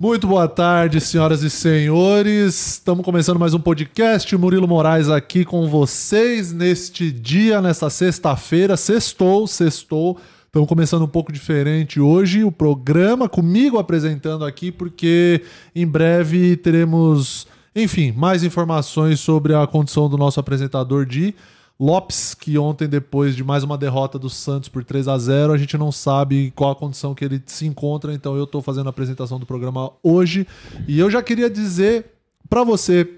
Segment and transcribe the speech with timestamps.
[0.00, 2.74] Muito boa tarde, senhoras e senhores.
[2.74, 4.36] Estamos começando mais um podcast.
[4.36, 8.76] Murilo Moraes aqui com vocês neste dia, nesta sexta-feira.
[8.76, 10.16] Sextou, sextou.
[10.46, 15.42] Estamos começando um pouco diferente hoje o programa, comigo apresentando aqui, porque
[15.74, 21.34] em breve teremos, enfim, mais informações sobre a condição do nosso apresentador de
[21.80, 25.58] Lopes, que ontem, depois de mais uma derrota do Santos por 3 a 0 a
[25.58, 28.90] gente não sabe qual a condição que ele se encontra, então eu estou fazendo a
[28.90, 30.44] apresentação do programa hoje.
[30.88, 32.06] E eu já queria dizer
[32.48, 33.08] para você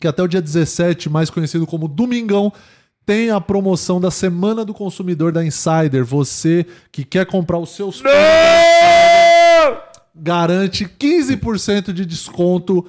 [0.00, 2.50] que até o dia 17, mais conhecido como Domingão,
[3.04, 6.04] tem a promoção da Semana do Consumidor da Insider.
[6.04, 8.02] Você que quer comprar os seus
[10.14, 12.86] garante 15% de desconto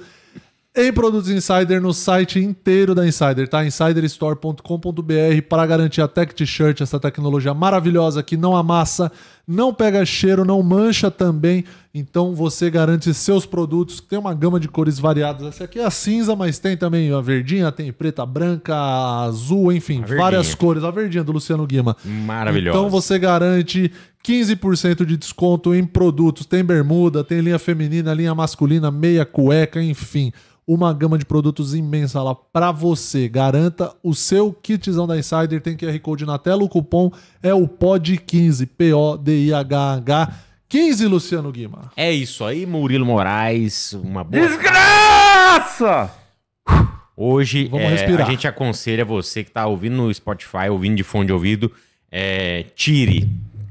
[0.74, 3.64] em produtos Insider no site inteiro da Insider, tá?
[3.64, 9.10] insiderstore.com.br para garantir a Tech T-shirt, essa tecnologia maravilhosa que não amassa,
[9.46, 11.64] não pega cheiro, não mancha também.
[11.92, 15.44] Então você garante seus produtos, tem uma gama de cores variadas.
[15.44, 18.76] Essa aqui é a cinza, mas tem também a verdinha, tem preta, branca,
[19.24, 20.84] azul, enfim, várias cores.
[20.84, 21.96] A verdinha do Luciano Guima.
[22.04, 22.78] Maravilhosa.
[22.78, 23.90] Então você garante
[24.24, 26.46] 15% de desconto em produtos.
[26.46, 30.32] Tem bermuda, tem linha feminina, linha masculina, meia cueca, enfim
[30.72, 33.28] uma gama de produtos imensa lá para você.
[33.28, 37.10] Garanta o seu kitzão da Insider, tem QR Code na tela, o cupom
[37.42, 40.32] é o POD15, P-O-D-I-H-H
[40.68, 41.90] 15, Luciano Guima.
[41.96, 44.46] É isso aí, Murilo Moraes, uma boa...
[44.46, 46.14] Desgraça!
[47.16, 51.32] Hoje é, a gente aconselha você que tá ouvindo no Spotify, ouvindo de fone de
[51.32, 51.72] ouvido,
[52.12, 53.28] é, tire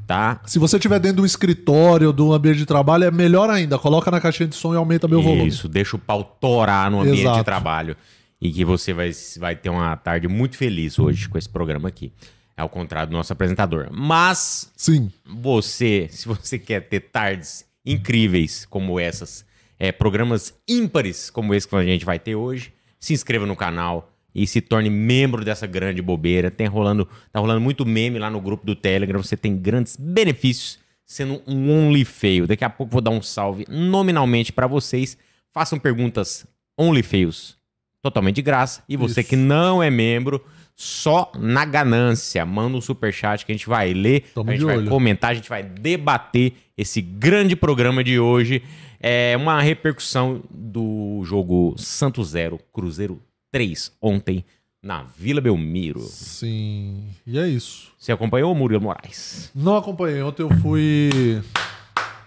[0.10, 0.42] tá?
[0.48, 3.78] Se você estiver dentro do escritório, do ambiente de trabalho, é melhor ainda.
[3.78, 5.48] Coloca na caixinha de som e aumenta meu volume.
[5.48, 7.38] Isso, deixa o pau torar no ambiente Exato.
[7.38, 7.96] de trabalho.
[8.42, 12.12] E que você vai, vai ter uma tarde muito feliz hoje com esse programa aqui.
[12.58, 13.90] Ao contrário do nosso apresentador.
[13.92, 19.46] Mas, sim, você, se você quer ter tardes incríveis como essas,
[19.78, 24.12] é, programas ímpares como esse que a gente vai ter hoje, se inscreva no canal,
[24.34, 26.52] e se torne membro dessa grande bobeira.
[26.52, 29.22] Tem rolando, tá rolando muito meme lá no grupo do Telegram.
[29.22, 32.46] Você tem grandes benefícios sendo um only feio.
[32.46, 35.18] Daqui a pouco vou dar um salve nominalmente para vocês.
[35.52, 36.46] Façam perguntas
[36.78, 37.58] only feios
[38.02, 38.84] totalmente de graça.
[38.88, 39.30] E você Isso.
[39.30, 40.44] que não é membro,
[40.76, 44.66] só na ganância, manda um super chat que a gente vai ler, Toma a gente
[44.66, 44.90] vai olho.
[44.90, 48.64] comentar, a gente vai debater esse grande programa de hoje.
[49.02, 54.46] É uma repercussão do jogo Santos 0, Cruzeiro 3 ontem
[54.82, 56.02] na Vila Belmiro.
[56.02, 57.10] Sim.
[57.26, 57.92] E é isso.
[57.98, 59.52] Você acompanhou o Murilo Moraes?
[59.54, 60.22] Não acompanhei.
[60.22, 61.42] Ontem eu fui.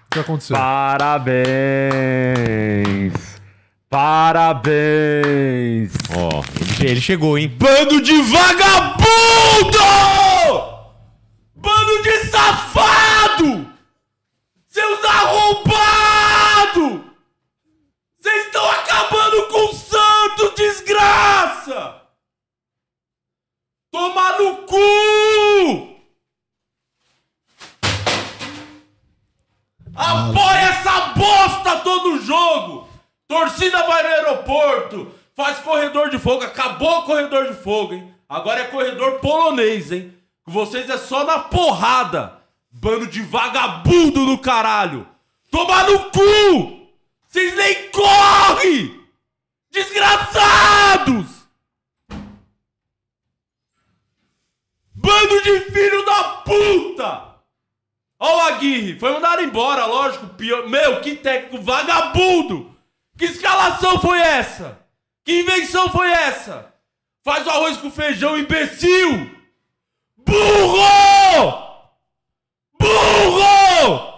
[0.07, 0.57] O que aconteceu?
[0.57, 1.43] Parabéns!
[3.89, 4.73] Parabéns!
[6.15, 6.43] Ó, oh,
[6.81, 7.49] ele, ele chegou, hein?
[7.49, 9.03] Bando de vagabundo!
[24.73, 25.99] Cu!
[29.95, 32.89] Apoia essa bosta todo jogo!
[33.29, 38.15] Torcida vai no aeroporto, faz corredor de fogo, acabou o corredor de fogo, hein?
[38.29, 40.15] Agora é corredor polonês, hein?
[40.47, 42.41] Vocês é só na porrada!
[42.71, 45.07] Bando de vagabundo no caralho!
[45.51, 46.89] Toma no cu!
[47.29, 48.99] Vocês nem correm!
[49.71, 51.42] Desgraçados!
[55.23, 57.33] Bando de filho da puta!
[58.19, 60.27] Ó o Aguirre, foi mandado embora, lógico.
[60.35, 60.69] Pior...
[60.69, 62.75] Meu, que técnico vagabundo!
[63.17, 64.81] Que escalação foi essa?
[65.25, 66.73] Que invenção foi essa?
[67.25, 69.31] Faz o arroz com feijão, imbecil!
[70.17, 71.73] Burro!
[72.79, 74.13] Burro!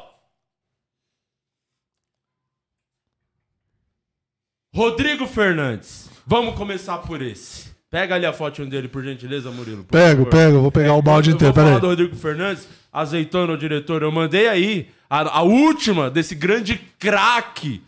[4.74, 6.08] Rodrigo Fernandes.
[6.26, 7.73] Vamos começar por esse.
[7.94, 9.84] Pega ali a foto dele, por gentileza, Murilo.
[9.84, 10.30] Por pego, favor.
[10.30, 10.60] pego.
[10.62, 11.52] Vou pegar é, o balde eu, inteiro.
[11.52, 12.66] Eu vou falar do Rodrigo Fernandes.
[12.92, 14.02] Azeitona, o diretor.
[14.02, 17.80] Eu mandei aí a, a última desse grande craque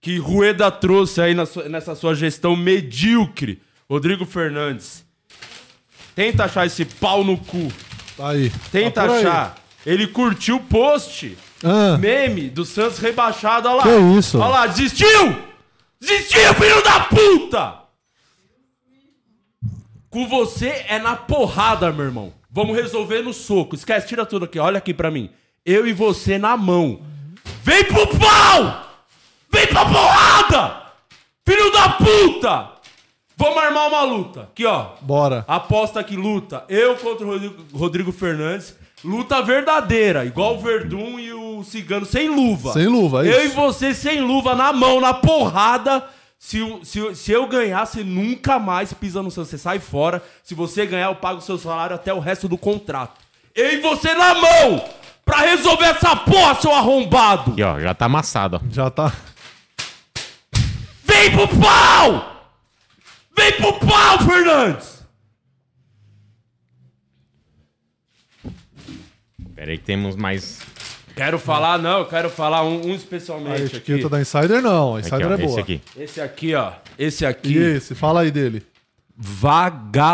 [0.00, 3.62] que Rueda trouxe aí sua, nessa sua gestão medíocre.
[3.88, 5.04] Rodrigo Fernandes.
[6.16, 7.68] Tenta achar esse pau no cu.
[8.16, 8.50] Tá aí.
[8.72, 9.56] Tenta tá achar.
[9.86, 9.92] Aí.
[9.92, 11.38] Ele curtiu o post.
[11.62, 11.96] Ah.
[11.98, 13.68] Meme do Santos rebaixado.
[13.68, 13.82] Olha lá.
[13.84, 14.38] Que isso?
[14.40, 15.38] Olha lá, desistiu!
[16.00, 17.81] Desistiu, filho da puta!
[20.12, 22.34] Com você é na porrada, meu irmão.
[22.50, 23.74] Vamos resolver no soco.
[23.74, 24.58] Esquece, tira tudo aqui.
[24.58, 25.30] Olha aqui pra mim.
[25.64, 27.00] Eu e você na mão.
[27.62, 28.90] Vem pro pau!
[29.50, 30.82] Vem pra porrada!
[31.48, 32.68] Filho da puta!
[33.38, 34.42] Vamos armar uma luta.
[34.42, 34.88] Aqui, ó.
[35.00, 35.46] Bora.
[35.48, 36.62] Aposta que luta.
[36.68, 37.38] Eu contra o
[37.72, 38.76] Rodrigo, Fernandes.
[39.02, 40.26] Luta verdadeira.
[40.26, 42.74] Igual o Verdun e o cigano sem luva.
[42.74, 43.56] Sem luva, é Eu e isso.
[43.56, 46.04] você sem luva, na mão, na porrada.
[46.44, 49.50] Se, se, se eu ganhar, você nunca mais pisa no Santos.
[49.50, 50.20] Você sai fora.
[50.42, 53.20] Se você ganhar, eu pago o seu salário até o resto do contrato.
[53.54, 54.84] Eu e você na mão!
[55.24, 57.54] Pra resolver essa porra, seu arrombado!
[57.56, 58.60] E ó, já tá amassado, ó.
[58.72, 59.12] Já tá.
[61.04, 62.50] Vem pro pau!
[63.36, 65.06] Vem pro pau, Fernandes!
[69.54, 70.58] Pera aí que temos mais.
[71.14, 74.08] Quero falar, não, eu quero falar um, um A especialmente etiqueta aqui.
[74.08, 74.96] da Insider não.
[74.96, 75.50] A Aqui, Insider ó, é boa.
[75.50, 75.80] esse aqui.
[75.96, 76.72] Esse aqui, ó.
[76.98, 77.52] Esse aqui.
[77.52, 77.94] E esse?
[77.94, 78.62] Fala aí dele.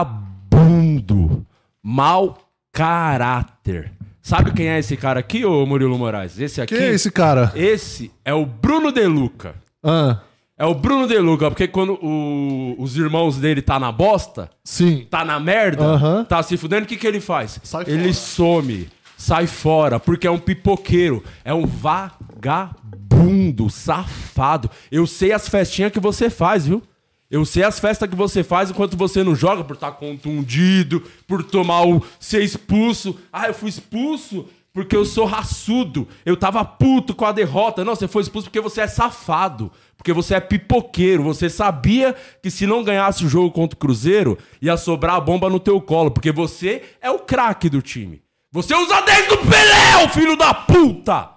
[0.08, 1.46] Vagabundo.
[1.82, 2.38] Mau
[2.72, 3.92] caráter.
[4.20, 6.38] Sabe quem é esse cara aqui, ô Murilo Moraes?
[6.38, 6.76] Esse aqui.
[6.76, 7.50] Quem é esse cara?
[7.54, 9.54] Esse é o Bruno De Luca.
[9.82, 10.18] Ah,
[10.60, 15.06] É o Bruno De Luca, porque quando o- os irmãos dele tá na bosta, sim.
[15.08, 16.24] tá na merda, Aham.
[16.24, 17.60] tá se fudendo, o que, que ele faz?
[17.62, 18.12] Sai ele fora.
[18.12, 24.70] some, sai fora, porque é um pipoqueiro, é um vagabundo, safado.
[24.90, 26.80] Eu sei as festinhas que você faz, viu?
[27.28, 31.42] Eu sei as festas que você faz enquanto você não joga, por estar contundido, por
[31.42, 32.02] tomar o.
[32.18, 33.18] ser expulso.
[33.30, 36.08] Ah, eu fui expulso porque eu sou raçudo.
[36.24, 37.84] Eu tava puto com a derrota.
[37.84, 39.70] Não, você foi expulso porque você é safado.
[39.96, 41.24] Porque você é pipoqueiro.
[41.24, 45.50] Você sabia que se não ganhasse o jogo contra o Cruzeiro, ia sobrar a bomba
[45.50, 46.10] no teu colo.
[46.10, 48.22] Porque você é o craque do time.
[48.50, 51.30] Você usa 10 do Pelé, filho da puta!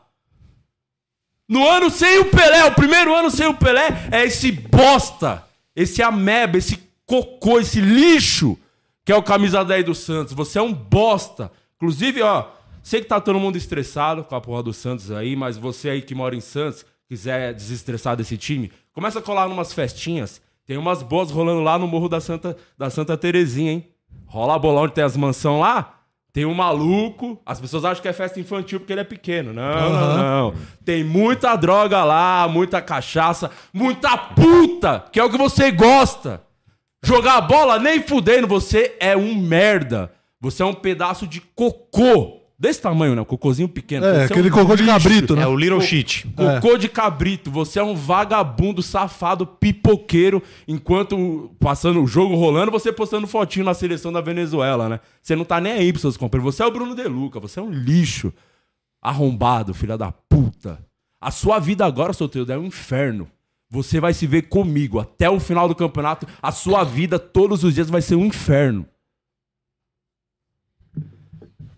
[1.47, 6.01] No ano sem o Pelé, o primeiro ano sem o Pelé, é esse bosta, esse
[6.01, 8.57] ameba, esse cocô, esse lixo
[9.03, 10.33] que é o camisa 10 do Santos.
[10.33, 11.51] Você é um bosta.
[11.75, 12.47] Inclusive, ó,
[12.81, 16.01] sei que tá todo mundo estressado com a porra do Santos aí, mas você aí
[16.01, 20.41] que mora em Santos, quiser desestressar desse time, começa a colar numas festinhas.
[20.65, 23.87] Tem umas boas rolando lá no Morro da Santa, da Santa Terezinha, hein?
[24.25, 26.00] Rola a bola onde tem as mansão lá.
[26.33, 29.53] Tem um maluco, as pessoas acham que é festa infantil porque ele é pequeno.
[29.53, 30.53] Não, não, não.
[30.85, 36.41] Tem muita droga lá, muita cachaça, muita puta, que é o que você gosta.
[37.03, 40.11] Jogar bola nem fudendo, você é um merda.
[40.39, 42.40] Você é um pedaço de cocô.
[42.61, 43.21] Desse tamanho, né?
[43.21, 44.05] Um cocôzinho pequeno.
[44.05, 45.41] É, Você aquele um cocô de cabrito, né?
[45.41, 46.27] É o Little Shit.
[46.27, 52.93] Cocô de cabrito, você é um vagabundo, safado, pipoqueiro, enquanto passando o jogo rolando, você
[52.93, 54.99] postando fotinho na seleção da Venezuela, né?
[55.23, 56.53] Você não tá nem aí pros seus companheiros.
[56.53, 58.31] Você é o Bruno De Luca, você é um lixo.
[59.01, 60.77] Arrombado, filha da puta.
[61.19, 63.27] A sua vida agora, solteiro, é um inferno.
[63.71, 66.27] Você vai se ver comigo até o final do campeonato.
[66.39, 68.85] A sua vida todos os dias vai ser um inferno.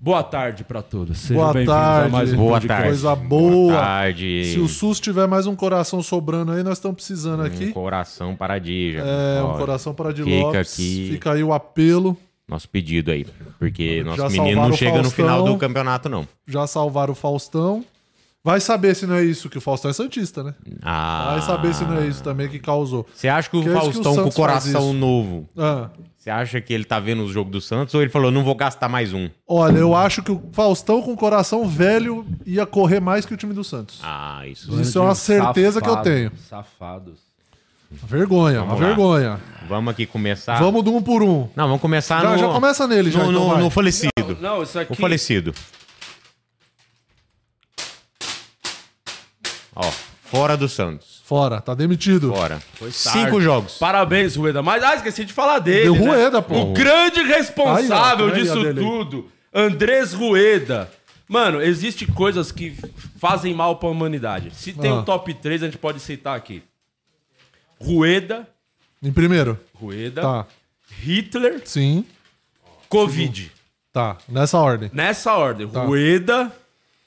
[0.03, 1.17] Boa tarde pra todos.
[1.17, 2.11] Sejam Boa tarde.
[2.11, 2.87] mais um Boa tarde.
[2.89, 3.73] Coisa Boa boa.
[3.75, 4.51] tarde.
[4.51, 7.71] Se o SUS tiver mais um coração sobrando aí, nós estamos precisando Um aqui.
[7.71, 8.99] coração paradija.
[8.99, 10.73] É, um coração para de fica Lopes.
[10.73, 11.07] aqui.
[11.13, 12.17] Fica aí o apelo.
[12.45, 13.25] Nosso pedido aí.
[13.57, 15.25] Porque Já nosso menino salvaram não chega no Faustão.
[15.25, 16.27] final do campeonato, não.
[16.45, 17.85] Já salvaram o Faustão.
[18.45, 20.53] Vai saber se não é isso, que o Faustão é Santista, né?
[20.81, 21.29] Ah.
[21.31, 23.07] Vai saber se não é isso também que causou.
[23.15, 25.89] Você acha que o Que é isso que o Faustão com o coração novo, Ah,
[26.17, 28.53] você acha que ele tá vendo os jogos do Santos ou ele falou, não vou
[28.55, 29.29] gastar mais um?
[29.47, 33.53] olha, eu acho que o Faustão com coração velho ia correr mais que o time
[33.53, 34.01] do Santos.
[34.03, 34.77] Ah, isso.
[34.81, 36.31] Isso é uma certeza que eu tenho.
[36.49, 37.19] Safados.
[37.89, 38.87] Vergonha, uma Vamos lá.
[38.87, 39.39] vergonha.
[39.69, 40.59] Vamos aqui começar.
[40.59, 41.47] Vamos do um por um.
[41.55, 42.37] Não, vamos começar Já- no...
[42.39, 44.37] já começa nele, já, no, então no- no falecido.
[44.41, 44.91] Não, isso aqui.
[44.91, 45.53] O falecido.
[49.75, 49.83] Ó,
[50.23, 51.21] fora do Santos.
[51.25, 52.33] Fora, tá demitido.
[52.33, 52.59] Fora.
[52.73, 52.97] Foi Tarde.
[53.25, 53.77] cinco jogos.
[53.77, 54.61] Parabéns, Rueda.
[54.61, 55.83] Mas, ah, esqueci de falar dele.
[55.83, 55.99] Deu né?
[56.07, 56.59] Rueda, pô.
[56.61, 58.73] O grande responsável Aí, ó, disso aí.
[58.75, 60.91] tudo, Andrés Rueda.
[61.27, 62.75] Mano, existem coisas que
[63.17, 64.51] fazem mal pra humanidade.
[64.53, 64.95] Se tem Ah.
[64.95, 66.61] um top 3, a gente pode citar aqui.
[67.79, 68.47] Rueda,
[69.01, 69.59] Em primeiro.
[69.73, 70.45] Rueda, Tá.
[71.01, 72.05] Hitler, Sim.
[72.87, 73.51] Covid.
[73.91, 74.17] Tá.
[74.29, 74.89] Nessa ordem.
[74.93, 75.65] Nessa ordem.
[75.67, 76.51] Rueda,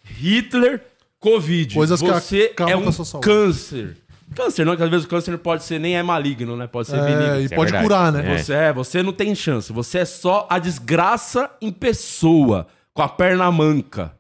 [0.05, 0.83] Hitler,
[1.31, 1.75] Covid.
[1.75, 3.27] Coisas que Você acabam é com um a sua saúde.
[3.27, 3.97] câncer.
[4.35, 6.67] Câncer, não, que às vezes o câncer pode ser nem é maligno, né?
[6.67, 7.41] Pode ser É, benigno.
[7.41, 7.83] e é pode verdade.
[7.85, 8.35] curar, né?
[8.35, 8.39] É.
[8.39, 9.73] Você é, você não tem chance.
[9.73, 14.13] Você é só a desgraça em pessoa, com a perna manca.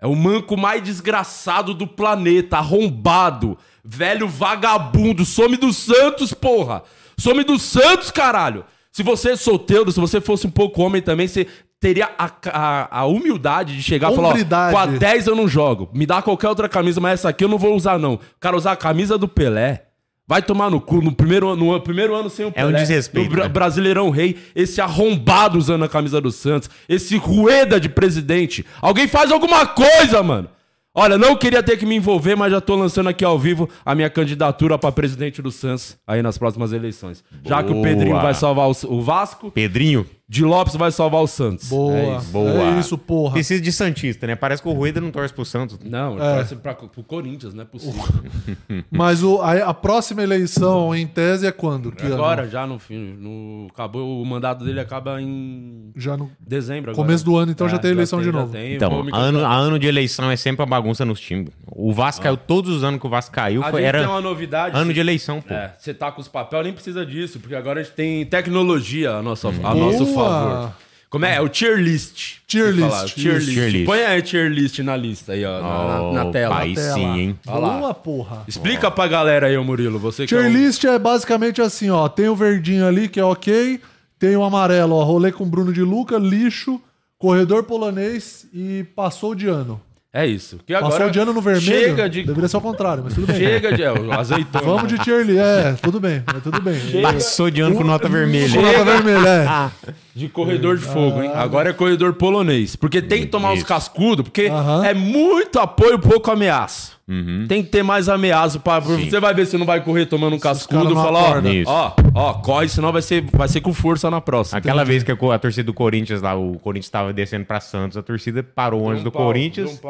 [0.00, 6.82] É o manco mais desgraçado do planeta, arrombado, velho vagabundo, some dos Santos, porra.
[7.16, 8.64] Some dos Santos, caralho.
[8.92, 11.46] Se você é solteiro, se você fosse um pouco homem também, você
[11.80, 14.72] teria a, a, a humildade de chegar e falar, ó, Hombridade.
[14.72, 15.88] com a 10 eu não jogo.
[15.94, 18.20] Me dá qualquer outra camisa, mas essa aqui eu não vou usar, não.
[18.38, 19.86] Cara, usar a camisa do Pelé.
[20.28, 21.02] Vai tomar no cu.
[21.02, 22.78] No primeiro, ano- no primeiro ano sem o É um Pelé.
[22.80, 23.48] desrespeito, No né?
[23.48, 24.36] Brasileirão Rei.
[24.54, 26.70] Esse arrombado usando a camisa do Santos.
[26.88, 28.64] Esse rueda de presidente.
[28.80, 30.48] Alguém faz alguma coisa, mano.
[30.94, 33.94] Olha, não queria ter que me envolver, mas já tô lançando aqui ao vivo a
[33.94, 37.24] minha candidatura pra presidente do Santos aí nas próximas eleições.
[37.42, 37.82] Já que o Boa.
[37.82, 40.06] Pedrinho vai salvar o, o Vasco, Pedrinho.
[40.28, 41.68] Di Lopes vai salvar o Santos.
[41.68, 41.94] Boa.
[41.94, 42.26] É isso.
[42.30, 42.50] Boa.
[42.50, 43.34] É isso, porra.
[43.34, 44.34] Precisa de Santista, né?
[44.34, 45.78] Parece que o Rueda não torce pro Santos.
[45.84, 46.36] Não, É.
[46.38, 48.02] torce pra, pro Corinthians, não é possível.
[48.90, 51.92] Mas o, a, a próxima eleição, em tese, é quando?
[51.92, 52.14] Que ano?
[52.14, 56.92] Agora, já no fim, no, acabou, o mandato dele acaba em Já no dezembro.
[56.92, 57.04] Agora.
[57.06, 58.52] começo do ano, então já É, tem eleição de já novo.
[58.52, 61.50] tem, Então, ano, ano de eleição é sempre a bagunça nos times.
[61.66, 63.62] O Vasco caiu todos os anos que o Vasco caiu.
[63.62, 64.78] A Foi, gente era tem uma novidade.
[64.78, 65.52] ano de eleição, pô.
[65.52, 69.10] É, você tá com os papéis, nem precisa disso, porque agora a gente tem tecnologia
[69.16, 69.74] a nosso, a Boa!
[70.14, 70.72] Favor.
[71.10, 71.34] Como é?
[71.36, 72.36] É o tier list.
[72.46, 73.52] Tier list, Tier list.
[73.52, 73.84] Tier list.
[73.86, 76.58] Põe aí tier list na lista aí, ó, na, na- na Opa, tela.
[76.58, 77.38] aí sim, hein?
[77.44, 78.44] Boa, porra.
[78.48, 79.98] Explica pra galera aí, ô Murilo.
[79.98, 82.08] Você que é Tier um- list é basicamente assim, ó.
[82.08, 83.78] Tem o verdinho ali, que é ok.
[84.18, 85.04] Tem o amarelo, ó.
[85.04, 86.80] Rolê com Bruno de Luca, lixo,
[87.18, 89.78] corredor polonês e passou de ano.
[90.14, 90.58] É isso.
[90.66, 91.64] Que agora Passou de ano no vermelho.
[91.64, 92.22] Chega de.
[92.24, 93.36] Deveria ser o contrário, mas tudo bem.
[93.36, 93.82] Chega de.
[93.82, 94.64] É, azeitona.
[94.64, 95.38] Vamos de tier list.
[95.38, 97.00] É, tudo bem, mas tudo bem.
[97.00, 98.54] Passou de ano com nota vermelha.
[98.54, 99.92] Com nota vermelha, é.
[100.14, 101.30] De corredor de fogo, hein?
[101.34, 102.76] Agora é corredor polonês.
[102.76, 103.66] Porque tem que tomar os Isso.
[103.66, 104.84] cascudos, porque Aham.
[104.84, 106.92] é muito apoio, pouco ameaça.
[107.08, 107.46] Uhum.
[107.48, 108.58] Tem que ter mais ameaça.
[108.58, 108.78] Pra...
[108.78, 111.52] Você vai ver se não vai correr tomando um cascudo e não falar, ó, acordam.
[111.52, 111.70] Isso.
[111.70, 114.58] ó, ó, corre, senão vai ser, vai ser com força na próxima.
[114.58, 117.58] Aquela vez que a, co- a torcida do Corinthians lá, o Corinthians tava descendo pra
[117.60, 119.80] Santos, a torcida parou antes do Corinthians.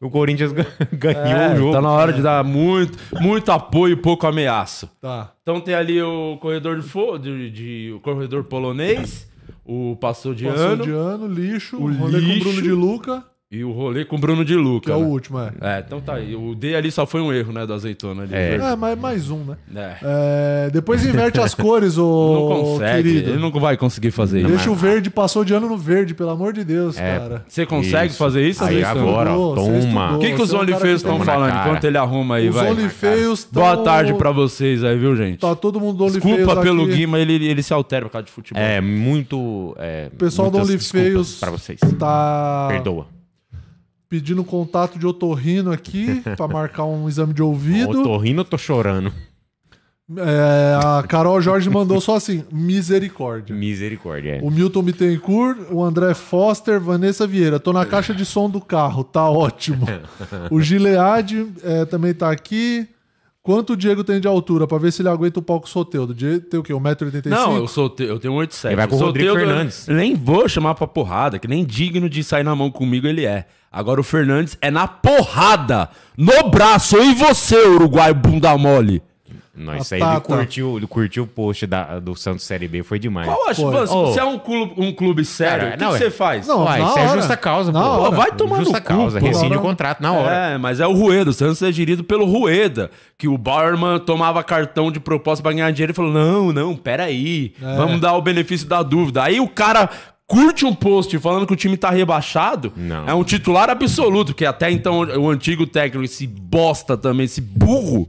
[0.00, 1.72] O Corinthians gan- ganhou É, o jogo.
[1.72, 4.88] tá na hora de dar muito, muito apoio e pouco ameaça.
[5.00, 5.32] Tá.
[5.42, 9.28] Então tem ali o corredor de fogo, de, de- o corredor polonês,
[9.64, 12.40] o passou de Passou ano de ano, lixo, O rolê com lixo.
[12.44, 14.86] Bruno de Luca, e o rolê com o Bruno de Luca.
[14.86, 15.06] que é o né?
[15.06, 15.50] último, é.
[15.60, 16.36] É, então tá aí.
[16.36, 18.32] O D ali só foi um erro, né, do azeitona ali.
[18.32, 18.54] É.
[18.54, 19.56] É, mas mais um, né?
[19.74, 19.96] É.
[20.66, 23.30] É, depois inverte as cores, Não ô consegue, querido.
[23.30, 24.48] ele não vai conseguir fazer isso.
[24.50, 27.18] Deixa o verde, passou de ano no verde, pelo amor de Deus, É.
[27.18, 27.44] cara.
[27.48, 28.18] Você consegue Isso.
[28.18, 30.16] fazer isso, Aí agora, Estudou, toma.
[30.16, 32.70] O que, que os é OnlyFeios estão falando enquanto ele arruma aí, Os vai?
[32.70, 33.62] OnlyFeios tão...
[33.64, 35.40] Boa tarde pra vocês aí, viu, gente?
[35.40, 36.94] Tá todo mundo do OnlyFeios Desculpa pelo aqui.
[36.94, 38.62] Guima, ele, ele se altera por causa de futebol.
[38.62, 39.74] É, muito.
[39.76, 41.80] É, O pessoal do OnlyFeios pra vocês.
[41.98, 43.18] tá Perdoa.
[44.10, 48.18] Pedindo contato de otorrino aqui pra marcar um exame de ouvido.
[48.18, 49.12] Rindo, eu tô chorando.
[50.16, 53.54] É, a Carol Jorge mandou só assim, misericórdia.
[53.54, 54.38] Misericórdia.
[54.38, 54.40] é.
[54.42, 57.60] O Milton Bittencourt, o André Foster, Vanessa Vieira.
[57.60, 59.86] Tô na caixa de som do carro, tá ótimo.
[60.50, 62.88] O Gilead é, também tá aqui.
[63.42, 64.66] Quanto o Diego tem de altura?
[64.66, 66.14] Pra ver se ele aguenta o palco Soteudo.
[66.14, 66.74] Diego tem o quê?
[66.74, 67.26] 1,85m?
[67.26, 68.66] Não, eu sou eu tenho um 1,87.
[68.66, 69.86] Ele vai com o Rodrigo Fernandes.
[69.88, 73.46] Nem vou chamar pra porrada, que nem digno de sair na mão comigo ele é.
[73.72, 76.96] Agora o Fernandes é na porrada, no braço.
[76.96, 79.02] Eu e você, Uruguai bunda mole.
[79.60, 80.20] Nós, isso A aí ele Tata.
[80.36, 83.26] curtiu, ele curtiu o post da, do Santos Série B, foi demais.
[83.28, 83.60] Qual acho?
[83.62, 83.72] Foi.
[83.72, 84.06] Mano, se Ô.
[84.06, 86.46] você é um clube, um clube sério, o que não, que é- você faz?
[86.46, 87.16] Não, Uai, na isso é hora.
[87.18, 87.86] justa causa, Na pô.
[87.88, 88.16] hora.
[88.16, 89.26] Vai tomar Justa no cu, causa, pô.
[89.26, 90.34] rescinde o contrato na hora.
[90.34, 91.30] É, mas é o Rueda.
[91.30, 92.90] O Santos é gerido pelo Rueda.
[93.18, 97.52] Que o Bauerman tomava cartão de proposta pra ganhar dinheiro e falou: não, não, peraí.
[97.62, 97.76] É.
[97.76, 99.22] Vamos dar o benefício da dúvida.
[99.22, 99.90] Aí o cara
[100.26, 102.72] curte um post falando que o time tá rebaixado.
[102.76, 103.06] Não.
[103.08, 108.08] É um titular absoluto, porque até então o antigo técnico, esse bosta também, esse burro.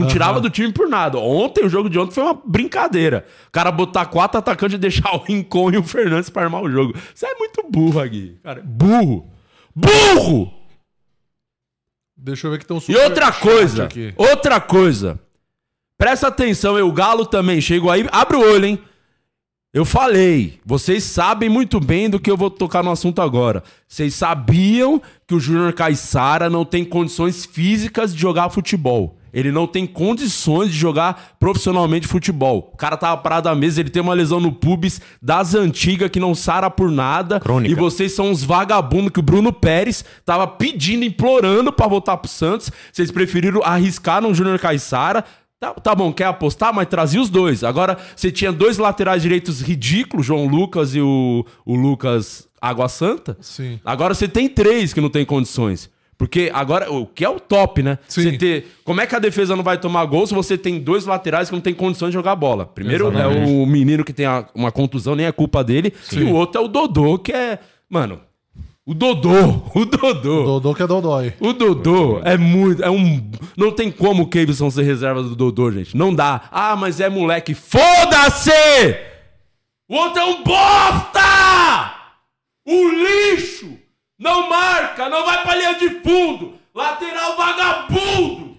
[0.00, 1.18] Não tirava do time por nada.
[1.18, 3.24] Ontem, o jogo de ontem foi uma brincadeira.
[3.48, 6.70] O cara botar quatro atacantes e deixar o Rincon e o Fernandes pra armar o
[6.70, 6.94] jogo.
[7.14, 8.36] Isso é muito burro, Agui.
[8.42, 9.30] Cara, burro.
[9.74, 10.52] Burro!
[12.16, 14.14] Deixa eu ver que tem um E super outra coisa, aqui.
[14.16, 15.20] outra coisa.
[15.98, 18.06] Presta atenção, eu, o Galo também chegou aí.
[18.10, 18.78] Abre o olho, hein?
[19.72, 23.62] Eu falei, vocês sabem muito bem do que eu vou tocar no assunto agora.
[23.86, 29.18] Vocês sabiam que o Júnior Caixara não tem condições físicas de jogar futebol.
[29.36, 32.70] Ele não tem condições de jogar profissionalmente futebol.
[32.72, 36.18] O cara tava parado à mesa, ele tem uma lesão no pubis das antigas que
[36.18, 37.38] não sara por nada.
[37.38, 37.70] Crônica.
[37.70, 42.30] E vocês são uns vagabundos que o Bruno Pérez tava pedindo, implorando pra voltar pro
[42.30, 42.70] Santos.
[42.90, 45.22] Vocês preferiram arriscar no Júnior Caixara.
[45.60, 47.62] Tá, tá bom, quer apostar, mas trazia os dois.
[47.62, 53.36] Agora, você tinha dois laterais direitos ridículos, João Lucas e o, o Lucas Água Santa.
[53.42, 53.78] Sim.
[53.84, 55.90] Agora você tem três que não tem condições.
[56.18, 57.98] Porque agora, o que é o top, né?
[58.08, 58.22] Sim.
[58.22, 58.66] Você ter.
[58.84, 61.54] Como é que a defesa não vai tomar gol se você tem dois laterais que
[61.54, 62.64] não tem condições de jogar bola?
[62.64, 63.50] Primeiro Exatamente.
[63.50, 65.92] é o menino que tem uma contusão, nem é culpa dele.
[66.12, 67.58] E o outro é o Dodô, que é.
[67.88, 68.20] Mano,
[68.86, 70.44] o Dodô, o Dodô.
[70.44, 71.34] Dodô que é Dodói.
[71.38, 72.82] O Dodô é muito.
[72.82, 73.30] É um.
[73.54, 75.94] Não tem como o Kevson ser reserva do Dodô, gente.
[75.94, 76.42] Não dá.
[76.50, 77.52] Ah, mas é moleque.
[77.52, 78.50] Foda-se!
[79.88, 81.20] O outro é um bosta!
[82.66, 83.85] O lixo!
[84.18, 86.54] Não marca, não vai pra linha de fundo!
[86.74, 88.56] Lateral vagabundo!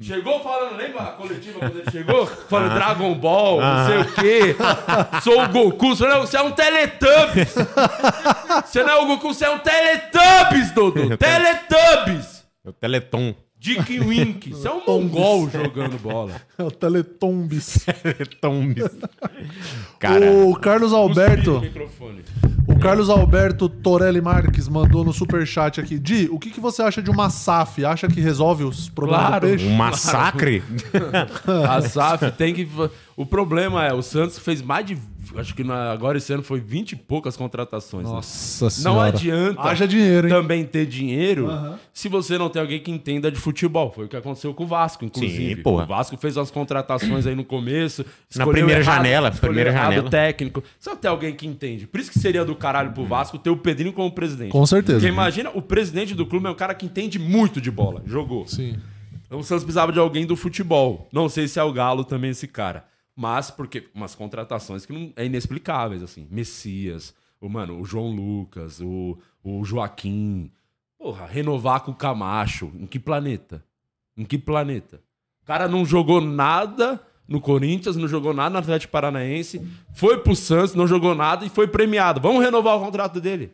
[0.00, 2.26] Chegou falando, lembra a coletiva quando ele chegou?
[2.50, 4.56] Falando Dragon Ball, não sei o quê.
[5.22, 5.96] Sou o Goku.
[5.96, 7.54] Você, não, você é um Teletubbies.
[8.66, 11.16] Você não é o Goku, você é um Teletubbies, Dodô.
[11.16, 12.44] Teletubbies.
[12.62, 13.34] É o Teleton.
[13.58, 14.50] Dick Wink.
[14.50, 16.32] Você é um mongol jogando bola.
[16.58, 17.86] É o Teletombis.
[18.04, 18.74] Teleton.
[19.98, 21.62] Cara, O Carlos Alberto.
[22.76, 25.98] O Carlos Alberto Torelli Marques mandou no superchat aqui.
[25.98, 27.82] Di, o que, que você acha de uma SAF?
[27.86, 29.46] Acha que resolve os problemas Claro.
[29.46, 29.66] do peixe?
[29.66, 30.62] Um massacre?
[31.66, 32.68] A SAF tem que.
[33.16, 34.98] O problema é, o Santos fez mais de.
[35.40, 38.04] Acho que na- agora esse ano foi 20 e poucas contratações.
[38.04, 38.10] né?
[38.12, 39.08] Nossa Não senhora.
[39.08, 40.32] adianta Haja dinheiro, hein?
[40.32, 41.48] também ter dinheiro
[41.92, 43.92] se você não tem alguém que entenda de futebol.
[43.92, 45.56] Foi o que aconteceu com o Vasco, inclusive.
[45.56, 45.84] Sim, porra.
[45.84, 48.04] O Vasco fez umas contratações aí no começo.
[48.34, 50.06] Na primeira errado, janela, primeira janela.
[50.06, 50.62] o técnico.
[50.78, 51.86] Só ter alguém que entende.
[51.86, 54.50] Por isso que seria do caralho pro Vasco ter o Pedrinho como presidente.
[54.50, 54.98] Com certeza.
[54.98, 58.02] Porque imagina, o presidente do clube é um cara que entende muito de bola.
[58.06, 58.46] Jogou.
[58.46, 58.76] Sim.
[59.26, 61.08] Então o Santos precisava de alguém do futebol.
[61.12, 62.84] Não sei se é o Galo também esse cara.
[63.16, 66.28] Mas porque umas contratações que não é inexplicáveis, assim.
[66.30, 70.50] Messias, o, mano, o João Lucas, o, o Joaquim.
[70.98, 72.70] Porra, renovar com o Camacho.
[72.78, 73.64] Em que planeta?
[74.16, 75.02] Em que planeta?
[75.42, 79.60] O cara não jogou nada no Corinthians, não jogou nada no Atlético Paranaense,
[79.92, 82.20] foi pro Santos, não jogou nada e foi premiado.
[82.20, 83.52] Vamos renovar o contrato dele.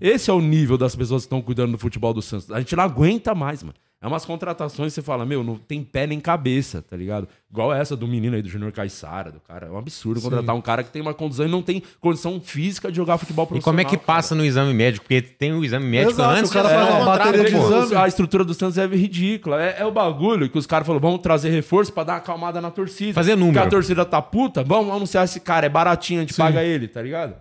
[0.00, 2.50] Esse é o nível das pessoas que estão cuidando do futebol do Santos.
[2.50, 3.76] A gente não aguenta mais, mano.
[4.02, 7.28] É umas contratações que você fala, meu, não tem pé nem cabeça, tá ligado?
[7.48, 9.68] Igual essa do menino aí, do Júnior Caixara, do cara.
[9.68, 12.90] É um absurdo contratar um cara que tem uma condição e não tem condição física
[12.90, 13.72] de jogar futebol E profissional.
[13.72, 15.04] como é que passa no exame médico?
[15.04, 17.94] Porque tem o exame médico Exato, antes o cara de faz uma bateria de exame.
[17.94, 19.62] A estrutura do Santos é ridícula.
[19.62, 22.60] É, é o bagulho que os caras falaram, vamos trazer reforço pra dar uma acalmada
[22.60, 23.14] na torcida.
[23.14, 23.54] Fazer número.
[23.54, 26.88] Porque a torcida tá puta, vamos anunciar esse cara, é baratinho, a gente paga ele,
[26.88, 27.36] tá ligado?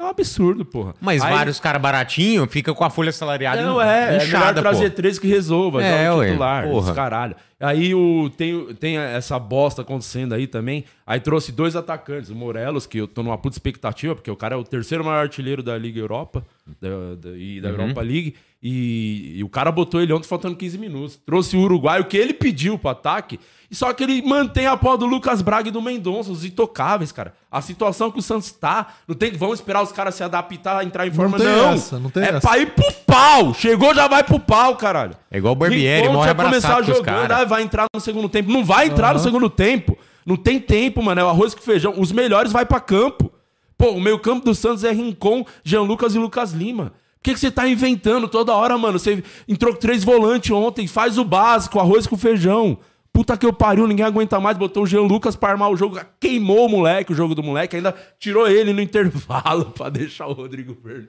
[0.00, 0.94] É um absurdo, porra.
[0.98, 4.62] Mas Aí- vários caras baratinhos fica com a folha salariada Não, é, é melhor inchada,
[4.62, 4.96] trazer pô.
[4.96, 6.86] três que resolva, É, é, o ué, titular, porra.
[6.86, 7.36] esse caralho.
[7.60, 10.86] Aí o, tem, tem essa bosta acontecendo aí também.
[11.06, 14.54] Aí trouxe dois atacantes, o Morelos, que eu tô numa puta expectativa, porque o cara
[14.54, 16.42] é o terceiro maior artilheiro da Liga Europa
[16.80, 16.88] da,
[17.20, 17.74] da- e da Uhum.
[17.80, 18.34] Europa League.
[18.62, 21.16] E, e o cara botou ele ontem faltando 15 minutos.
[21.26, 23.38] Trouxe o Uruguai, o que ele pediu pro ataque.
[23.70, 27.34] Só que ele mantém a pó do Lucas Braga e do Mendonça, os intocáveis, cara.
[27.50, 30.84] A situação que o Santos tá, não tem que vamos esperar os caras se adaptar,
[30.84, 31.72] entrar em forma, tem não.
[31.72, 32.40] essa, não tem é essa.
[32.40, 33.54] pra ir pro pau.
[33.54, 35.16] Chegou, já vai pro pau, caralho.
[35.30, 38.50] É igual o Barbieri, morre abraçado começar jogando, ah, vai entrar no segundo tempo.
[38.50, 39.96] Não vai entrar no segundo tempo.
[40.26, 41.20] Não tem tempo, mano.
[41.20, 41.94] É o arroz com feijão.
[41.96, 43.32] Os melhores vai pra campo.
[43.78, 46.92] Pô, o meio campo do Santos é Rincon, Jean Lucas e Lucas Lima.
[47.20, 48.98] Por que, que você tá inventando toda hora, mano?
[48.98, 52.78] Você entrou com três volantes ontem, faz o básico, arroz com feijão.
[53.12, 54.56] Puta que eu pariu, ninguém aguenta mais.
[54.56, 57.76] Botou o Jean Lucas pra armar o jogo, queimou o moleque, o jogo do moleque,
[57.76, 61.08] ainda tirou ele no intervalo pra deixar o Rodrigo verde.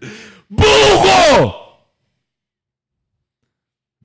[0.49, 1.53] Burro!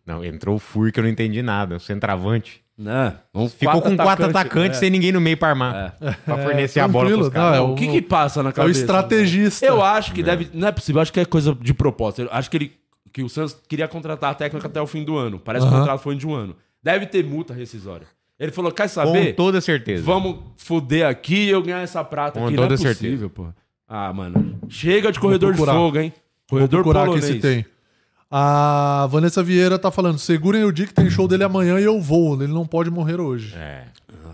[0.05, 2.65] Não, entrou o Fur que eu não entendi nada, o centroavante.
[2.79, 3.15] Né?
[3.33, 4.81] Vamos Ficou com quatro atacantes é.
[4.81, 5.97] sem ninguém no meio pra armar.
[6.27, 7.59] Pra fornecer a bola pros caras.
[7.59, 8.81] não, é O que que passa na É o cabeça?
[8.81, 9.65] estrategista.
[9.65, 10.51] Eu acho que deve.
[10.53, 12.23] Não é possível, acho que é coisa de propósito.
[12.23, 12.77] Eu acho que ele.
[13.11, 15.41] Que o Santos queria contratar a técnica até o fim do ano.
[15.41, 16.55] Parece que o contrato foi de um ano.
[16.87, 18.07] Deve ter multa rescisória.
[18.39, 19.35] Ele falou: quer Com saber?
[19.35, 20.05] toda certeza.
[20.05, 22.55] Vamos foder aqui e eu ganhar essa prata Com aqui.
[22.55, 23.29] toda não é certeza.
[23.89, 24.57] Ah, mano.
[24.69, 25.77] Chega de corredor de procurar.
[25.77, 26.13] fogo, hein?
[26.49, 27.35] Vou Corredor procurar aqui polonês.
[27.35, 27.67] se tem.
[28.31, 32.01] A Vanessa Vieira tá falando: segurem o dia que tem show dele amanhã e eu
[32.01, 32.41] vou.
[32.41, 33.53] Ele não pode morrer hoje.
[33.57, 33.87] É.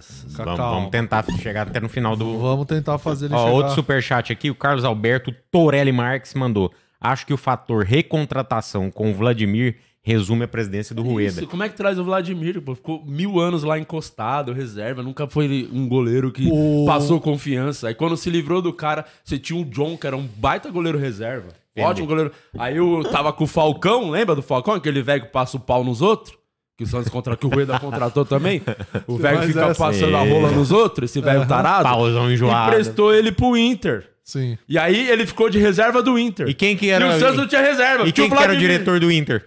[0.03, 2.39] Fica Vamos, vamos tentar chegar até no final do.
[2.39, 3.53] Vamos tentar fazer ele Ó, chegar.
[3.53, 6.71] outro superchat aqui, o Carlos Alberto Torelli Marques mandou.
[7.01, 11.41] Acho que o fator recontratação com o Vladimir resume a presidência do Rueda.
[11.41, 12.61] Isso, como é que traz o Vladimir?
[12.61, 12.75] Pô?
[12.75, 15.03] Ficou mil anos lá encostado, reserva.
[15.03, 16.49] Nunca foi um goleiro que
[16.87, 17.89] passou confiança.
[17.89, 20.99] Aí quando se livrou do cara, você tinha o John, que era um baita goleiro
[20.99, 21.49] reserva.
[21.75, 21.89] Entendi.
[21.89, 22.33] Ótimo goleiro.
[22.59, 24.75] Aí eu tava com o Falcão, lembra do Falcão?
[24.75, 26.37] Aquele velho que passa o pau nos outros?
[26.77, 27.37] Que o Santos contra...
[27.37, 28.61] que o Rueda contratou também.
[29.07, 29.75] O velho fica essa.
[29.85, 30.31] passando a É.
[30.31, 31.85] rola nos outros, esse velho tarado.
[31.85, 32.73] Pauzão enjoado.
[32.73, 34.09] Emprestou ele pro Inter.
[34.25, 34.57] Sim.
[34.69, 36.49] E aí ele ficou de reserva do Inter.
[36.49, 38.07] E quem que era- E o Santos não tinha reserva.
[38.07, 39.45] E quem que era o diretor do Inter?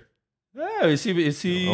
[0.58, 1.68] É, esse, esse,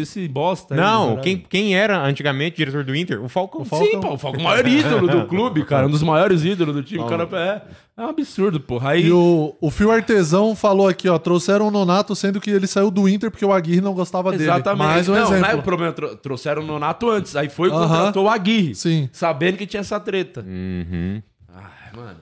[0.00, 0.74] esse bosta.
[0.74, 1.20] aí, Não, caralho.
[1.22, 3.22] quem, quem era antigamente diretor do Inter?
[3.22, 3.62] O Falcão.
[3.64, 5.86] Sim, pô, o Falcão, o maior ídolo do clube, cara.
[5.86, 7.02] Um dos maiores ídolos do time.
[7.02, 7.62] O cara é,
[8.00, 8.92] é um absurdo, porra.
[8.92, 12.66] Aí, E o, o Fio Artesão falou aqui, ó, trouxeram o Nonato, sendo que ele
[12.66, 14.44] saiu do Inter porque o Aguirre não gostava dele.
[14.44, 14.78] exatamente.
[14.78, 15.62] Mais um não, não é o exemplo.
[15.62, 15.92] problema.
[15.92, 17.36] tro- Trouxeram o Nonato antes.
[17.36, 17.86] Aí foi e Aham.
[17.86, 18.74] contratou o Aguirre.
[18.74, 19.10] Sim.
[19.12, 20.40] Sabendo que tinha essa treta.
[20.40, 21.20] Uhum.
[21.54, 22.18] Ai, mano.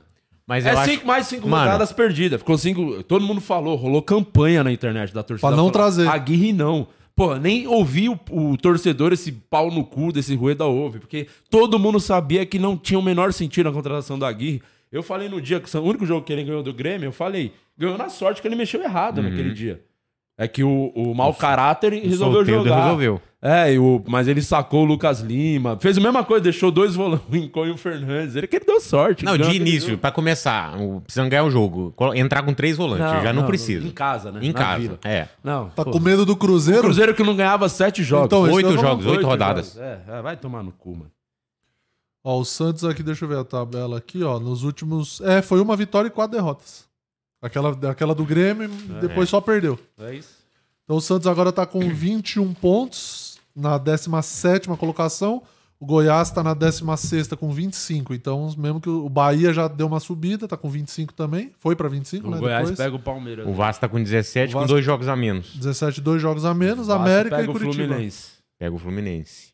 [0.51, 0.91] Mas É acho...
[0.91, 1.63] cinco mais cinco Mano.
[1.67, 2.41] rodadas perdidas.
[2.41, 3.05] Ficou cinco.
[3.05, 5.47] Todo mundo falou, rolou campanha na internet da torcida.
[5.47, 6.09] Pra não falando, trazer.
[6.09, 6.89] Aguirre não.
[7.15, 11.79] Pô, nem ouvi o, o torcedor, esse pau no cu desse Rueda ouve, porque todo
[11.79, 14.61] mundo sabia que não tinha o menor sentido a contratação do Aguirre.
[14.91, 17.53] Eu falei no dia que o único jogo que ele ganhou do Grêmio, eu falei,
[17.79, 19.31] ganhou na sorte que ele mexeu errado Uhum.
[19.31, 19.81] naquele dia.
[20.43, 22.85] É que o, o mau caráter resolveu jogar.
[22.85, 23.21] resolveu.
[23.43, 26.95] É, e o, mas ele sacou o Lucas Lima, fez a mesma coisa, deixou dois
[26.95, 28.37] volantes, o Rincon e o Fernandes.
[28.37, 29.23] Ele que ele deu sorte.
[29.23, 31.95] Não, de início, pra começar, o- precisam ganhar o jogo.
[32.15, 33.87] Entrar com três volantes, já não, precisa.
[33.87, 34.41] Em casa, né?
[34.43, 34.99] Em Na casa, Vila.
[35.05, 35.29] é.
[35.45, 35.69] Não.
[35.69, 35.91] Tá pô.
[35.91, 36.81] com medo do Cruzeiro?
[36.81, 38.25] O Cruzeiro que não ganhava sete jogos.
[38.27, 39.75] Então, isso Oito jogos, oito rodadas.
[39.75, 39.79] jogos.
[39.79, 41.11] É, é, vai tomar no cu, mano.
[42.25, 44.39] Ó, o Santos aqui, deixa eu ver a tabela aqui, ó.
[44.41, 45.21] Nos últimos.
[45.21, 46.90] É, foi uma vitória e quatro derrotas.
[47.43, 48.69] Aquela, aquela do Grêmio,
[49.01, 49.79] depois só perdeu.
[49.99, 50.41] É isso.
[50.85, 55.43] Então o Santos agora tá com 21 pontos na 17 colocação.
[55.79, 58.13] O Goiás tá na 16 com 25.
[58.13, 61.53] Então, mesmo que o Bahia já deu uma subida, tá com 25 também.
[61.59, 62.39] Foi pra 25, O né?
[62.39, 62.77] Goiás Depois.
[62.79, 63.47] pega o Palmeiras.
[63.49, 65.55] O Vasco tá com 17, O com Vasco- dois jogos a menos.
[65.57, 67.85] 17, dois jogos a menos, Vasco América pega e o Curitiba.
[67.87, 68.31] Fluminense.
[68.59, 69.50] Pega o Fluminense.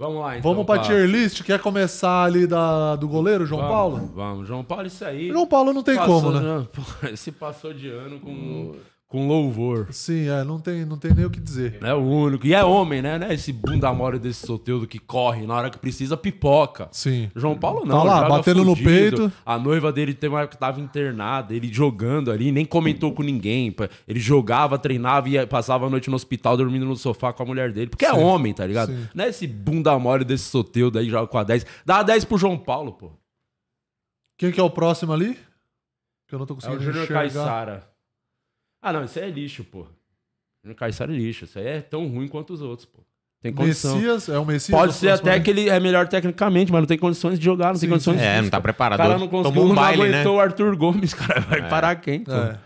[0.00, 0.50] Vamos lá, então.
[0.50, 1.42] Vamos pra tier list.
[1.42, 4.12] Quer começar ali da, do goleiro, João Vamos, Paulo?
[4.14, 5.28] Vamos, João Paulo, isso aí.
[5.28, 6.40] João Paulo não tem Passou- como, né?
[6.40, 6.66] não,
[7.12, 8.72] Esse passou de ano com,
[9.10, 9.88] com louvor.
[9.90, 11.78] Sim, é, não tem, não tem nem o que dizer.
[11.82, 12.46] É o único.
[12.46, 13.18] E é homem, né?
[13.18, 16.88] Não é esse bunda mole desse solteiro que corre na hora que precisa, pipoca.
[16.92, 17.28] Sim.
[17.34, 17.98] João Paulo não.
[17.98, 19.30] Tá lá, batendo no peito.
[19.44, 23.74] A noiva dele tem uma que tava internada, ele jogando ali, nem comentou com ninguém.
[24.06, 27.72] Ele jogava, treinava e passava a noite no hospital dormindo no sofá com a mulher
[27.72, 27.90] dele.
[27.90, 28.20] Porque é Sim.
[28.20, 28.92] homem, tá ligado?
[28.92, 29.08] Sim.
[29.12, 31.66] Não é esse bunda mole desse solteiro daí joga com a 10.
[31.84, 33.10] Dá 10 pro João Paulo, pô.
[34.38, 35.36] Quem que é o próximo ali?
[36.28, 37.08] Que eu não tô É o conseguindo Júnior.
[37.08, 37.89] Caissara.
[38.82, 39.86] Ah, não, isso aí é lixo, pô.
[40.76, 41.44] Caissara é lixo.
[41.44, 43.00] Isso aí é tão ruim quanto os outros, pô.
[43.42, 43.94] Tem condição.
[43.96, 44.78] Messias, é o Messias.
[44.78, 47.68] Pode o ser até que ele é melhor tecnicamente, mas não tem condições de jogar,
[47.68, 48.20] não Sim, tem condições sim.
[48.22, 49.00] de É, não tá preparado.
[49.00, 50.08] O cara não conseguiu, Tomou um não baile, né?
[50.16, 51.40] aguentou o Arthur Gomes, cara.
[51.40, 52.22] Vai parar quem?
[52.24, 52.32] pô?
[52.32, 52.58] É.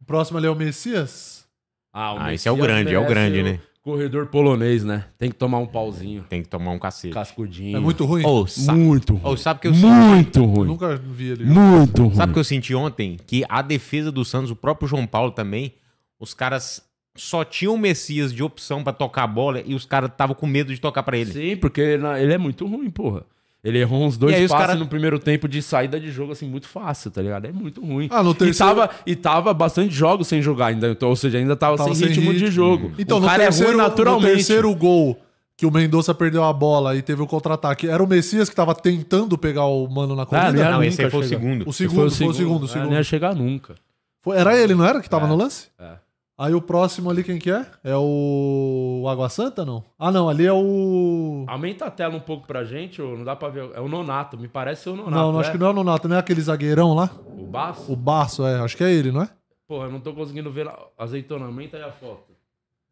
[0.00, 1.46] O próximo ali é o Messias.
[1.90, 3.60] Ah, o Ah, esse é o Messias grande, é o grande, né?
[3.82, 5.06] Corredor polonês, né?
[5.18, 6.24] Tem que tomar um pauzinho.
[6.28, 7.12] Tem que tomar um cacete.
[7.12, 7.76] Cascudinho.
[7.76, 8.24] É muito ruim.
[8.24, 9.32] Ô, sa- Muito ruim.
[9.32, 10.66] ô, sabe que eu Muito Eu ruim.
[10.68, 11.44] nunca vi ele.
[11.46, 12.14] Muito ruim.
[12.14, 13.16] Sabe o que eu senti ontem?
[13.26, 15.74] Que a defesa do Santos, o próprio João Paulo também,
[16.20, 16.80] os caras
[17.16, 20.46] só tinham o Messias de opção pra tocar a bola e os caras estavam com
[20.46, 21.32] medo de tocar pra ele.
[21.32, 23.24] Sim, porque ele é muito ruim, porra.
[23.64, 26.66] Ele errou uns dois passes cara- no primeiro tempo de saída de jogo, assim, muito
[26.66, 27.44] fácil, tá ligado?
[27.46, 28.08] É muito ruim.
[28.10, 31.38] Ah, no terceiro- E tava, e tava bastante jogos sem jogar ainda, então, ou seja,
[31.38, 32.50] ainda tava, Tava sem, sem ritmo, de ritmo.
[32.50, 32.92] jogo.
[32.98, 34.28] Então, o no cara terceiro, é ruim naturalmente.
[34.30, 35.16] no terceiro gol
[35.56, 38.74] que o Mendonça perdeu a bola e teve o contra-ataque, era o Messias que tava
[38.74, 40.50] tentando pegar o mano na corrida?
[40.52, 41.68] não ia Não, esse aí foi o segundo.
[41.68, 42.88] O segundo, foi o segundo, o É, segundo.
[42.90, 43.76] Não ia chegar nunca.
[44.22, 45.68] Foi- era ele, não era que tava no lance?
[45.78, 46.01] É.
[46.42, 47.64] Aí o próximo ali, quem que é?
[47.84, 49.84] É o Água Santa, não?
[49.96, 51.44] Ah, não, ali é o...
[51.46, 53.70] Aumenta a tela um pouco pra gente, ou não dá pra ver.
[53.74, 55.12] É o Nonato, me parece ser o Nonato.
[55.12, 55.52] não, não, acho é?
[55.52, 57.08] que não é o Nonato, não é aquele zagueirão lá?
[57.38, 57.92] O Baço?
[57.92, 59.30] O Baço, é, acho que é ele, não é?
[59.68, 60.76] Porra, eu não tô conseguindo ver lá.
[60.98, 62.32] Azeitona, aumenta aí a foto.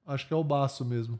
[0.06, 1.18] Acho que é o Baço mesmo.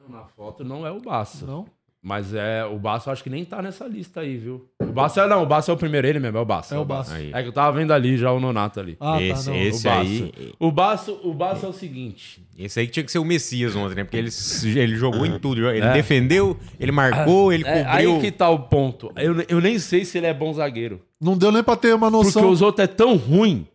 [0.00, 1.46] Não, na foto não é o Baço.
[1.46, 1.66] Não?
[2.08, 4.64] Mas é, o Baço eu acho que nem tá nessa lista aí, viu?
[4.80, 6.72] O Baço é, não, o Baço é o primeiro, ele mesmo, é o Baço.
[6.72, 7.12] É o Baço.
[7.12, 7.32] Aí.
[7.34, 8.96] É que eu tava vendo ali já o Nonato ali.
[9.00, 9.56] Ah, esse tá, não.
[9.60, 10.32] esse o aí.
[10.60, 12.46] O Baço, o Baço é o seguinte.
[12.56, 14.04] Esse aí que tinha que ser o Messias ontem, né?
[14.04, 14.30] Porque ele,
[14.76, 15.68] ele jogou em tudo.
[15.68, 15.92] Ele É.
[15.94, 18.14] defendeu, ele marcou, ele É, cobriu.
[18.14, 19.10] aí que tá o ponto.
[19.16, 21.00] Eu, eu nem sei se ele é bom zagueiro.
[21.20, 22.48] Não deu nem pra ter uma Porque noção.
[22.50, 23.66] os outros é tão ruim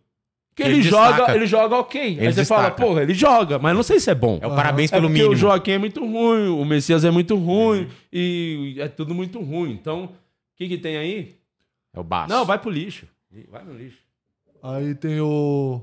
[0.54, 2.00] que ele, Ele joga, ele joga ok.
[2.00, 2.82] aí Ele você fala, destaca.
[2.86, 4.38] porra, ele joga, mas não sei se é bom.
[4.42, 5.34] É o parabéns É pelo porque mínimo.
[5.34, 9.72] o Joaquim é muito ruim, o Messias é muito ruim e é tudo muito ruim.
[9.72, 10.10] Então, o
[10.56, 11.34] que que tem aí?
[11.94, 12.28] É o Baço.
[12.32, 13.06] Não, vai pro lixo.
[13.50, 13.98] Vai no lixo.
[14.62, 15.80] Aí tem o...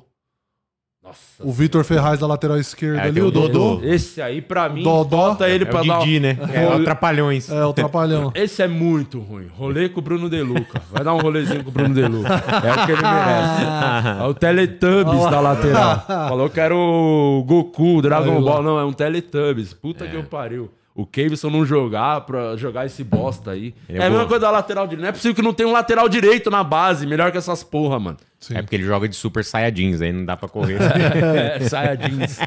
[1.10, 1.20] Nossa.
[1.40, 3.48] O Vitor Ferraz da lateral esquerda É, ali, o Dodô.
[3.76, 3.86] Dodô.
[3.86, 5.30] Esse aí, pra mim, Dodó.
[5.30, 6.00] bota ele É pra o dar...
[6.00, 6.38] Didi, né?
[6.54, 7.50] É o Trapalhões.
[7.50, 8.32] É, o Trapalhão.
[8.36, 9.48] Esse é muito ruim.
[9.58, 10.82] Rolê com o Bruno De Luca.
[10.92, 12.34] Vai dar um rolezinho com o Bruno De Luca.
[12.34, 14.20] É o que ele merece.
[14.22, 16.04] É o Teletubbies da lateral.
[16.08, 18.42] Falou que era o Goku, Dragon.
[18.42, 18.62] Ball.
[18.62, 19.74] Não, é um Teletubbies.
[19.74, 20.70] Puta que eu pariu.
[21.00, 23.74] O Caveson não jogar pra jogar esse bosta aí.
[23.88, 25.02] Ele É, é a mesma coisa da lateral direita.
[25.04, 27.08] Não é possível que não tenha um lateral direito na base.
[27.08, 28.18] Melhor que essas porra, mano.
[28.40, 28.56] Sim.
[28.58, 30.78] É porque ele joga de super saiyajins, aí não dá pra correr.
[31.60, 32.40] É, saia jeans.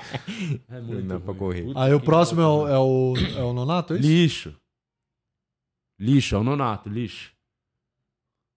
[0.70, 1.38] É muito Não dá pra ruim.
[1.38, 1.62] correr.
[1.62, 4.06] Puta Aí o próximo é o, é o, é o Nonato, é isso?
[4.08, 4.54] Lixo.
[5.98, 7.32] Lixo, é o Nonato, lixo.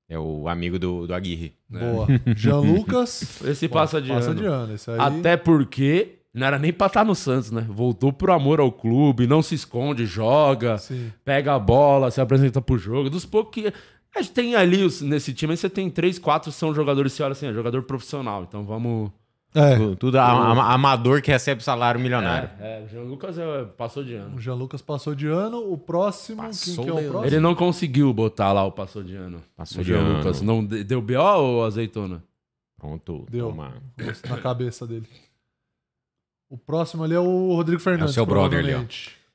[0.10, 1.56] É o amigo do, do Aguirre.
[1.70, 2.08] Boa.
[2.36, 3.42] Jean Lucas.
[3.44, 4.40] Esse passa de Passa ano.
[4.40, 4.74] de ano.
[4.76, 4.98] Esse aí.
[5.00, 7.66] Até porque não era nem pra estar no Santos, né?
[7.70, 11.12] Voltou por amor ao clube, não se esconde, joga, Sim.
[11.24, 13.10] pega a bola, se apresenta pro jogo.
[13.10, 13.74] Dos poucos que.
[14.16, 17.22] A gente tem ali os- nesse time, aí você tem três, quatro são jogadores, você
[17.24, 18.44] olha assim, é jogador profissional.
[18.48, 19.12] Então vamos.
[19.54, 19.78] É.
[19.78, 22.50] Tu- Tudo a- a- amador que recebe salário milionário.
[22.60, 24.36] É, é, o Jean Lucas é, passou de ano.
[24.36, 25.72] O Jean Lucas passou de ano.
[25.72, 26.42] O próximo.
[26.44, 27.26] Passou quem que é o próximo?
[27.26, 29.42] Ele não conseguiu botar lá o passou de ano.
[29.56, 30.18] Passou o de Jean ano.
[30.18, 30.42] Lucas.
[30.42, 32.22] Não, de- deu BO ou azeitona?
[32.78, 33.26] Pronto.
[33.30, 33.48] Deu.
[33.50, 33.74] toma.
[34.30, 35.08] Na cabeça dele.
[36.50, 38.14] O próximo ali é o Rodrigo Fernandes.
[38.14, 38.82] seu brother ali, ó.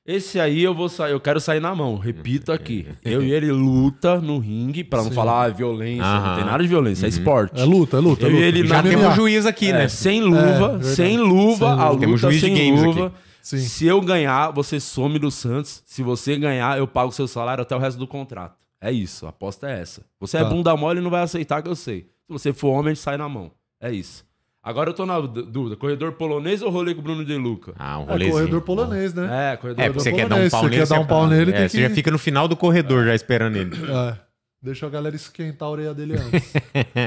[0.06, 1.96] Esse aí eu vou sair, eu quero sair na mão.
[1.98, 2.86] Repito aqui.
[3.04, 5.14] Eu e ele luta no ringue, pra não Sim.
[5.14, 6.02] falar ah, violência.
[6.02, 6.36] Não Aham.
[6.36, 7.60] tem nada de violência, é esporte.
[7.60, 8.26] É luta, é luta.
[8.26, 8.46] é Eu e luta.
[8.46, 9.88] ele Já na- temos um juiz aqui, É, né?
[9.88, 10.86] sem luva, verdade.
[10.86, 11.88] sem luva, Sem a luva.
[11.90, 13.06] luta Temos juiz de sem games luva.
[13.08, 13.16] aqui.
[13.42, 13.58] Sim.
[13.58, 15.82] Se eu ganhar, você some do Santos.
[15.86, 18.56] Se você ganhar, eu pago seu salário até o resto do contrato.
[18.80, 20.02] É isso, a aposta é essa.
[20.18, 20.48] Você é Tá.
[20.48, 22.00] bunda mole e não vai aceitar que eu sei.
[22.26, 23.52] Se você for homem, a gente sai na mão.
[23.80, 24.24] É isso.
[24.62, 27.72] Agora eu tô na dú- dúvida, corredor polonês ou rolê com o Bruno De Luca?
[27.78, 28.32] Ah, um É rolezinho.
[28.32, 29.52] corredor polonês, né?
[29.52, 30.82] É, corredor É, Corredor você quer dar um polonês, pau você nele.
[30.82, 33.06] quer dar um pau nele, é, tem você que- já fica no final do corredor
[33.06, 33.70] já esperando ele.
[33.90, 34.30] É.
[34.62, 36.52] Deixa a galera esquentar a orelha dele antes.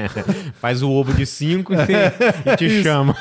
[0.58, 1.76] Faz o ovo de cinco e,
[2.52, 3.14] e te chama.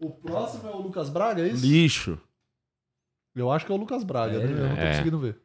[0.00, 1.66] o próximo é o Lucas Braga, é isso?
[1.66, 2.18] Lixo.
[3.36, 4.44] Eu acho que é o Lucas Braga, né?
[4.44, 4.90] Eu não tô É.
[4.92, 5.36] conseguindo ver.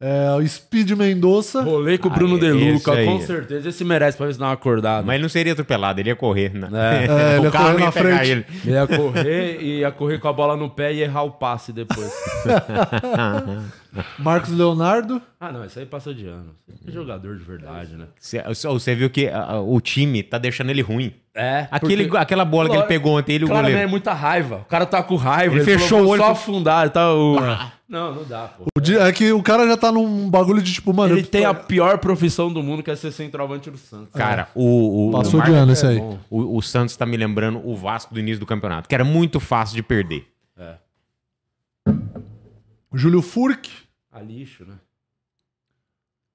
[0.00, 1.60] É o Speed Mendonça.
[1.60, 3.06] Rolei com o Ah, Bruno é- De Luca, esse aí.
[3.06, 3.68] com certeza.
[3.68, 5.04] Esse merece pra ver se dá uma acordada.
[5.04, 6.52] Mas ele não seria atropelado, ele ia correr.
[6.54, 6.68] Né?
[6.72, 7.04] É,
[7.36, 8.30] ele ia o carro correr ia na pegar frente.
[8.30, 8.46] ele.
[8.64, 11.72] Ele ia correr e ia correr com a bola no pé e errar o passe
[11.72, 12.12] depois.
[14.18, 15.20] Marcos Leonardo.
[15.40, 16.54] ah, não, isso aí passou de ano.
[16.86, 18.06] É jogador de verdade, né?
[18.20, 21.12] Você, viu que ah, o time tá deixando ele ruim.
[21.34, 21.66] É.
[21.70, 23.90] Aquele, porque- aquela bola que ele pegou ontem, ele o Claramente é goleiro.
[23.90, 24.56] muita raiva.
[24.58, 25.54] O cara tá com raiva.
[25.54, 26.90] Ele Ele, fechou falou, o olho Só e- afundar.
[26.90, 27.36] Tá, o...
[27.88, 28.64] Não, não dá, pô.
[28.76, 31.14] O di- É que o cara já tá num bagulho de tipo, mano.
[31.16, 34.12] Ele tem a pior profissão do mundo, que é ser centroavante do Santos.
[34.12, 35.98] Cara, o, o, Passou o de ano esse aí.
[35.98, 36.18] bom.
[36.28, 39.40] O, o Santos tá me lembrando o Vasco do início do campeonato, que era muito
[39.40, 40.26] fácil de perder.
[40.58, 40.74] É.
[42.92, 43.70] Júlio Furk.
[44.12, 44.74] A lixo, né?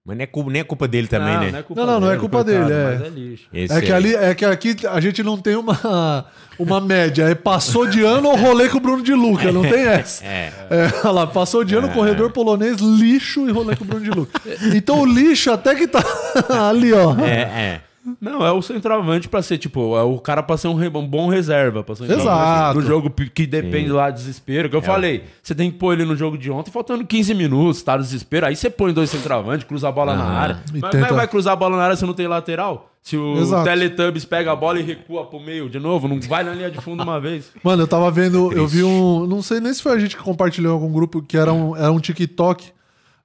[0.05, 1.51] Mas não é culpa, nem é culpa dele também, não, né?
[1.51, 2.97] Não, é culpa Não, não, não é dele, culpa coitado, dele, é.
[2.97, 3.47] Mas é lixo.
[3.53, 6.25] Esse É que, ali, é que aqui a gente não tem uma,
[6.59, 7.23] uma média.
[7.23, 9.49] É passou de ano ou rolê com o Bruno de Luca.
[9.49, 10.25] Não tem essa.
[10.25, 10.51] É.
[10.69, 14.09] É, olha lá, passou de ano, corredor polonês, lixo e rolê com o Bruno de
[14.09, 14.41] Luca.
[14.75, 16.03] Então o lixo até que tá
[16.67, 17.17] ali, ó.
[17.19, 17.81] É, é.
[18.19, 21.07] Não, é o centroavante pra ser, tipo, é o cara pra ser um, re- um
[21.07, 21.83] bom reserva.
[21.83, 22.19] Pra ser um Exato.
[22.23, 24.69] centroavante Do jogo que depende lá do desespero.
[24.69, 27.81] Que eu falei, você tem que pôr ele no jogo de ontem, faltando 15 minutos,
[27.81, 28.45] tá no desespero.
[28.45, 30.33] Aí você põe dois centroavantes, cruza a bola na Aham.
[30.33, 30.55] área.
[30.55, 32.89] Mas tenta- como é que vai cruzar a bola na área se não tem lateral?
[33.01, 33.65] Se o Exato.
[33.65, 36.79] Teletubbies pega a bola e recua pro meio de novo, não vai na linha de
[36.79, 37.51] fundo uma vez.
[37.61, 39.25] Mano, eu tava vendo, eu vi um.
[39.27, 41.75] Não sei nem se foi a gente que compartilhou em algum grupo, que era um,
[41.75, 42.71] era um TikTok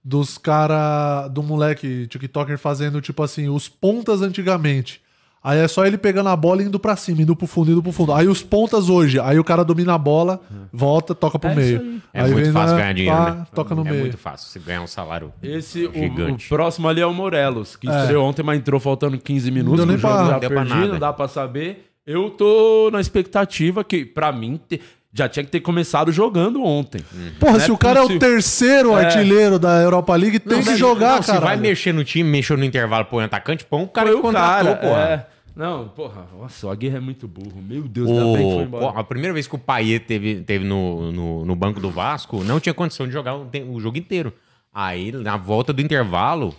[0.08, 5.00] dos cara do moleque TikToker fazendo, tipo assim, os pontas antigamente.
[5.44, 7.82] Aí é só ele pegando a bola e indo pra cima, indo pro fundo, indo
[7.82, 8.12] pro fundo.
[8.12, 10.40] Aí os pontas hoje, aí o cara domina a bola,
[10.72, 12.00] volta, toca pro É meio.
[12.12, 13.46] É Aí muito vem fácil na- ganhar dinheiro, pá, né?
[13.54, 14.00] Toca no é meio.
[14.00, 15.32] muito fácil você ganhar um salário.
[15.42, 16.48] Esse, o, o Gigante.
[16.48, 19.78] próximo ali é o Morelos, que estreou ontem, mas entrou faltando 15 minutos.
[19.78, 20.92] Não deu nem jogo pra- já Não deu pra perdido, nada.
[20.92, 21.84] não dá pra saber.
[22.04, 24.80] Eu tô na expectativa que, pra mim, te-
[25.18, 27.00] já tinha que ter começado jogando ontem.
[27.38, 28.20] Porra, Não se é o cara é o possível.
[28.28, 29.04] terceiro É.
[29.04, 31.38] artilheiro da Europa League, tem Não, que jogar, cara.
[31.38, 34.14] Se vai mexer no time, mexeu no intervalo, põe um atacante, põe um cara Foi
[34.16, 35.00] que o contratou, cara, porra.
[35.00, 35.26] é.
[35.56, 37.60] Não, porra, nossa, o Aguirre é muito burro.
[37.60, 39.00] Meu Deus, ainda bem que foi O, embora.
[39.00, 42.60] a primeira vez que o Paier teve, teve no, no, no banco do Vasco, não
[42.60, 44.32] tinha condição de jogar o, o jogo inteiro.
[44.72, 46.54] Aí, na volta do intervalo,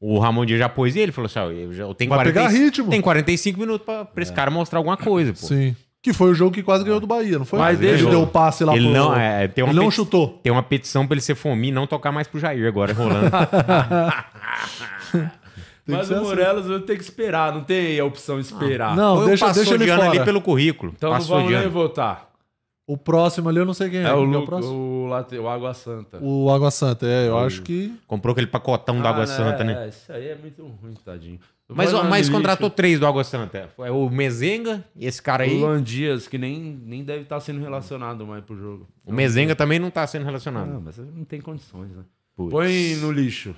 [0.00, 1.12] o Ramon Dias já pôs ele.
[1.12, 2.90] Falou assim: ó, eu, já, eu tenho, Vai pegar 45 ritmo.
[2.90, 5.46] tem 45 minutos pra, pra esse cara mostrar alguma coisa, pô.
[5.46, 5.76] Sim.
[6.08, 7.58] Que foi o jogo que quase ganhou do Bahia, não foi?
[7.58, 8.94] Mas ele deu o passe lá Ele pro...
[8.94, 10.40] não, é, tem uma ele não chutou.
[10.42, 13.30] Tem uma petição pra ele ser fominho e não tocar mais pro Jair agora, rolando.
[15.86, 16.24] Mas o assim.
[16.24, 18.96] Morelos vai ter que esperar, não tem a opção esperar.
[18.96, 20.08] Não, Ou deixa, deixa ele de fora.
[20.08, 20.94] ali pelo currículo.
[20.96, 22.28] Então não vamos nem votar.
[22.86, 24.04] O próximo ali eu não sei quem é.
[24.04, 24.74] É, o, que Lu, próximo?
[24.74, 26.18] o, late- o Água Santa.
[26.22, 27.94] O Água Santa, é, eu acho que.
[28.06, 29.84] Comprou aquele pacotão da Ah, Água Santa, né?
[29.84, 31.38] É, isso aí é muito ruim, tadinho.
[31.70, 33.68] Mas, mas contratou três do Água Santa.
[33.78, 35.54] É o Mezenga e esse cara aí.
[35.54, 38.88] O Luan Dias, que nem, nem deve estar sendo relacionado mais pro jogo.
[39.04, 40.66] O Mezenga também não tá sendo relacionado.
[40.66, 42.04] Não, mas não tem condições, né?
[42.34, 42.50] Putz.
[42.50, 43.54] Põe no lixo.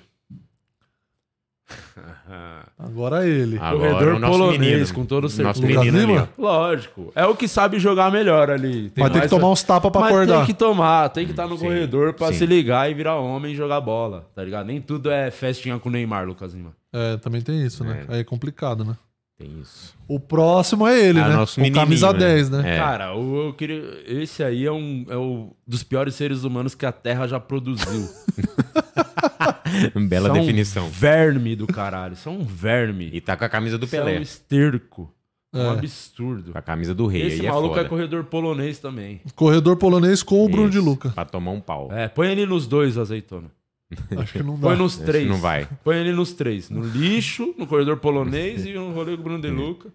[2.78, 3.58] Agora é ele.
[3.58, 4.94] Agora, Corredor o nosso polonês, menino.
[4.94, 5.66] com todo Nosso certeza.
[5.68, 6.28] Lucas menino Lima?
[6.36, 7.12] Lógico.
[7.14, 8.90] É o que sabe jogar melhor ali.
[8.90, 10.36] Tem Vai ter que tomar uns tapas pra Mas acordar.
[10.38, 12.38] tem que tomar, tem que estar no Sim, corredor pra sim.
[12.38, 14.66] se ligar e virar homem e jogar bola, tá ligado?
[14.66, 16.74] Nem tudo é festinha com o Neymar, Lucas Lima.
[16.92, 18.04] É, também tem isso, né?
[18.08, 18.96] Aí é complicado, né?
[19.38, 19.94] Tem isso.
[20.06, 21.34] O próximo é ele, É o né?
[21.36, 22.18] nosso o camisa né?
[22.18, 22.74] 10, né?
[22.74, 22.76] É.
[22.76, 23.82] Cara, o- eu queria.
[24.06, 28.06] Esse aí é um, é um dos piores seres humanos que a Terra já produziu.
[30.08, 30.88] Bela Isso é um definição.
[30.88, 32.14] verme do caralho.
[32.14, 33.08] Isso é um verme.
[33.12, 34.20] E tá com a camisa do é um Pelé.
[34.20, 35.12] esterco.
[35.52, 35.70] É um É.
[35.70, 36.52] absurdo.
[36.52, 37.22] Com a camisa do rei.
[37.26, 37.86] Esse aí é maluco foda.
[37.86, 39.20] é corredor polonês também.
[39.34, 41.10] Corredor polonês com o Bruno de Luca.
[41.10, 41.88] Pra tomar um pau.
[41.92, 43.50] É, põe ele nos dois, azeitona.
[44.18, 44.68] Acho que não dá.
[44.68, 45.28] Põe nos Esse três.
[45.28, 45.68] não vai.
[45.84, 46.70] Põe ele nos três.
[46.70, 49.88] No lixo, no corredor polonês e no rolê com o Bruno De Luca.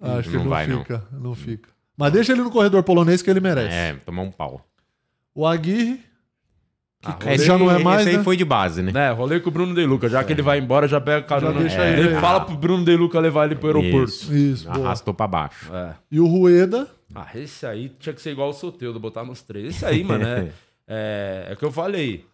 [0.00, 0.78] Acho que Não não, vai, não.
[0.80, 1.04] fica.
[1.12, 1.34] Não.
[1.34, 1.68] fica.
[1.96, 3.74] Mas deixa ele no corredor polonês que ele merece.
[3.74, 4.64] É, tomar um pau.
[5.34, 6.00] O Aguirre.
[7.04, 8.24] Ah, Ele já não é mais, Esse aí né?
[8.24, 8.90] foi de base, né?
[8.92, 10.08] É, rolê com o Bruno De Luca.
[10.08, 11.54] Já que ele vai embora, já pega a carona.
[11.54, 14.08] Já deixa É, ele- ele fala pro Bruno De Luca levar ele pro aeroporto.
[14.10, 14.34] Isso.
[14.36, 14.86] Isso, boa.
[14.86, 15.72] Arrastou pra baixo.
[15.72, 15.94] É.
[16.10, 16.88] E o Rueda.
[17.14, 19.76] Ah, esse aí tinha que ser igual o Soteudo, botar nos três.
[19.76, 20.50] Esse aí, mano, é,
[20.88, 22.24] é, é o que eu falei.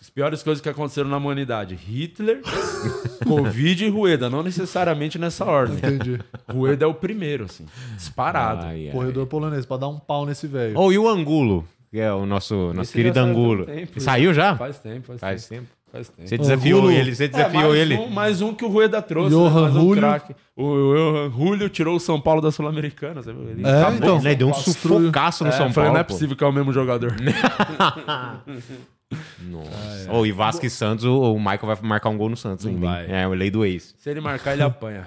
[0.00, 2.40] As piores coisas que aconteceram na humanidade: Hitler,
[3.26, 4.28] Covid e Rueda.
[4.28, 5.76] Não necessariamente nessa ordem.
[5.78, 6.18] Entendi.
[6.48, 7.64] Rueda é o primeiro, assim.
[7.96, 8.66] Disparado.
[8.66, 8.92] Ai, ai.
[8.92, 10.74] corredor polonês, pra dar um pau nesse velho.
[10.78, 11.66] Oh, e o Angulo?
[11.90, 13.64] Que é o nosso, nosso Esse querido Angulo.
[13.64, 14.54] tem tempo, Saiu já?
[14.56, 15.62] Faz tempo, faz, Faz tempo.
[15.62, 15.78] tempo.
[15.90, 16.28] Faz tempo.
[16.28, 17.94] Você desafiou Angulo- ele, você É, desafiou mais ele.
[17.96, 19.30] Um, mais um que o Rueda trouxe.
[19.30, 19.80] Johan né?
[19.80, 20.36] Um craque.
[20.54, 23.22] O Johan Julio tirou o São Paulo da Sul-Americana.
[23.26, 23.96] Ele É, acabou.
[23.96, 24.20] então.
[24.20, 25.92] Né, deu um sufocaço no É, São falei, Paulo.
[25.94, 26.12] não é pô.
[26.12, 27.14] possível que é o mesmo jogador.
[29.40, 30.12] Nossa.
[30.12, 32.72] Ô, e Vasco e Santos, o, o Michael vai marcar um gol no Santos Não
[32.72, 32.86] ainda.
[32.86, 33.10] vai.
[33.10, 33.94] É, o lei do ex.
[33.98, 35.06] Se ele marcar, ele apanha.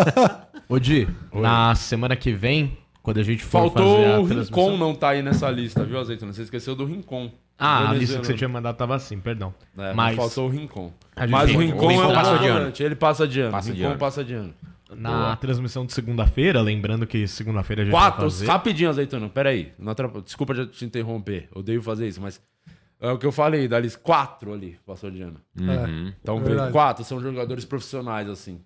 [0.68, 4.24] Ô, Di, na semana que vem, quando a gente for Faltou fazer a o.
[4.24, 6.32] Rincon não tá aí nessa lista, viu, Azeitona?
[6.32, 7.30] Você esqueceu do Rincon.
[7.58, 9.54] Ah, a lista que você tinha mandado tava assim, perdão.
[9.78, 10.92] É, mas faltou o Rincon.
[11.28, 12.72] Mas o Rincon o é um passa de ano.
[12.80, 13.50] Ele passa de ano.
[13.52, 13.98] Passa de Rincon ano.
[13.98, 14.54] passa de ano.
[14.96, 18.46] na transmissão de segunda-feira, lembrando que segunda-feira a gente Quatro, vai fazer...
[18.46, 19.28] rapidinho, Azeitona.
[19.28, 19.72] Pera aí.
[19.78, 21.48] Não atrapa- Desculpa de te interromper.
[21.54, 22.40] Odeio fazer isso, mas
[23.08, 23.98] é o que eu falei, da lista.
[23.98, 25.40] Quatro ali passou de ano.
[25.60, 26.12] Uhum.
[26.20, 26.72] Então, É vê, verdade.
[26.72, 28.60] quatro são jogadores profissionais, assim.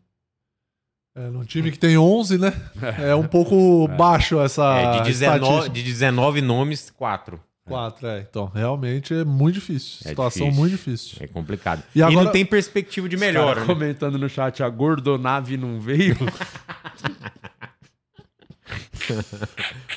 [1.14, 2.52] É, num time que tem 11, né?
[2.98, 5.74] É um pouco baixo essa É, de, 19, estatística.
[5.74, 7.40] de 19 nomes, 4.
[7.66, 8.20] Quatro, é.
[8.20, 9.98] Então, realmente é muito difícil.
[10.06, 10.60] É Situação difícil.
[10.60, 11.18] muito difícil.
[11.20, 11.82] É complicado.
[11.94, 13.66] E E, agora- não tem perspectiva de melhora, Cara, né?
[13.66, 16.16] comentando no chat, a Gordonave não veio.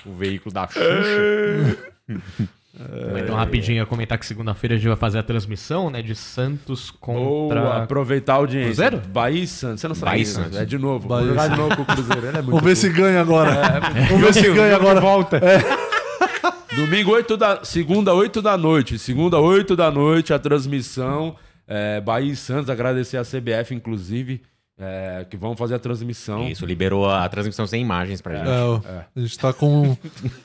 [0.05, 1.77] O veículo da Xuxa.
[2.73, 6.89] Então, rapidinho, ia comentar que segunda-feira a gente vai fazer a transmissão, né, de Santos
[6.89, 7.61] contra...
[7.61, 8.67] Boa, aproveitar a audiência.
[8.67, 9.01] Cruzeiro?
[9.09, 9.81] Bahia e Santos.
[9.81, 10.57] Você não sabe Bahia isso, Santos.
[10.57, 11.07] É de novo.
[11.07, 12.27] Bahia Vou jogar de novo com o Cruzeiro.
[12.27, 13.81] Ele é muito Vamos ver se ganha agora.
[14.09, 15.01] Vamos ver se ganha agora.
[15.01, 15.41] Volta.
[16.73, 17.65] Domingo, 8 da...
[17.65, 18.97] Segunda, 8 da noite.
[18.97, 21.35] Segunda, 8 da noite, a transmissão.
[21.67, 24.41] É, Bahia e Santos, agradecer a CBF, inclusive,
[24.81, 26.47] é, que vão fazer a transmissão.
[26.49, 28.49] Isso, liberou a transmissão sem imagens pra gente.
[28.49, 28.81] É, ó,
[29.15, 29.95] A gente tá com.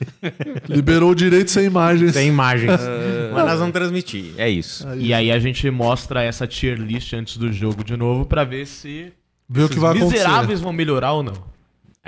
[0.69, 2.13] Liberou o direito sem imagens.
[2.13, 2.79] Sem imagens.
[3.33, 4.33] Mas nós vamos transmitir.
[4.37, 4.87] É isso.
[4.95, 8.65] E aí a gente mostra essa tier list antes do jogo de novo pra ver
[8.67, 9.11] se
[9.49, 10.13] Ver o que vai acontecer.
[10.17, 11.56] miseráveis vão melhorar ou não.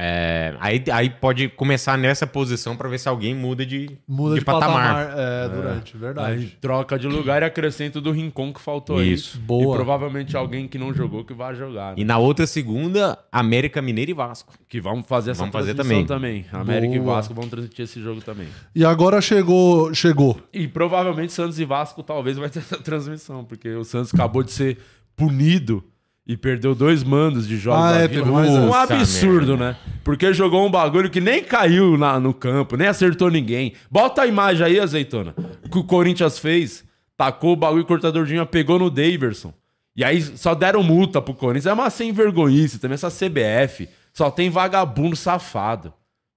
[0.02, 4.46] É, aí, aí pode começar nessa posição pra ver se alguém muda de, Muda de,
[4.46, 5.14] patamar.
[5.14, 6.58] É, durante, Aí verdade.
[6.62, 9.38] troca de lugar e acrescento do Rincon que faltou Isso.
[9.38, 9.44] aí.
[9.44, 9.74] Boa.
[9.74, 11.90] E provavelmente alguém que não jogou que vai jogar.
[11.90, 11.96] né?
[11.98, 14.54] E na outra segunda, América Mineiro e Vasco.
[14.70, 16.46] Que vamos fazer essa Vamos fazer transmissão também.
[16.54, 17.16] América e Boa.
[17.16, 18.48] Vasco vão transmitir esse jogo também.
[18.74, 19.94] E agora chegou.
[19.94, 20.40] Chegou.
[20.54, 24.52] E provavelmente Santos e Vasco talvez vai ter essa transmissão, porque o Santos acabou de
[24.54, 24.78] ser
[25.18, 25.84] punido
[26.32, 29.76] e perdeu dois mandos de jogos Ah, é, teve mais Um absurdo, né?
[30.04, 33.74] Porque jogou um bagulho que nem caiu na- no campo, nem acertou ninguém.
[33.90, 35.34] Bota a imagem aí, azeitona.
[35.66, 36.86] O que o Corinthians fez,
[37.18, 39.52] tacou o bagulho, o cortador de unha pegou no Daverson.
[39.96, 41.66] E aí só deram multa pro Corinthians.
[41.66, 43.90] É uma sem vergonhice também, essa CBF.
[44.14, 45.92] Só tem vagabundo safado.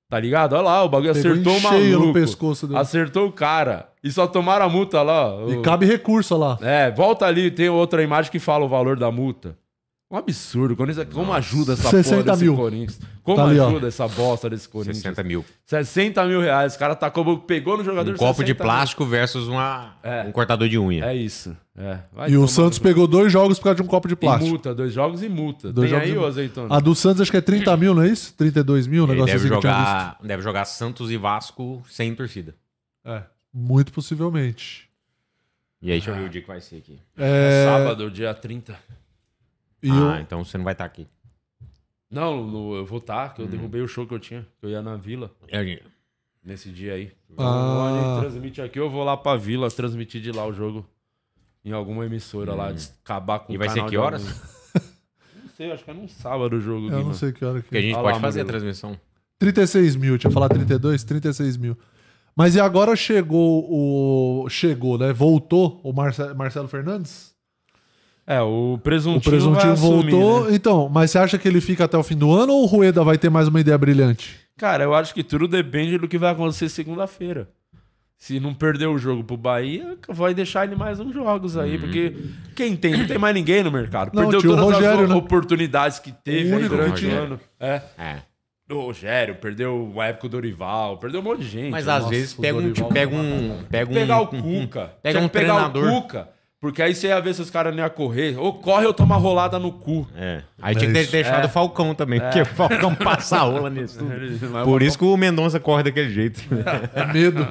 [0.09, 0.55] Tá ligado?
[0.55, 2.07] Olha lá, o bagulho Pegou acertou em o maluco.
[2.09, 2.79] no pescoço dele.
[2.81, 3.89] Acertou o cara.
[4.03, 5.33] E só tomaram a multa lá.
[5.49, 6.59] E cabe recurso lá.
[6.63, 9.57] É, volta ali, tem outra imagem que fala o valor da multa.
[10.13, 10.77] Um absurdo.
[10.77, 12.55] Corinthians, como ajuda essa 60 porra desse mil.
[12.55, 13.01] Corinthians?
[13.23, 13.69] Como Tá ali, ó.
[13.69, 14.99] ajuda essa bosta desse Corinthians?
[14.99, 15.43] 60 mil.
[15.65, 16.75] 60 mil reais.
[16.75, 18.71] O cara tacou, pegou no jogador Um copo de 60 mil.
[18.73, 20.23] plástico versus uma, É.
[20.25, 21.07] um cortador de unha.
[21.07, 21.57] É isso.
[21.75, 21.99] É.
[22.13, 24.17] Vai E o Santos no- pegou dois jogos por causa de um copo de E
[24.19, 24.51] plástico.
[24.51, 25.73] multa, dois jogos e multa.
[25.73, 26.77] Dois Tem jogos aí, e- ô azeitona?
[26.77, 28.35] A do Santos acho que é 30 mil, não é isso?
[28.37, 32.55] 32 mil, um Ele negócio deve assim jogar, deve jogar Santos e Vasco sem torcida.
[33.03, 34.91] É, muito possivelmente.
[35.81, 37.01] E aí, deixa eu ver o dia que vai ser aqui.
[37.17, 38.77] É É, sábado, dia 30.
[39.83, 41.07] E ah, o- então você não vai estar aqui.
[42.11, 43.35] Não, no- eu vou estar, Hum.
[43.35, 44.47] que eu derrubei o show que eu tinha.
[44.61, 45.81] Que eu ia na vila É,
[46.45, 47.13] nesse dia aí.
[47.39, 47.87] Ah.
[47.89, 50.87] A gente transmite aqui, eu vou lá pra vila transmitir de lá o jogo
[51.65, 54.23] em alguma emissora lá, de acabar com E o vai ser que horas?
[55.43, 56.87] Não sei, acho que é num sábado o jogo.
[56.87, 57.15] eu não Guima.
[57.15, 58.99] sei que hora que Porque a gente Olha pode lá, fazer a transmissão.
[59.39, 61.77] 36 mil, tinha falado 32, 36 mil.
[62.35, 64.49] Mas e agora chegou o.
[64.49, 65.13] Chegou, né?
[65.13, 67.32] Voltou o Marce- Marcelo Fernandes?
[68.27, 70.45] É, o presuntinho, O presuntinho vai assumir, voltou.
[70.51, 70.55] né?
[70.55, 73.03] Então, mas você acha que ele fica até o fim do ano ou o Rueda
[73.03, 74.39] vai ter mais uma ideia brilhante?
[74.57, 77.49] Cara, eu acho que tudo depende do que vai acontecer segunda-feira.
[78.17, 82.15] Se não perder o jogo pro Bahia, vai deixar ele mais uns jogos aí, porque
[82.55, 82.97] quem tem?
[82.97, 84.13] Não tem mais ninguém no mercado.
[84.15, 85.15] Não, Perdeu todas Rogério, as né?
[85.17, 87.41] oportunidades que teve O aí durante o ano.
[87.59, 87.83] É.
[87.99, 88.17] É.
[88.71, 91.71] O Rogério, perdeu uma época o Dorival, perdeu um monte de gente.
[91.73, 94.27] Mas Nossa, às vezes o pega um, pega um, pega um, pegar o um-
[94.63, 94.93] Cuca.
[95.03, 95.89] pega Tinha um que pegar treinador.
[95.93, 96.29] o Cuca.
[96.63, 98.39] Porque aí você ia ver se os caras não iam correr.
[98.39, 100.07] Ou corre ou toma rolada no cu.
[100.15, 100.45] É.
[100.61, 101.47] Aí tinha que ter deixado É.
[101.47, 103.99] o Falcão também, porque o Falcão passa a rola nisso.
[103.99, 104.13] tudo.
[104.65, 106.41] Por isso que o Mendonça corre daquele jeito.
[106.95, 107.45] É medo.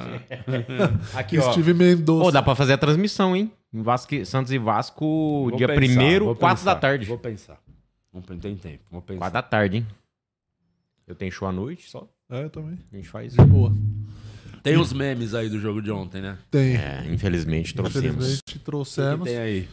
[1.14, 1.52] Aqui, ó.
[1.52, 2.24] Steve Mendonça.
[2.24, 3.52] Pô, dá pra fazer a transmissão, hein?
[3.70, 5.04] Vasco, Santos e Vasco,
[5.50, 7.04] Vou dia pensar, 1 vou 4 da tarde.
[7.04, 7.58] Vou pensar.
[8.14, 8.80] Não tem tempo.
[8.90, 9.18] Vou pensar.
[9.18, 9.86] 4 da tarde, hein?
[11.06, 12.08] Eu tenho show à noite só.
[12.30, 12.78] É, também.
[12.90, 13.34] A gente faz.
[13.34, 13.70] De boa.
[14.62, 16.36] Tem os memes aí do jogo de ontem, né?
[16.50, 16.76] Tem.
[16.76, 18.06] É, infelizmente trouxemos.
[18.10, 19.28] Infelizmente trouxemos.
[19.28, 19.68] Tem aí.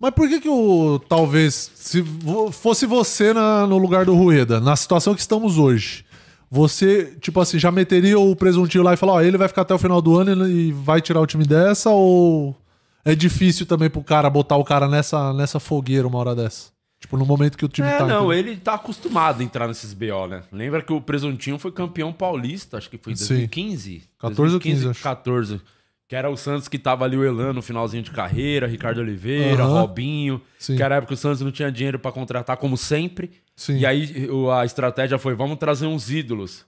[0.00, 2.04] Mas por que que o talvez se
[2.52, 6.04] fosse você na- no lugar do Rueda, na situação que estamos hoje,
[6.50, 9.74] você, tipo assim, já meteria o presuntinho lá e falar, ó, ele vai ficar até
[9.74, 12.56] o final do ano e vai tirar o time dessa ou
[13.04, 16.66] é difícil também pro cara botar o cara nessa nessa fogueira uma hora dessa?
[17.00, 19.92] Tipo, no momento que o time É, tá não, ele tá acostumado a entrar nesses
[19.94, 20.42] BO, né?
[20.50, 23.28] Lembra que o Presuntinho foi campeão paulista, acho que foi em Sim.
[23.28, 24.02] 2015?
[24.18, 25.02] 14 ou 15, 2015, acho.
[25.02, 25.60] 14.
[26.08, 29.62] Que era o Santos que tava ali o Elan no finalzinho de carreira, Ricardo Oliveira,
[29.62, 29.80] Aham.
[29.82, 30.40] Robinho.
[30.58, 30.74] Sim.
[30.74, 33.30] Que era a época que o Santos não tinha dinheiro pra contratar, como sempre.
[33.54, 33.78] Sim.
[33.78, 34.28] E aí
[34.58, 36.64] a estratégia foi: vamos trazer uns ídolos.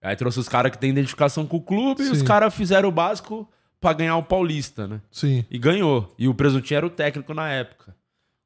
[0.00, 2.24] Aí trouxe os caras que têm identificação com o clube e os Sim.
[2.24, 3.48] caras fizeram o básico
[3.80, 5.00] pra ganhar o Paulista, né?
[5.10, 5.44] Sim.
[5.50, 6.14] E ganhou.
[6.18, 7.94] E o Presuntinho era o técnico na época.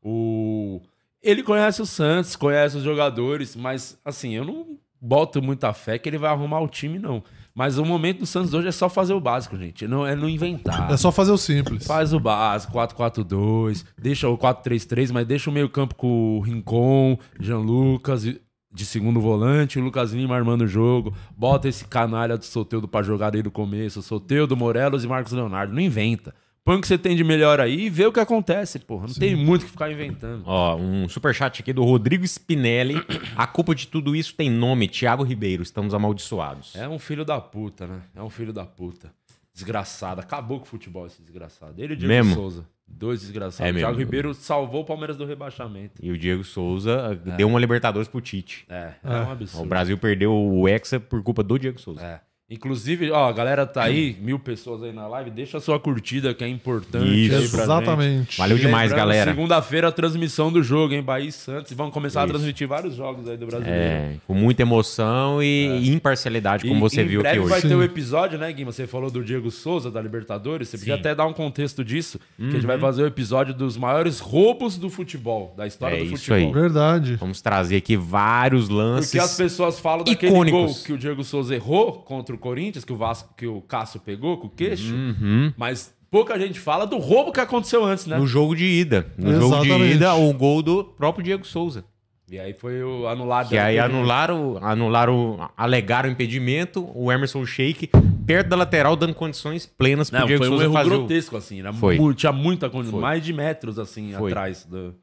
[0.02, 0.80] O...
[1.28, 6.08] Ele conhece o Santos, conhece os jogadores, mas assim, eu não boto muita fé que
[6.08, 7.22] ele vai arrumar o time, não.
[7.54, 9.86] Mas o momento do Santos hoje é só fazer o básico, gente.
[9.86, 10.90] Não, é não inventar.
[10.90, 11.86] É só fazer o simples.
[11.86, 17.58] Faz o básico, 4-4-2, deixa o 4-3-3, mas deixa o meio-campo com o Rincon, Jean
[17.58, 21.14] Lucas de segundo volante, o Lucas Lima armando o jogo.
[21.36, 24.02] Bota esse canalha do Soteudo pra jogar desde o começo.
[24.02, 25.74] Soteudo, Morelos e Marcos Leonardo.
[25.74, 26.34] Não inventa.
[26.68, 29.06] Põe o que você tem de melhor aí e vê o que acontece, porra.
[29.06, 30.42] Não tem muito o que ficar inventando.
[30.44, 32.96] Ó, um superchat aqui do Rodrigo Spinelli.
[33.34, 35.62] A culpa de tudo isso tem nome, Thiago Ribeiro.
[35.62, 36.76] Estamos amaldiçoados.
[36.76, 38.02] É um filho da puta, né?
[38.14, 39.10] É um filho da puta.
[39.54, 40.20] Desgraçado.
[40.20, 41.72] Acabou com o futebol esse desgraçado.
[41.78, 42.34] Ele e o Diego Mesmo?
[42.34, 42.66] Souza.
[42.86, 43.66] Dois desgraçados.
[43.66, 44.04] É o Thiago mesmo.
[44.04, 46.04] Ribeiro salvou o Palmeiras do rebaixamento.
[46.04, 48.66] E o Diego Souza uh, deu uma Libertadores pro Tite.
[48.68, 49.64] É, é, um absurdo.
[49.64, 52.04] O Brasil perdeu o Hexa por culpa do Diego Souza.
[52.04, 52.27] É.
[52.50, 56.32] Inclusive, ó, a galera tá aí, mil pessoas aí na live, deixa a sua curtida
[56.32, 57.60] que é importante Isso.
[57.60, 58.38] Exatamente.
[58.38, 59.30] Valeu demais, Lembrando, galera.
[59.30, 61.02] Segunda-feira a transmissão do jogo, hein?
[61.02, 61.70] Bahia e Santos.
[61.72, 62.30] E vamos começar Isso.
[62.30, 63.78] a transmitir vários jogos aí do Brasileiro.
[63.78, 67.50] É, com muita emoção e imparcialidade, como E você em viu breve aqui hoje.
[67.50, 67.74] vai ter Sim.
[67.74, 68.72] o episódio, né, Guima?
[68.72, 70.70] Você falou do Diego Souza, da Libertadores.
[70.70, 71.00] Você podia Sim.
[71.00, 72.66] até dar um contexto disso, que a gente Uhum.
[72.66, 76.38] vai fazer o episódio dos maiores roubos do futebol, da história É do isso futebol.
[76.38, 76.50] aí.
[76.62, 77.16] Verdade.
[77.16, 79.10] Vamos trazer aqui vários lances.
[79.10, 80.60] Porque as pessoas falam daquele icônicos.
[80.76, 84.00] gol que o Diego Souza errou contra o Corinthians, que o Vasco, que o Cássio
[84.00, 84.94] pegou com o queixo.
[84.94, 85.52] Uhum.
[85.56, 88.16] Mas pouca gente fala do roubo que aconteceu antes, né?
[88.18, 89.06] No jogo de ida.
[89.18, 89.94] No jogo de Exatamente.
[89.96, 91.84] ida, o gol do próprio Diego Souza.
[92.30, 93.48] E aí foi o anulado.
[93.48, 97.88] Que aí anularam, anularam, alegaram o impedimento, o Emerson Sheik,
[98.26, 100.98] perto da lateral, dando condições plenas pro Não, Diego foi um Souza erro fazer o-
[100.98, 101.60] grotesco, assim.
[101.60, 101.96] Era Foi.
[101.98, 104.30] mu- tinha muita condição, mais de metros, assim, Foi.
[104.30, 104.94] atrás do,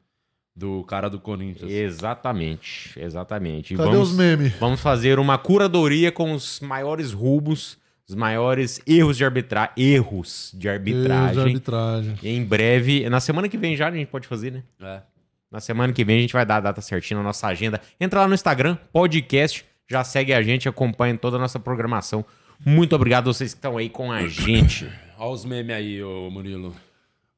[0.56, 1.70] do cara do Corinthians.
[1.70, 3.74] Exatamente, exatamente.
[3.74, 4.52] E Cadê vamos, os memes?
[4.54, 7.76] Vamos fazer uma curadoria com os maiores roubos,
[8.08, 11.34] os maiores erros de arbitragem, erros de Erros arbitragem.
[11.34, 12.14] de arbitragem.
[12.22, 14.62] E em breve, na semana que vem já a gente pode fazer, né?
[14.80, 15.02] É.
[15.50, 17.80] Na semana que vem a gente vai dar a data certinha na nossa agenda.
[18.00, 22.24] Entra lá no Instagram, podcast, já segue a gente, acompanha toda a nossa programação.
[22.64, 24.90] Muito obrigado a vocês que estão aí com a gente.
[25.18, 26.74] Olha os memes aí, ô Murilo.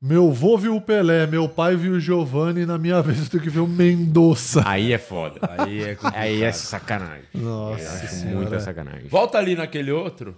[0.01, 3.43] Meu vô viu o Pelé, meu pai viu o Giovanni na minha vez eu tenho
[3.43, 4.63] que ver o Mendonça.
[4.65, 5.41] Aí é foda.
[5.59, 6.23] Aí é complicado.
[6.23, 7.25] Aí é sacanagem.
[7.35, 8.37] Nossa Acho senhora.
[8.37, 9.09] muita sacanagem.
[9.09, 10.37] Volta ali naquele outro,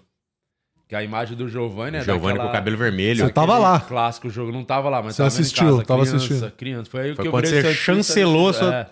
[0.88, 3.26] que a imagem do Giovanni é Giovanni daquela- com o cabelo vermelho.
[3.26, 3.80] Você tava lá.
[3.80, 6.50] Clássico jogo, não tava lá, mas Você tava assistiu, casa, tava criança, assistindo.
[6.52, 6.90] Criança.
[6.90, 8.86] Foi aí Foi que eu quando você santista, chancelou sua é.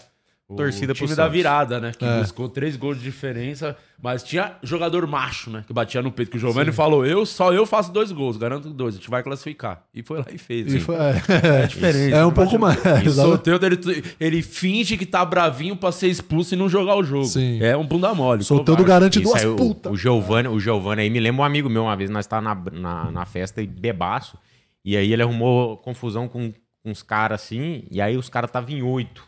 [0.50, 1.92] O torcida pro time da virada, né?
[1.96, 2.20] Que É.
[2.20, 5.62] buscou três gols de diferença, mas tinha jogador macho, né?
[5.66, 6.30] Que batia no peito.
[6.30, 9.22] Que o Giovanni falou: eu, só eu faço dois gols, garanto dois, a gente vai
[9.22, 9.84] classificar.
[9.92, 10.72] E foi lá e fez.
[10.72, 12.14] E foi- é, É diferente.
[12.14, 12.78] É um pouco mais.
[13.04, 13.78] E o Soteldo, ele,
[14.18, 17.26] ele finge que tá bravinho pra ser expulso e não jogar o jogo.
[17.26, 17.62] Sim.
[17.62, 18.42] É um bunda mole.
[18.42, 18.84] Covarde.
[18.84, 19.92] garante Isso duas aí, putas.
[19.92, 22.80] O, Giovanni, o Giovanni aí me lembra um amigo meu uma vez, nós estávamos na,
[23.04, 24.38] na, na festa e bebaço,
[24.82, 26.50] e aí ele arrumou confusão com,
[26.82, 29.22] com os caras assim, e aí os caras estavam em oito,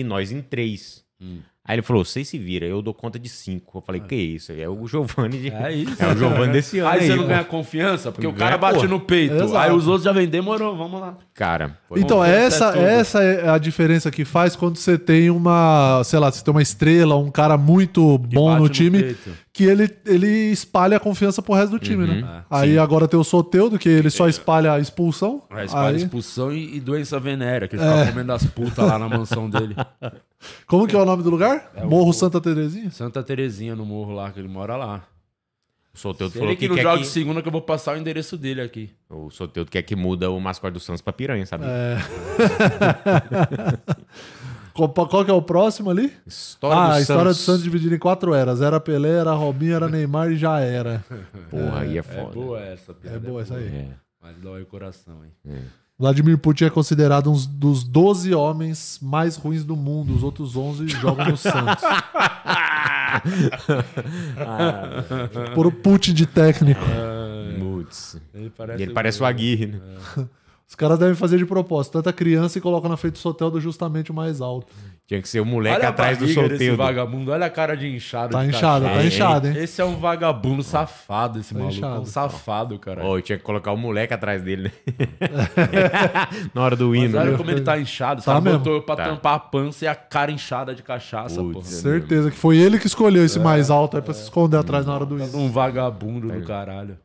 [0.00, 1.04] e nós em três.
[1.20, 1.38] Hum.
[1.68, 3.78] Aí ele falou, você se vira, eu dou conta de cinco.
[3.78, 4.52] Eu falei, que isso?
[4.52, 5.50] É o Giovanni de...
[5.50, 6.00] É isso.
[6.00, 7.28] É o Giovanni desse ano Aí aí, você não pô.
[7.28, 8.86] ganha confiança, porque o Ganha, cara bate pô.
[8.86, 9.34] no peito.
[9.34, 9.56] Exato.
[9.56, 11.18] Aí os outros já vêm, demorou, vamos lá.
[11.34, 16.20] Cara, Então, essa, é essa é a diferença que faz quando você tem uma, sei
[16.20, 19.30] lá, você tem uma estrela, um cara muito bom no no time, peito.
[19.56, 22.20] Que ele, ele espalha a confiança pro resto do time, Uhum.
[22.20, 22.44] né?
[22.50, 25.44] Aí agora tem o Soteudo, que ele só espalha a expulsão.
[25.50, 28.98] É, espalha Aí- expulsão e, e doença venérea, que ele ficava comendo as putas lá
[28.98, 29.74] na mansão dele.
[30.66, 31.72] Como que é o nome do lugar?
[31.74, 32.90] É o- Morro Santa Terezinha?
[32.90, 35.02] Santa Terezinha no morro lá, que ele mora lá.
[35.94, 37.06] o Soteudo Se falou ele que, que não joga que...
[37.06, 38.90] segunda que eu vou passar o endereço dele aqui.
[39.08, 41.64] O Soteudo quer que muda o mascote do Santos pra piranha, sabe?
[41.66, 41.96] É.
[44.76, 46.12] Qual, qual que é o próximo ali?
[46.26, 47.44] História ah, do a história do Santos.
[47.44, 48.60] Santos dividida em quatro eras.
[48.60, 51.02] Era Pelé, era Robinho, era Neymar e já era.
[51.50, 52.32] Porra, aí é É foda.
[52.34, 53.16] boa essa, piada.
[53.16, 53.66] É boa essa aí.
[53.66, 53.88] É.
[54.22, 55.32] Mas dói o coração, hein?
[55.98, 60.14] Vladimir Putin é considerado um dos 12 homens mais ruins do mundo.
[60.14, 61.82] Os outros 11 jogam no Santos.
[65.54, 66.82] Por o Putin de técnico.
[67.58, 68.20] Putz.
[68.34, 69.80] Ele parece, ele parece o Aguirre, né?
[70.68, 71.92] Os caras devem fazer de propósito.
[71.92, 74.66] Tanta criança e colocam na frente do Soteldo justamente o mais alto.
[75.06, 76.76] Tinha que ser o moleque Olha a atrás do sorteio.
[76.76, 78.32] vagabundo, olha a cara de inchado.
[78.32, 79.54] Tá de inchado, tá inchado, hein?
[79.56, 81.72] Esse é um vagabundo safado, esse maluco.
[81.72, 81.94] inchado.
[81.94, 83.04] É um safado, cara.
[83.04, 84.72] Ó, eu tinha que colocar o moleque atrás dele, né?
[86.52, 87.18] Na hora do Mas hino.
[87.18, 87.36] olha né?
[87.36, 88.20] como ele tá inchado.
[88.20, 88.58] Tá Sabe, mesmo.
[88.58, 89.04] botou pra Tá.
[89.04, 91.52] tampar a pança e a cara inchada de cachaça, Putz.
[91.54, 91.64] porra.
[91.66, 94.92] Certeza que foi ele que escolheu esse mais alto aí pra se esconder atrás na
[94.94, 95.48] hora do Um hino.
[95.52, 96.98] vagabundo do caralho.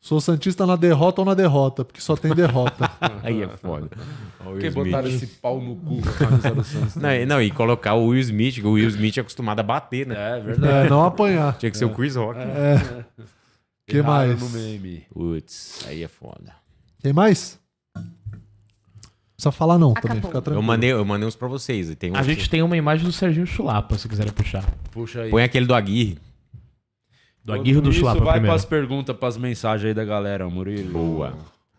[0.00, 2.88] Sou Santista na derrota ou na derrota, porque só tem derrota.
[3.24, 3.88] Aí é foda.
[4.44, 4.84] Ó, o Por que Will Smith.
[4.84, 6.96] botaram esse pau no cu com a camisa do Santos?
[6.96, 9.62] Não, e- não, e colocar o Will Smith, que o Will Smith é acostumado a
[9.64, 10.38] bater, né?
[10.38, 10.86] É verdade.
[10.86, 11.56] é, não apanhar.
[11.58, 12.38] Tinha que ser o Chris Rock.
[13.88, 14.40] que Erraram mais?
[14.40, 15.06] no meme.
[15.12, 16.54] Putz, aí é foda.
[17.02, 17.58] Tem mais?
[19.34, 20.28] Precisa falar não também, Acabou.
[20.30, 20.62] fica Eu tranquilo.
[20.62, 21.94] mandei, eu mandei uns pra vocês.
[21.96, 24.64] Tem um A gente tem uma imagem do Serginho Chulapa, se quiserem puxar.
[24.92, 25.30] Puxa aí.
[25.30, 26.18] Põe aquele do Aguirre.
[27.46, 28.52] Do Aguirre do Isso Chulapa vai primeiro.
[28.54, 30.90] pras perguntas, pras mensagens aí da galera, Murilo.
[30.90, 31.32] Boa.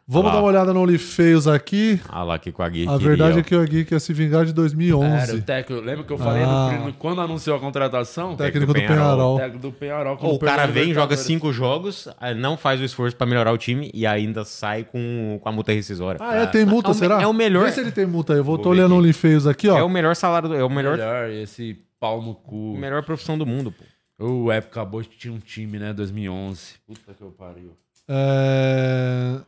[0.09, 1.99] Vamos dar uma olhada no OnlyFeios aqui.
[2.07, 2.87] Ah lá aqui com a Aguirre.
[2.87, 3.39] A queria, verdade ó.
[3.39, 5.41] é que o Gui quer se vingar de Era, o 2011.
[5.41, 6.79] técnico, lembra que eu falei Ah.
[6.85, 8.33] no, quando anunciou a contratação?
[8.37, 9.35] Técnico do Penharol.
[9.35, 10.17] O técnico do Penharol.
[10.21, 11.19] Ou o cara vem, joga Libertadores.
[11.19, 15.37] cinco jogos, aí não faz o esforço pra melhorar o time e ainda sai com,
[15.43, 16.21] com a multa rescisória.
[16.23, 16.45] Ah, é?
[16.45, 17.21] Tem multa, É o me- será?
[17.21, 18.39] é o melhor- Vê se ele tem multa aí.
[18.39, 19.03] Eu vou, Vou tô ver olhando o aqui.
[19.03, 19.77] OnlyFeios aqui, ó.
[19.77, 22.77] É o melhor salário, do- é o melhor, Melhor, esse pau no cu.
[22.77, 23.83] melhor profissão do mundo, pô.
[24.19, 25.93] O época acabou de tinha um time, né?
[25.93, 26.75] 2011.
[26.85, 27.77] Puta que eu pariu.
[28.07, 29.41] É...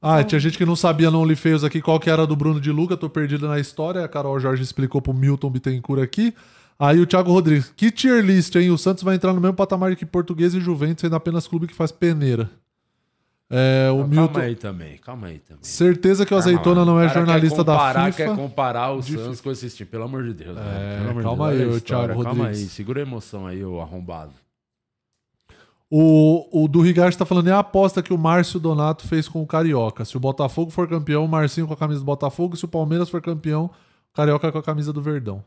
[0.00, 2.70] Ah, tinha gente que não sabia no OnlyFeios aqui qual que era do Bruno de
[2.70, 4.04] Luca, tô perdido na história.
[4.04, 6.34] A Carol Jorge explicou pro Milton Bittencourt aqui.
[6.78, 7.72] Aí o Thiago Rodrigues.
[7.76, 8.70] Que tier list, hein?
[8.70, 11.74] O Santos vai entrar no mesmo patamar que Português e Juventus, sendo apenas clube que
[11.74, 12.50] faz peneira.
[13.48, 14.40] É, o Calma Milton.
[14.40, 15.62] aí também, calma aí também.
[15.62, 18.16] Certeza que o Azeitona não é O jornalista da comparar, FIFA.
[18.16, 20.56] Quer comparar o Santos com esse time, pelo amor de Deus.
[20.56, 22.72] Pelo amor de calma Deus, aí, história, Thiago Calma aí, Rodrigues.
[22.72, 24.32] segura a emoção aí, ô arrombado.
[25.88, 29.40] O, o do Rigard tá falando, é a aposta que o Márcio Donato fez com
[29.40, 30.04] o Carioca.
[30.04, 32.56] Se o Botafogo for campeão, o Marcinho com a camisa do Botafogo.
[32.56, 33.66] Se o Palmeiras for campeão,
[34.12, 35.44] o Carioca com a camisa do Verdão.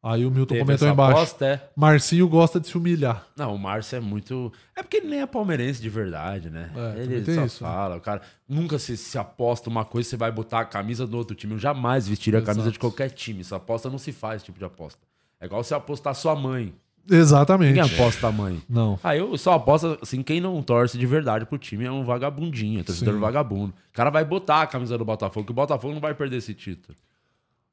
[0.00, 1.16] Aí o Milton Teve comentou embaixo.
[1.16, 1.68] aposta, é?
[1.74, 3.26] Marcinho gosta de se humilhar.
[3.36, 4.52] Não, o Márcio é muito.
[4.76, 6.70] É porque ele nem é palmeirense de verdade, né?
[6.96, 7.70] É, ele tem só isso, né?
[7.70, 7.96] fala.
[7.96, 11.34] O cara nunca se, se aposta uma coisa, você vai botar a camisa do outro
[11.34, 11.54] time.
[11.54, 12.72] Eu jamais vestiria a camisa Exato.
[12.74, 13.40] de qualquer time.
[13.40, 15.00] Essa aposta não se faz, esse tipo de aposta.
[15.40, 16.72] É igual você apostar sua mãe.
[17.10, 17.74] Exatamente.
[17.74, 18.62] Ninguém aposta a mãe.
[18.68, 19.00] Não.
[19.02, 22.80] Ah, eu só aposto, assim, quem não torce de verdade pro time é um vagabundinho,
[22.80, 23.20] é torcedor Sim.
[23.20, 23.72] vagabundo.
[23.90, 26.54] O cara vai botar a camisa do Botafogo, que o Botafogo não vai perder esse
[26.54, 26.96] título.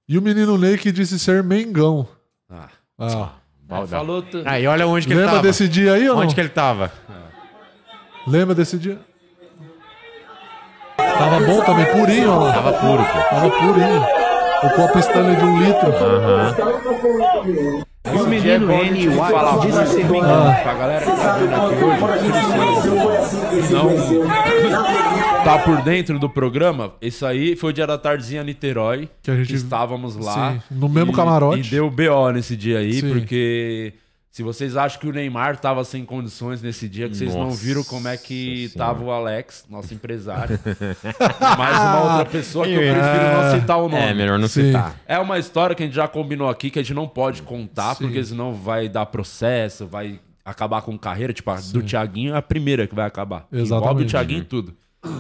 [0.07, 2.07] E o menino Ney que disse ser Mengão.
[2.49, 2.67] Ah,
[2.99, 3.29] Ah.
[3.67, 3.87] Balda.
[3.97, 4.21] falou...
[4.21, 5.47] t- Aí olha onde que ele Lembra tava.
[5.47, 6.23] desse dia aí ou não?
[6.23, 6.91] Onde que ele tava?
[8.27, 8.99] Lembra desse dia?
[10.97, 12.51] Tava bom também, purinho, ó.
[12.51, 13.19] Tava puro, pô.
[13.29, 14.05] Tava purinho.
[14.63, 15.91] O copo Stanley de um litro.
[18.13, 19.73] E o menino N falar muito
[20.63, 23.89] pra galera que tá vendo aqui hoje, que não
[25.43, 29.35] tá por dentro do programa, isso aí foi o dia da tardezinha Niterói, Que a
[29.35, 30.53] gente- estávamos lá.
[30.53, 31.67] Sim, no mesmo e- camarote.
[31.67, 33.09] E deu BO nesse dia aí, Sim.
[33.13, 33.93] porque
[34.35, 37.55] se vocês acham que o Neymar tava sem condições nesse dia, que vocês não Nossa
[37.55, 38.91] viram como é que Senhora.
[38.91, 40.59] tava o Alex, nosso empresário.
[41.57, 44.03] Mais uma outra pessoa que eu prefiro não citar o nome.
[44.03, 44.65] É, melhor não Sim.
[44.65, 44.99] citar.
[45.07, 47.95] É uma história que a gente já combinou aqui que a gente não pode contar,
[47.95, 48.03] Sim.
[48.03, 51.31] porque senão vai dar processo, vai acabar com carreira.
[51.31, 53.47] Tipo, a do Thiaguinho é a primeira que vai acabar.
[53.49, 54.09] Que Envolve o Exatamente.
[54.09, 54.75] Thiaguinho em tudo.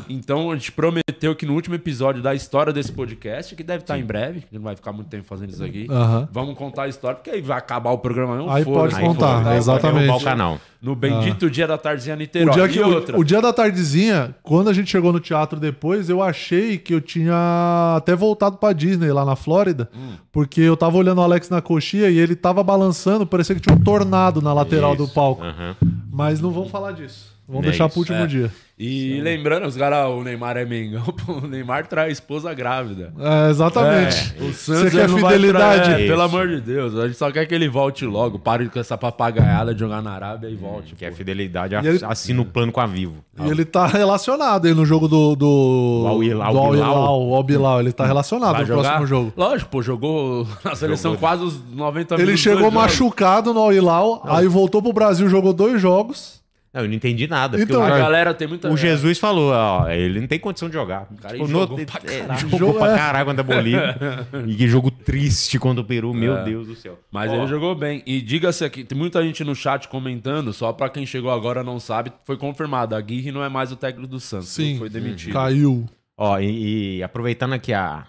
[0.09, 3.97] Então a gente prometeu que no último episódio da história desse podcast, que deve estar
[3.97, 5.87] em breve, que a gente não vai ficar muito tempo fazendo isso aqui,
[6.31, 8.51] vamos contar a história, porque aí vai acabar o programa mesmo.
[8.51, 8.95] Aí foda-se.
[8.95, 9.57] pode contar, foda-se.
[9.57, 9.99] exatamente.
[10.05, 10.59] Derrubar o canal.
[10.81, 12.53] No bendito dia da tardezinha O Niterói.
[12.53, 13.19] dia, e que, o- outra.
[13.19, 17.01] o, dia da tardezinha, quando a gente chegou no teatro depois, eu achei que eu
[17.01, 20.13] tinha até voltado pra Disney lá na Flórida, Hum.
[20.31, 23.75] porque eu tava olhando o Alex na coxinha e ele tava balançando, parecia que tinha
[23.75, 25.13] um tornado na lateral do Isso.
[25.13, 25.43] palco.
[25.43, 25.75] Aham.
[26.11, 27.34] Mas não vamos falar disso.
[27.47, 27.93] Vamos É deixar isso.
[27.93, 28.27] pro último É.
[28.27, 28.51] dia.
[28.77, 31.01] E lembrando, os caras, o Neymar é Mengão,
[31.41, 33.13] o Neymar traz esposa grávida.
[33.17, 34.35] É, exatamente.
[34.37, 35.91] É, o Você Santos quer ele não vai fidelidade?
[36.03, 38.37] é, pelo amor de Deus, a gente só quer que ele volte logo.
[38.37, 40.93] Pare com essa papagaiada de jogar na Arábia e volte.
[40.95, 41.15] Que é pô.
[41.15, 43.23] fidelidade, E ele- assina o plano com a Vivo.
[43.45, 45.35] E ele tá relacionado aí no jogo do.
[45.37, 46.51] do O Al Hilal.
[46.51, 46.91] do Al Al Hilal.
[46.91, 47.79] Hilal, o Al Bilal.
[47.79, 48.81] Ele tá relacionado Vai no jogar?
[48.83, 49.33] próximo jogo.
[49.37, 51.19] Lógico, pô, jogou na seleção Jogou.
[51.29, 52.41] quase os 90 Ele minutos.
[52.41, 52.91] chegou dois jogos.
[52.91, 56.43] machucado no Al Hilal, aí voltou pro Brasil, jogou dois jogos.
[56.75, 57.59] Não, eu não entendi nada.
[57.61, 58.69] Então, o, A galera tem muita.
[58.69, 61.07] o Jesus falou, ó, ele não tem condição de jogar.
[61.21, 62.39] cara Tipo, jogou no- pra é, caralho.
[62.41, 63.97] Jogou Jogo- pra caralho contra a Bolívia.
[64.45, 66.43] e que jogo triste contra o Peru, meu É.
[66.43, 66.99] Deus do céu.
[67.09, 68.03] Mas Ó, ele jogou bem.
[68.05, 71.79] E diga-se aqui, tem muita gente no chat comentando, só pra quem chegou agora não
[71.79, 72.93] sabe, foi confirmado.
[72.93, 74.49] A Guirre não é mais o técnico do Santos.
[74.49, 74.77] Sim.
[74.77, 75.31] Foi demitido.
[75.31, 75.85] Caiu.
[76.17, 78.05] Ó, e, e aproveitando aqui a,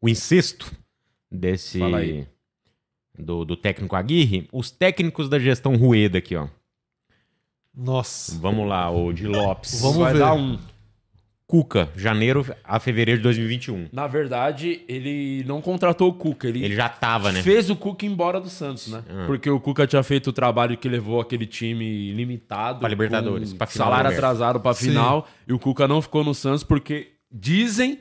[0.00, 0.70] o incesto
[1.30, 1.78] desse.
[1.80, 2.24] Fala aí.
[3.18, 6.48] Do, do técnico Aguirre, os técnicos da gestão Rueda aqui, ó.
[7.76, 8.38] Nossa.
[8.40, 9.80] Vamos lá, o de Lopes.
[9.80, 10.18] Vamos Vai ver.
[10.20, 10.58] dar um.
[11.48, 13.88] Cuca, janeiro a fevereiro de 2021.
[13.92, 16.48] Na verdade, ele não contratou o Cuca.
[16.48, 17.40] Ele, Ele já tava, né?
[17.40, 19.04] fez o Cuca embora do Santos, né?
[19.08, 19.24] Ah.
[19.28, 22.80] Porque o Cuca tinha feito o trabalho que levou aquele time limitado.
[22.80, 24.88] Pra Libertadores, pra final salário atrasado pra Sim.
[24.88, 25.28] final.
[25.46, 28.00] E o Cuca não ficou no Santos porque dizem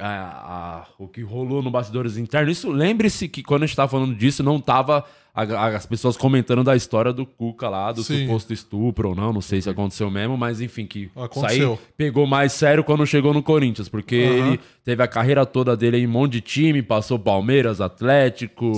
[0.00, 2.58] a- a- o que rolou no bastidores internos.
[2.58, 6.62] Isso, lembre-se que quando a gente tava falando disso, não tava a- as pessoas comentando
[6.62, 8.26] da história do Cuca lá, do Sim.
[8.26, 11.72] suposto estupro ou não, não sei se aconteceu mesmo, mas enfim, que Aconteceu.
[11.72, 14.48] aí pegou mais sério quando chegou no Corinthians, porque Aham.
[14.48, 18.72] ele teve a carreira toda dele em um monte de time, passou Palmeiras, Atlético,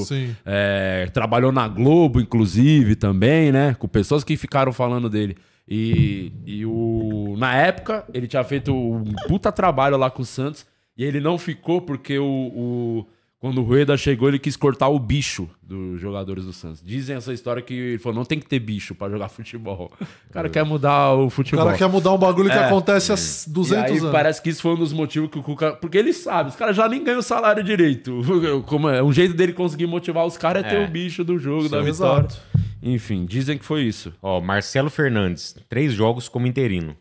[0.44, 3.74] é, trabalhou na Globo, inclusive, também, né?
[3.78, 5.36] Com pessoas que ficaram falando dele.
[5.68, 10.66] E, e o, na época, ele tinha feito um puta trabalho lá com o Santos.
[10.96, 13.06] E ele não ficou porque o, o-
[13.40, 16.82] quando o Rueda chegou, ele quis cortar o bicho dos jogadores do Santos.
[16.82, 19.92] Dizem essa história que ele falou: não tem que ter bicho pra jogar futebol.
[20.30, 21.64] O cara quer mudar o O futebol.
[21.66, 22.64] cara quer mudar um bagulho que É.
[22.64, 24.10] acontece há E 200 aí anos.
[24.12, 25.72] parece que isso foi um dos motivos que o Cuca.
[25.74, 28.22] Porque ele sabe, os caras já nem ganham salário direito.
[28.66, 30.84] Como é, um jeito dele conseguir motivar os caras é ter É.
[30.86, 32.26] o bicho do jogo, da Sim, vitória.
[32.26, 32.40] exato.
[32.82, 34.14] Enfim, dizem que foi isso.
[34.22, 36.96] Ó, Marcelo Fernandes, três jogos como interino.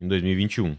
[0.00, 0.76] Em 2021.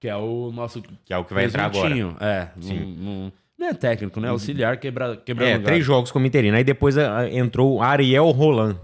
[0.00, 0.82] Que é o nosso.
[1.04, 1.94] Que é o que vai entrar agora.
[2.20, 2.96] É, Sim.
[2.98, 4.28] não, não- não é técnico, né?
[4.28, 5.64] Auxiliar quebra, quebrando É, galho.
[5.64, 6.56] três jogos como interino.
[6.56, 8.76] Aí depois ah, entrou o Ariel Roland.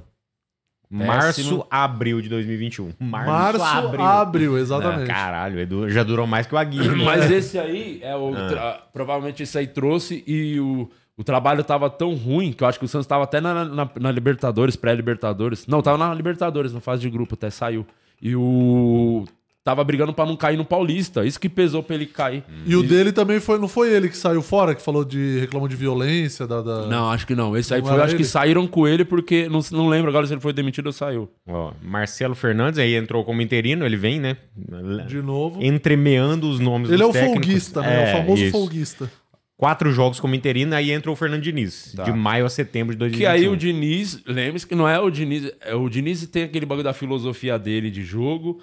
[0.89, 1.67] Março, Péssimo.
[1.69, 2.93] abril de 2021.
[3.01, 3.61] Março,
[4.01, 5.11] abril, exatamente.
[5.11, 7.03] Ah, caralho, Edu já durou mais que o Aguirre.
[7.05, 8.33] Mas esse aí é o.
[8.49, 12.79] tra- Provavelmente esse aí trouxe e o, o trabalho tava tão ruim que eu acho
[12.79, 15.67] que o Santos tava até na, na- na Libertadores, pré-Libertadores.
[15.67, 17.85] Não, tava na Libertadores, na fase de grupo, até saiu.
[18.23, 19.25] E o.
[19.67, 21.27] Tava brigando pra não cair no Paulista.
[21.27, 22.45] Isso que pesou pra ele cair.
[22.65, 23.59] E o dele também foi.
[23.59, 26.63] Não foi ele que saiu fora, que falou de reclamou de violência, da.
[26.63, 27.57] da- Não, acho que não.
[27.57, 28.01] Esse aí Não foi.
[28.01, 28.29] Acho que ele?
[28.29, 29.49] saíram com ele porque.
[29.49, 31.29] Não, não lembro agora se ele foi demitido ou saiu.
[31.49, 34.37] Ó, Marcelo Fernandes aí entrou como interino, ele vem, né?
[35.09, 35.61] De novo.
[35.61, 37.43] Entremeando os nomes Ele é o técnicos.
[37.47, 38.03] folguista, né?
[38.03, 38.53] É, o famoso isso.
[38.53, 39.11] folguista.
[39.57, 41.93] Quatro jogos como interino, aí entrou o Fernando Diniz.
[41.97, 42.05] Tá.
[42.05, 43.19] De maio a setembro de 2021.
[43.19, 46.65] Que aí o Diniz, lembre-se que não é o Diniz, é, o Diniz tem aquele
[46.67, 48.63] bagulho da filosofia dele de jogo.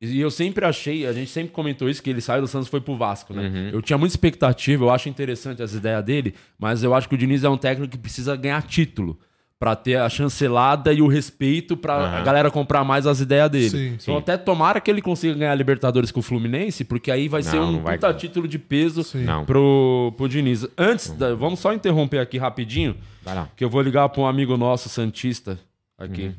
[0.00, 2.70] E eu sempre achei, a gente sempre comentou isso, que ele saiu do Santos e
[2.70, 3.48] foi pro Vasco, né?
[3.48, 3.68] Uhum.
[3.72, 7.18] Eu tinha muita expectativa, eu acho interessante as ideias dele, mas eu acho que o
[7.18, 9.18] Diniz é um técnico que precisa ganhar título
[9.58, 12.18] pra ter a chancelada e o respeito pra Aham.
[12.18, 13.70] a galera comprar mais as ideias dele.
[13.70, 14.16] Sim, então sim.
[14.16, 17.56] até tomara que ele consiga ganhar a Libertadores com o Fluminense, porque aí vai ser
[17.56, 19.24] Não, um não vai- puta título de peso Sim.
[19.46, 20.66] Pro, pro Diniz.
[20.76, 23.48] Antes, da- vamos só interromper aqui rapidinho, Vai lá.
[23.56, 25.58] que eu vou ligar pra um amigo nosso, Santista,
[25.96, 26.32] aqui.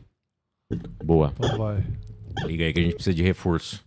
[1.03, 1.33] Boa.
[1.39, 1.83] Então vai.
[2.43, 3.83] Liga aí que a gente precisa de reforço.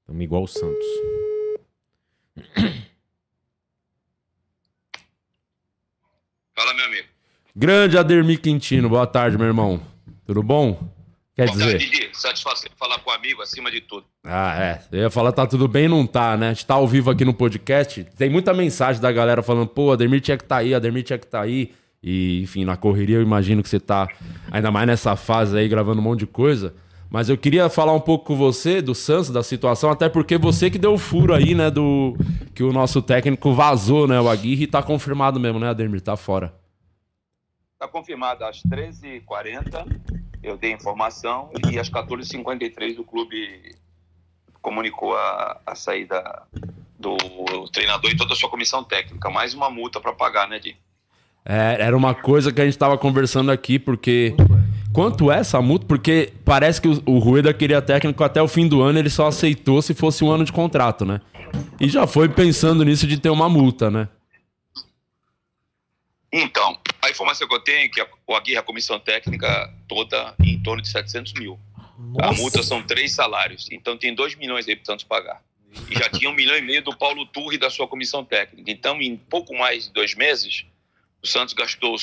[0.00, 0.86] Estamos igual o Santos.
[6.54, 7.08] Fala, meu amigo.
[7.56, 9.80] Grande Ademir Quintino, boa tarde, meu irmão.
[10.26, 10.92] Tudo bom?
[11.34, 11.90] Quer Boa tarde, dizer.
[11.90, 12.10] Didi.
[12.16, 14.06] Satisfação falar com o amigo acima de tudo.
[14.22, 14.84] Ah, é.
[14.92, 16.50] Eu ia falar, tá tudo bem, não tá, né?
[16.50, 18.04] A gente tá ao vivo aqui no podcast.
[18.16, 21.26] Tem muita mensagem da galera falando, pô, Ademir tinha que tá aí, Ademir tinha que
[21.26, 21.74] tá aí.
[22.06, 24.06] E, enfim, na correria eu imagino que você tá
[24.50, 26.74] ainda mais nessa fase aí, gravando um monte de coisa.
[27.08, 30.70] Mas eu queria falar um pouco com você do Santos, da situação, até porque você
[30.70, 32.14] que deu o furo aí, né, do
[32.54, 36.02] que o nosso técnico vazou, né, o Aguirre, tá confirmado mesmo, né, Ademir?
[36.02, 36.54] Tá fora.
[37.72, 40.00] Está confirmado às 13h40,
[40.42, 43.76] eu dei informação, e às 14h53 o clube
[44.60, 46.42] comunicou a, a saída
[46.98, 47.16] do
[47.72, 49.30] treinador e toda a sua comissão técnica.
[49.30, 50.76] Mais uma multa para pagar, né, Di?
[51.46, 54.34] É, era uma coisa que a gente tava conversando aqui, porque.
[54.92, 55.84] Quanto é essa multa?
[55.86, 59.26] Porque parece que o, o Rueda queria técnico até o fim do ano, ele só
[59.26, 61.20] aceitou se fosse um ano de contrato, né?
[61.80, 64.08] E já foi pensando nisso de ter uma multa, né?
[66.32, 70.34] Então, a informação que eu tenho é que a- o Aguirre, a comissão técnica toda,
[70.42, 71.58] em torno de 700 mil.
[72.20, 75.40] A multa são três salários, então tem 2 milhões aí para o Santos pagar.
[75.90, 78.70] E já tinha um milhão e meio do Paulo Turri da sua comissão técnica.
[78.70, 80.66] Então, em pouco mais de dois meses,
[81.24, 81.96] o Santos gastou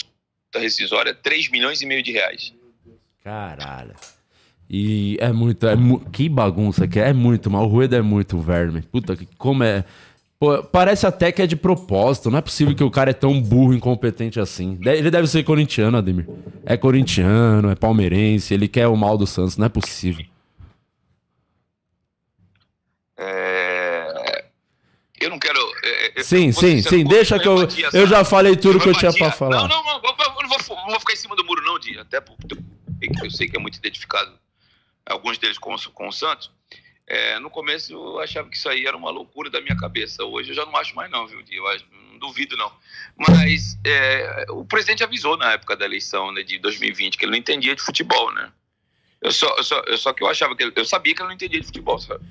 [0.52, 2.54] da rescisória 3 milhões e meio de reais.
[3.24, 3.94] Caralho.
[4.70, 5.68] E é muito.
[5.68, 7.10] É mu- que bagunça que é.
[7.10, 8.82] É muito, mas o Rueda é muito verme.
[8.82, 9.86] Puta, que como é.
[10.40, 12.32] Pô, parece até que é de propósito.
[12.32, 14.80] Não é possível que o cara é tão burro, incompetente assim.
[14.84, 16.26] Ele deve ser corintiano, Ademir.
[16.66, 19.56] É corintiano, é palmeirense, ele quer o mal do Santos.
[19.58, 20.26] Não é possível.
[23.18, 24.46] É,
[25.22, 25.60] Eu não quero.
[25.84, 27.04] É, é, Sim, sim, sim.
[27.06, 27.58] Deixa que eu.
[27.94, 29.68] Eu já falei tudo que eu tinha pra falar.
[29.68, 30.02] Não, não, não, eu
[30.44, 31.98] não vou, não vou ficar em cima do muro, não, Di.
[32.00, 32.56] Até porque
[33.24, 34.32] eu sei que é muito identificado,
[35.06, 36.52] alguns deles com, o- com o Santos.
[37.08, 40.24] É, no começo eu achava que isso aí era uma loucura da minha cabeça.
[40.24, 41.44] Hoje eu já não acho mais, não, viu?
[41.52, 42.72] Eu acho- não duvido, não.
[43.18, 47.38] Mas é, o presidente avisou na época da eleição né, de 2020 que ele não
[47.38, 48.52] entendia de futebol, né?
[49.22, 51.28] Eu só, eu só, eu só que eu achava que ele, eu sabia que ele
[51.28, 52.24] não entendia de futebol, sabe?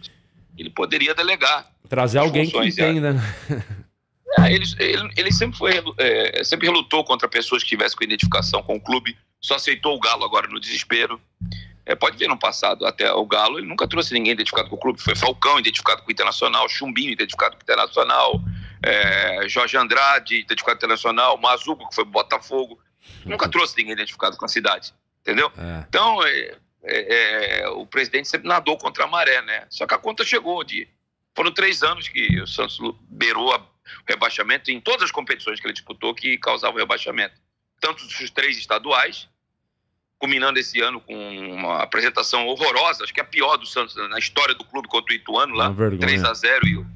[0.61, 2.67] Ele poderia delegar Trazer alguém que é.
[2.69, 3.15] entenda.
[3.15, 3.21] né?
[4.39, 8.63] é, ele, ele, ele sempre foi é, sempre relutou contra pessoas que tivessem com identificação
[8.63, 9.19] com o clube.
[9.41, 11.21] Só aceitou o Galo agora no desespero.
[11.85, 14.79] É, pode ver no passado, até o Galo, ele nunca trouxe ninguém identificado com o
[14.79, 15.03] clube.
[15.03, 18.41] Foi Falcão identificado com o Internacional, Chumbinho identificado com o Internacional,
[18.85, 22.79] é, Jorge Andrade identificado com o Internacional, Mazuco, que foi Botafogo.
[23.25, 25.51] Nunca trouxe ninguém identificado com a cidade, entendeu?
[25.59, 25.85] É.
[25.89, 26.19] Então,
[26.83, 29.67] é, é, o presidente sempre nadou contra a maré, né?
[29.71, 30.89] Só que a conta chegou de.
[31.35, 32.79] Foram três anos que o Santos
[33.09, 33.65] beirou a- o
[34.09, 37.35] rebaixamento em todas as competições que ele disputou que causavam rebaixamento.
[37.81, 39.29] Tanto os três estaduais,
[40.19, 41.15] culminando esse ano com
[41.53, 45.13] uma apresentação horrorosa, acho que é a pior do Santos na história do clube contra
[45.13, 46.01] o Ituano lá, Uma vergonha.
[46.01, 46.87] 3 a 0 e o,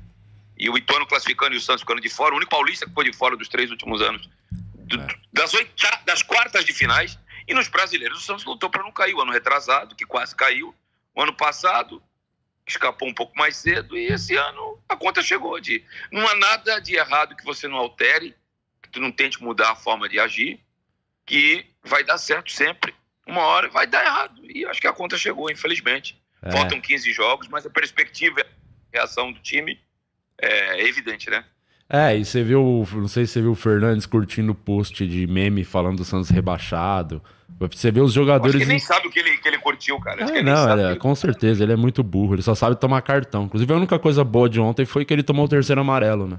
[0.58, 3.04] e o Ituano classificando e o Santos ficando de fora, o único paulista que foi
[3.04, 4.28] de fora dos três últimos anos,
[4.74, 5.06] do- É.
[5.32, 9.14] das, oita, das quartas de finais, e nos brasileiros o Santos lutou para não cair,
[9.14, 10.74] o ano retrasado, que quase caiu,
[11.14, 12.02] o ano passado
[12.66, 16.80] escapou um pouco mais cedo, e esse ano a conta chegou de não há nada
[16.80, 18.34] de errado que você não altere,
[18.82, 20.60] que tu não tente mudar a forma de agir,
[21.26, 22.94] que vai dar certo sempre.
[23.26, 24.40] Uma hora vai dar errado.
[24.44, 26.20] E acho que a conta chegou, infelizmente.
[26.42, 26.52] É.
[26.52, 28.46] Faltam 15 jogos, mas a perspectiva, a
[28.92, 29.80] reação do time
[30.38, 31.44] é evidente, né?
[31.88, 35.26] É, e você viu, não sei se você viu o Fernandes curtindo o post de
[35.26, 37.22] meme falando do Santos rebaixado.
[37.60, 38.56] Você vê os Acho jogadores.
[38.56, 40.24] que nem em- sabe o que ele, que ele curtiu, cara.
[40.24, 43.00] Acho É, não, sabe ele- com certeza, ele é muito burro, ele só sabe tomar
[43.02, 43.44] cartão.
[43.44, 46.38] Inclusive, a única coisa boa de ontem foi que ele tomou o terceiro amarelo, né?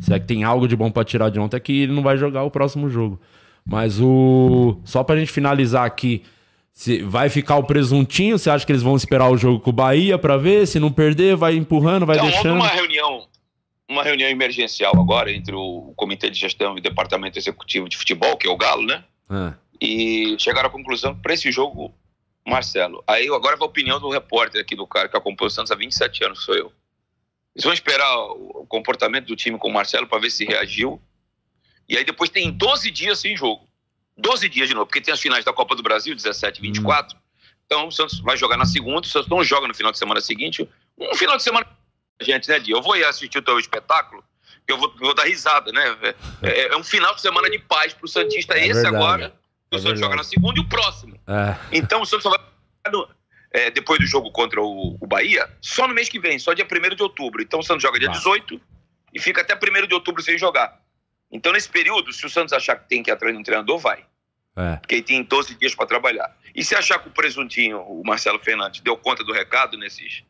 [0.00, 2.02] Se é que tem algo de bom pra tirar de ontem, é que ele não
[2.02, 3.18] vai jogar o próximo jogo.
[3.64, 4.78] Mas o.
[4.84, 6.22] Só pra gente finalizar aqui,
[6.70, 8.38] se vai ficar o presuntinho?
[8.38, 10.66] Você acha que eles vão esperar o jogo com o Bahia pra ver?
[10.68, 12.56] Se não perder, vai empurrando, vai Então, houve deixando.
[12.60, 13.22] uma reunião,
[13.88, 18.36] uma reunião emergencial agora entre o Comitê de Gestão e o Departamento Executivo de Futebol,
[18.36, 19.04] que é o Galo, né?
[19.28, 21.94] Ah, e chegaram à conclusão que para esse jogo,
[22.46, 23.02] Marcelo.
[23.06, 25.74] Aí agora vai a opinião do repórter aqui do cara que acompanha o Santos há
[25.74, 26.72] 27 anos, sou eu.
[27.54, 31.00] Eles vão esperar o comportamento do time com o Marcelo para ver se reagiu.
[31.88, 33.66] E aí depois tem 12 dias sem jogo.
[34.18, 37.18] 12 dias de novo, porque tem as finais da Copa do Brasil, 17 e 24.
[37.66, 40.20] Então o Santos vai jogar na segunda, o Santos não joga no final de semana
[40.20, 40.68] seguinte.
[40.98, 41.66] Um final de semana,
[42.20, 42.70] gente, né, Di?
[42.72, 44.24] Eu vou ir assistir o teu espetáculo,
[44.66, 45.96] que eu vou, vou dar risada, né?
[46.42, 48.96] É, é um final de semana de paz pro Santista, É esse verdade.
[48.96, 49.34] agora.
[49.70, 51.18] É O Santos joga na segunda e o próximo.
[51.26, 51.56] é.
[51.72, 52.38] Então o Santos só vai
[52.92, 53.08] no-
[53.52, 56.66] é, depois do jogo contra o, o Bahia, só no mês que vem, só dia
[56.66, 57.42] 1 de outubro.
[57.42, 58.14] Então o Santos joga dia Tá.
[58.14, 58.60] 18
[59.14, 60.80] e fica até 1 de outubro sem jogar.
[61.30, 63.78] Então nesse período, se o Santos achar que tem que ir atrás de um treinador,
[63.78, 64.04] vai.
[64.56, 64.76] É.
[64.76, 66.34] Porque aí tem 12 dias para trabalhar.
[66.54, 70.22] E se achar que o presuntinho, o Marcelo Fernandes, deu conta do recado nesses,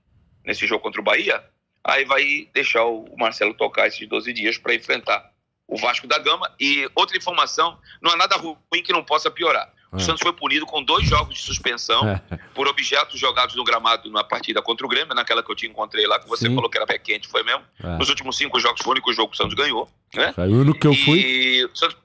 [0.44, 1.44] nesse jogo contra o Bahia,
[1.86, 5.30] aí vai deixar o Marcelo tocar esses 12 dias para enfrentar
[5.68, 6.50] o Vasco da Gama.
[6.60, 9.72] E outra informação, não há nada ruim que não possa piorar.
[9.92, 10.00] O É.
[10.00, 12.20] Santos foi punido com dois jogos de suspensão É.
[12.54, 16.06] por objetos jogados no gramado na partida contra o Grêmio, naquela que eu te encontrei
[16.06, 16.54] lá, que você Sim.
[16.54, 17.62] falou que era pé quente, foi mesmo.
[17.82, 17.96] É.
[17.96, 19.88] Nos últimos cinco jogos foi o único jogo que o Santos ganhou.
[20.14, 20.32] Né?
[20.34, 21.20] Caiu no que eu fui.
[21.20, 21.96] E o Santos,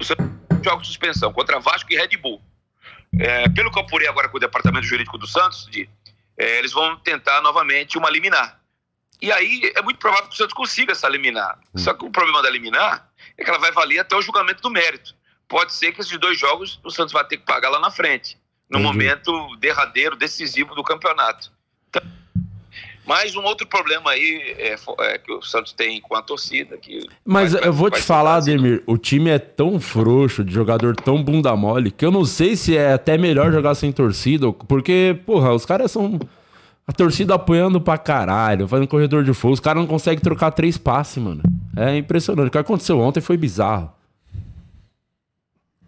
[0.00, 0.26] o Santos
[0.64, 2.40] joga de suspensão contra Vasco e Red Bull.
[3.18, 5.88] É, pelo que eu apurei agora com o departamento jurídico do Santos, de,
[6.36, 8.60] é, eles vão tentar novamente uma liminar.
[9.20, 11.58] E aí é muito provável que o Santos consiga essa liminar.
[11.74, 14.70] Só que o problema da liminar é que ela vai valer até o julgamento do
[14.70, 15.14] mérito.
[15.48, 18.36] Pode ser que esses dois jogos o Santos vai ter que pagar lá na frente,
[18.70, 18.92] no Entendi.
[18.92, 21.50] momento derradeiro, decisivo do campeonato.
[21.88, 22.02] Então,
[23.06, 26.76] mais um outro problema aí é, é, que o Santos tem com a torcida.
[26.76, 28.36] Que Mas vai- eu vou te falar.
[28.36, 32.54] Ademir, o time é tão frouxo, de jogador tão bunda mole, que eu não sei
[32.54, 36.20] se é até melhor jogar sem torcida, porque, porra, os caras são.
[36.88, 40.78] A torcida apoiando pra caralho, fazendo corredor de fogo, os caras não conseguem trocar três
[40.78, 41.42] passes, mano.
[41.76, 42.48] É impressionante.
[42.48, 43.92] O que aconteceu ontem foi bizarro.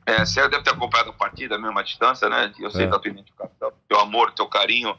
[0.04, 2.52] É, você deve ter acompanhado a partida mesmo à distância, né?
[2.58, 2.86] Eu sei É.
[2.86, 4.94] da tua identificação, teu amor, teu carinho,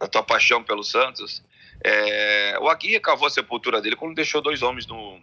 [0.00, 1.40] a tua paixão pelo Santos.
[1.84, 5.18] É, o Aguirre cavou a sepultura dele quando deixou dois homens no,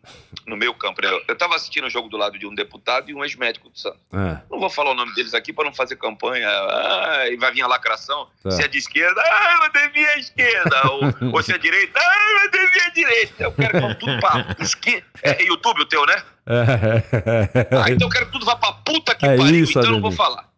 [0.45, 1.01] no meio campo.
[1.01, 1.09] né?
[1.27, 3.99] Eu estava assistindo o jogo do lado de um deputado e um ex-médico do Santos.
[4.11, 4.41] É.
[4.51, 6.49] Não vou falar o nome deles aqui para não fazer campanha.
[6.49, 8.27] Ah, e vai vir a lacração.
[8.43, 8.51] Tá.
[8.51, 10.91] Se é de esquerda, ah, mas devia a esquerda.
[10.91, 13.43] ou, ou se é direita, ah, mas devia a direita.
[13.43, 15.05] Eu quero que tudo para esquerda.
[15.23, 16.23] É YouTube o teu, né?
[17.71, 19.91] Ah, então eu quero que tudo vá pra puta que É pariu, isso, então eu
[19.91, 20.48] não vou falar.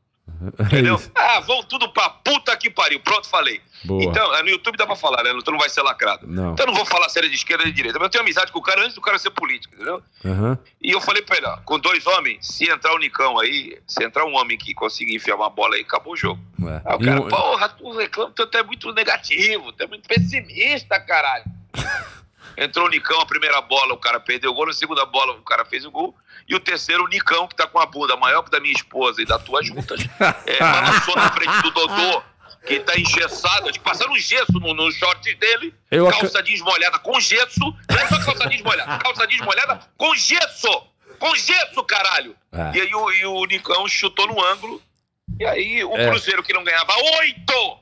[0.59, 0.95] Entendeu?
[0.95, 1.11] isso.
[1.13, 2.99] Ah, vão tudo pra puta que pariu.
[3.01, 3.61] Pronto, falei.
[3.83, 4.03] Boa.
[4.03, 5.31] Então, é, no YouTube dá pra falar, né?
[5.31, 6.25] Então não vai ser lacrado.
[6.27, 6.53] Não.
[6.53, 7.99] Então eu não vou falar se ele é de esquerda ou de direita.
[7.99, 10.01] Mas eu tenho amizade com o cara antes do cara ser político, entendeu?
[10.25, 10.57] Aham.
[10.81, 14.03] E eu falei pra ele, ó, com dois homens, se entrar o Nicão aí, se
[14.03, 16.41] entrar um homem que conseguir enfiar uma bola aí, acabou o jogo.
[16.63, 16.81] É.
[16.85, 20.07] Aí o E cara, um- porra, tu reclama, tu é muito negativo, tu é muito
[20.07, 21.45] pessimista, caralho.
[22.57, 25.41] Entrou o Nicão, a primeira bola, o cara perdeu o gol, na segunda bola, o
[25.41, 26.15] cara fez o gol.
[26.51, 29.21] E o terceiro, o Nicão, que tá com a bunda maior que da minha esposa
[29.21, 30.01] e da tua juntas,
[30.45, 32.21] é, balançou na frente do Dodô,
[32.67, 36.59] que tá engessado, que passaram um gesso no, no short dele, Eu ac- calça jeans
[36.61, 40.87] molhada com gesso, não é só calça jeans molhada, calça jeans molhada com gesso,
[41.17, 42.35] com gesso, caralho.
[42.51, 42.77] É.
[42.77, 44.81] E aí o, e o Nicão chutou no ângulo,
[45.39, 46.09] E aí o É.
[46.09, 47.79] Cruzeiro que não ganhava oito,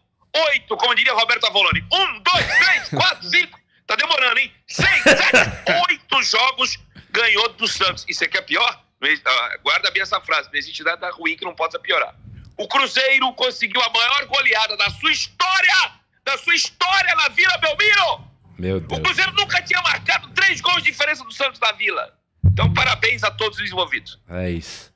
[0.52, 4.52] oito, como diria Roberto Avoloni, um, dois, três, quatro, cinco, tá demorando, hein?
[4.68, 5.50] Seis, sete,
[5.90, 6.78] oito jogos
[7.12, 8.06] ganhou do Santos.
[8.08, 8.84] E você quer pior?
[9.26, 12.14] Ah, Guarda bem essa frase, não existe nada ruim que não possa piorar.
[12.58, 15.92] O Cruzeiro conseguiu a maior goleada da sua história,
[16.26, 18.22] da sua história na Vila Belmiro.
[18.58, 19.02] Meu O Deus.
[19.02, 22.14] Cruzeiro nunca tinha marcado três gols de diferença do Santos da Vila.
[22.46, 24.20] Então, parabéns a todos os envolvidos.
[24.30, 24.92] É isso.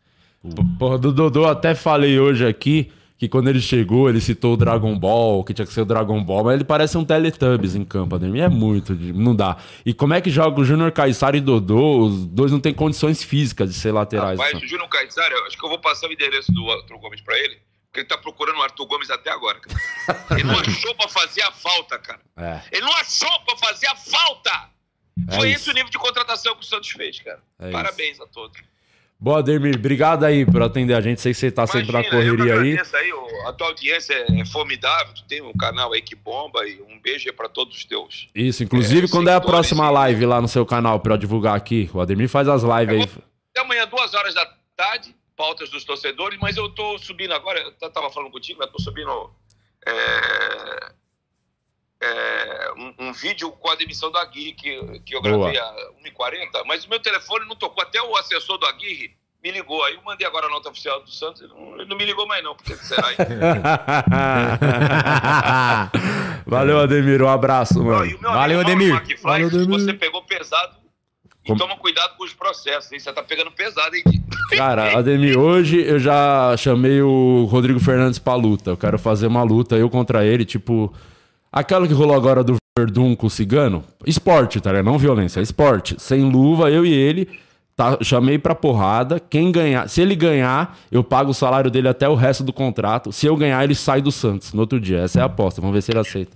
[0.78, 2.92] Porra, do Dodô até falei hoje aqui
[3.24, 6.22] que quando ele chegou, ele citou o Dragon Ball, que tinha que ser o Dragon
[6.22, 8.44] Ball, mas ele parece um Teletubbies em campo, Ademir.
[8.44, 9.56] É muito, de- não dá.
[9.86, 12.00] E como é que joga o Júnior Caissara e Dodô?
[12.06, 14.38] Os dois não têm condições físicas de ser laterais.
[14.38, 14.66] Rapaz, assim.
[14.66, 17.58] o Júnior eu acho que eu vou passar o endereço do Arthur Gomes pra ele,
[17.86, 19.60] porque ele tá procurando o Arthur Gomes até agora.
[19.60, 20.26] cara.
[20.32, 22.20] Ele não achou pra fazer a falta, cara.
[22.36, 22.60] É.
[22.74, 24.70] Ele não achou pra fazer a falta.
[25.36, 25.62] Foi isso.
[25.62, 27.40] esse o nível de contratação que o Santos fez, cara.
[27.60, 28.58] É Parabéns a todos.
[29.24, 29.78] Boa, Ademir.
[29.78, 31.22] Obrigado aí por atender a gente.
[31.22, 32.78] Sei que você tá sempre na correria aí.
[32.78, 33.14] aí.
[33.46, 35.14] A tua audiência é formidável.
[35.14, 38.28] Tu tem um canal aí que bomba e um beijo pra todos os teus.
[38.36, 41.90] Isso, inclusive, É, quando é a próxima live lá no seu canal eu divulgar aqui?
[41.94, 43.24] O Ademir faz as lives aí.
[43.52, 44.46] Até amanhã, duas horas da
[44.76, 48.82] tarde, pautas dos torcedores, mas eu tô subindo agora, eu tava falando contigo, eu tô
[48.82, 49.32] subindo
[49.88, 50.92] é,
[52.04, 55.52] é, um, um vídeo com a demissão do Aguirre, que, que eu Boa.
[55.52, 55.74] gravei a
[56.06, 59.12] 1h40, mas o meu telefone não tocou, até o assessor do Aguirre
[59.44, 61.98] me ligou, aí eu mandei agora a nota oficial do Santos, ele não, ele não
[61.98, 63.16] me ligou mais não, porque será aí?
[66.46, 67.22] Valeu, Ademir.
[67.22, 68.04] Um abraço, mano.
[68.04, 68.94] o meu Valeu, Ademir.
[69.22, 69.80] Valeu, se Ademir.
[69.80, 70.76] você pegou pesado,
[71.44, 73.00] e Como- toma cuidado com os processos, hein?
[73.00, 74.04] Você tá pegando pesado, hein?
[74.56, 78.70] Cara, Ademir, hoje eu já chamei o Rodrigo Fernandes pra luta.
[78.70, 80.94] Eu quero fazer uma luta, eu contra ele, tipo.
[81.54, 83.84] Aquela que rolou agora do Verdun com o Cigano.
[84.08, 84.86] Esporte, tá ligado?
[84.86, 85.96] Não violência, é esporte.
[86.00, 87.30] Sem luva, eu e ele.
[87.76, 89.20] Tá, chamei pra porrada.
[89.20, 93.12] Quem ganhar, se ele ganhar, eu pago o salário dele até o resto do contrato.
[93.12, 95.02] Se eu ganhar, ele sai do Santos no outro dia.
[95.02, 95.62] Essa é a aposta.
[95.62, 96.36] Vamos ver se ele aceita.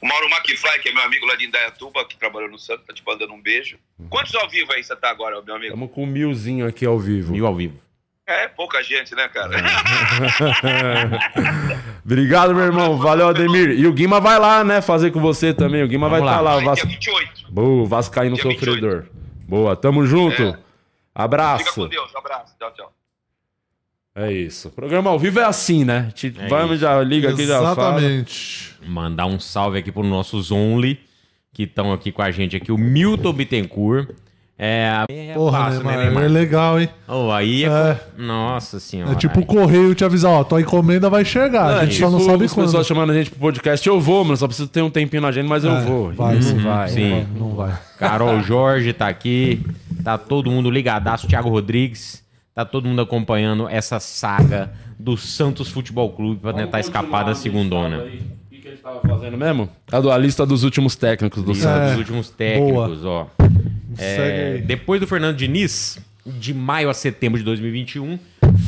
[0.00, 2.94] O Mauro McFly, que é meu amigo lá de Indaiatuba, que trabalhou no Santos, tá
[2.94, 3.78] te mandando um beijo.
[4.08, 5.72] Quantos ao vivo aí você tá agora, meu amigo?
[5.72, 7.32] Tamo com um milzinho aqui ao vivo.
[7.32, 7.89] Mil ao vivo.
[8.30, 9.50] É, pouca gente, né, cara?
[12.04, 12.96] Obrigado, meu irmão.
[12.96, 13.70] Valeu, Ademir.
[13.70, 14.80] E o Guima vai lá, né?
[14.80, 15.82] Fazer com você também.
[15.82, 16.54] O Guima vai Vamos estar lá.
[16.54, 16.56] lá.
[16.56, 16.78] o Vai, Vas...
[16.78, 17.52] dia 28.
[17.52, 18.64] Boa, Vascaíno Dia 28.
[18.64, 19.06] sofredor.
[19.48, 20.40] Boa, tamo junto.
[20.42, 20.46] É.
[20.52, 20.60] Fica
[21.14, 21.74] Abraço.
[21.74, 22.14] com Deus.
[22.14, 22.54] Abraço.
[22.56, 22.92] Tchau, tchau.
[24.14, 24.68] É isso.
[24.68, 26.12] O programa ao vivo é assim, né?
[26.14, 26.82] Gente É Vamos, isso.
[26.82, 27.98] já liga aqui, já fala.
[28.00, 28.76] Exatamente.
[28.86, 31.00] Mandar um salve aqui para nossos Only,
[31.52, 34.08] que estão aqui com a gente aqui, o Milton Bittencourt.
[34.62, 36.30] É, é Porra, fácil, né, Neymar, é Neymar?
[36.32, 36.88] legal, hein?
[37.08, 37.68] Oh, aí é...
[37.68, 37.98] É.
[38.18, 39.12] Nossa senhora.
[39.12, 41.72] É tipo o correio te avisar, ó, tua encomenda vai chegar.
[41.72, 42.66] É, a gente tipo, só não sabe as quando.
[42.66, 44.36] pessoas chamando a gente pro podcast, eu vou, mano.
[44.36, 46.12] Só preciso ter um tempinho na agenda, mas eu É, vou.
[46.12, 46.58] vai, Não sim.
[46.58, 46.88] vai.
[46.90, 47.26] Sim.
[47.34, 47.72] Não vai.
[47.98, 49.64] Carol Jorge tá aqui,
[50.04, 52.22] tá todo mundo ligadaço, Thiago Rodrigues,
[52.54, 57.96] tá todo mundo acompanhando essa saga do Santos Futebol Clube para tentar escapar da segundona.
[57.98, 59.70] O que, gente tava fazendo mesmo?
[59.90, 61.92] A do- a lista dos últimos técnicos do Dos Santos.
[61.92, 63.26] É, últimos técnicos, ó.
[63.98, 68.18] É, depois do Fernando Diniz, de maio a setembro de 2021,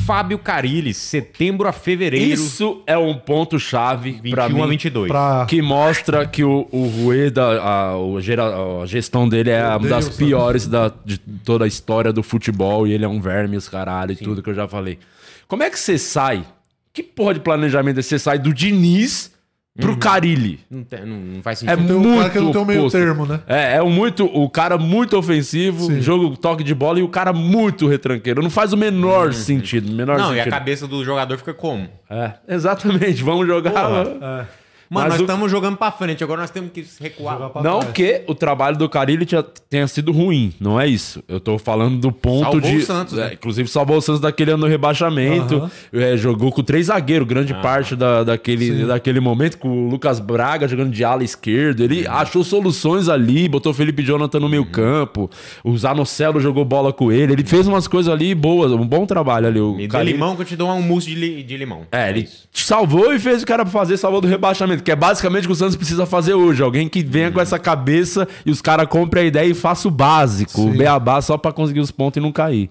[0.05, 4.61] Fábio Carilli, setembro a fevereiro, Isso é um ponto-chave 21 pra mim.
[4.61, 5.07] a 22.
[5.09, 5.45] Pra...
[5.47, 10.09] Que mostra que o, o Rueda, a, o gera- a gestão dele é uma das
[10.09, 12.87] piores da, de toda a história do futebol.
[12.87, 14.99] E ele é um verme, os caralho, e tudo que eu já falei.
[15.47, 16.45] Como é que você sai?
[16.93, 18.09] Que porra de planejamento é esse?
[18.09, 19.32] Você sai do Diniz
[19.79, 20.59] pro Carilli?
[20.69, 21.87] Não, tem- não- não faz É sentido.
[21.87, 23.39] Tem um muito cara que não tem um meio termo, né?
[23.47, 26.01] É, é um muito, o cara muito ofensivo, Sim.
[26.01, 28.41] jogo toque de bola e o cara muito retranqueiro.
[28.43, 30.53] Não faz o menor sentido, menor Não, e a sentido.
[30.53, 31.87] cabeça do jogador fica como?
[32.09, 34.05] É, exatamente, vamos jogar.
[34.21, 34.62] É.
[34.93, 37.39] Mano, Mas nós o- estamos jogando pra frente, agora nós temos que recuar.
[37.63, 37.93] Não trás.
[37.93, 39.25] que o trabalho do Carilli
[39.69, 41.23] tenha sido ruim, não é isso.
[41.27, 42.77] Eu tô falando do ponto Salvou de.
[42.77, 43.33] o Santos, é, né?
[43.33, 45.69] Inclusive, salvou o Santos daquele ano no rebaixamento.
[45.91, 50.67] É, jogou com três zagueiros, grande parte da, daquele, daquele momento, com o Lucas Braga
[50.67, 51.81] jogando de ala esquerdo.
[51.83, 55.29] Ele achou soluções ali, botou o Felipe Jonathan no meio campo.
[55.63, 57.33] O Zanocelo jogou bola com ele.
[57.33, 59.59] Ele fez umas coisas ali boas, um bom trabalho ali.
[59.59, 61.81] O Me dê Carille- limão que eu te dou um mousse de, li- de limão.
[61.91, 65.45] é, ele te salvou e fez o cara fazer, salvou do rebaixamento, que é basicamente
[65.45, 66.61] o que o Santos precisa fazer hoje.
[66.61, 69.91] Alguém que venha com essa cabeça e os caras comprem a ideia e faça o
[69.91, 70.77] básico, o Sim.
[70.77, 72.69] beabá só pra conseguir os pontos e não cair.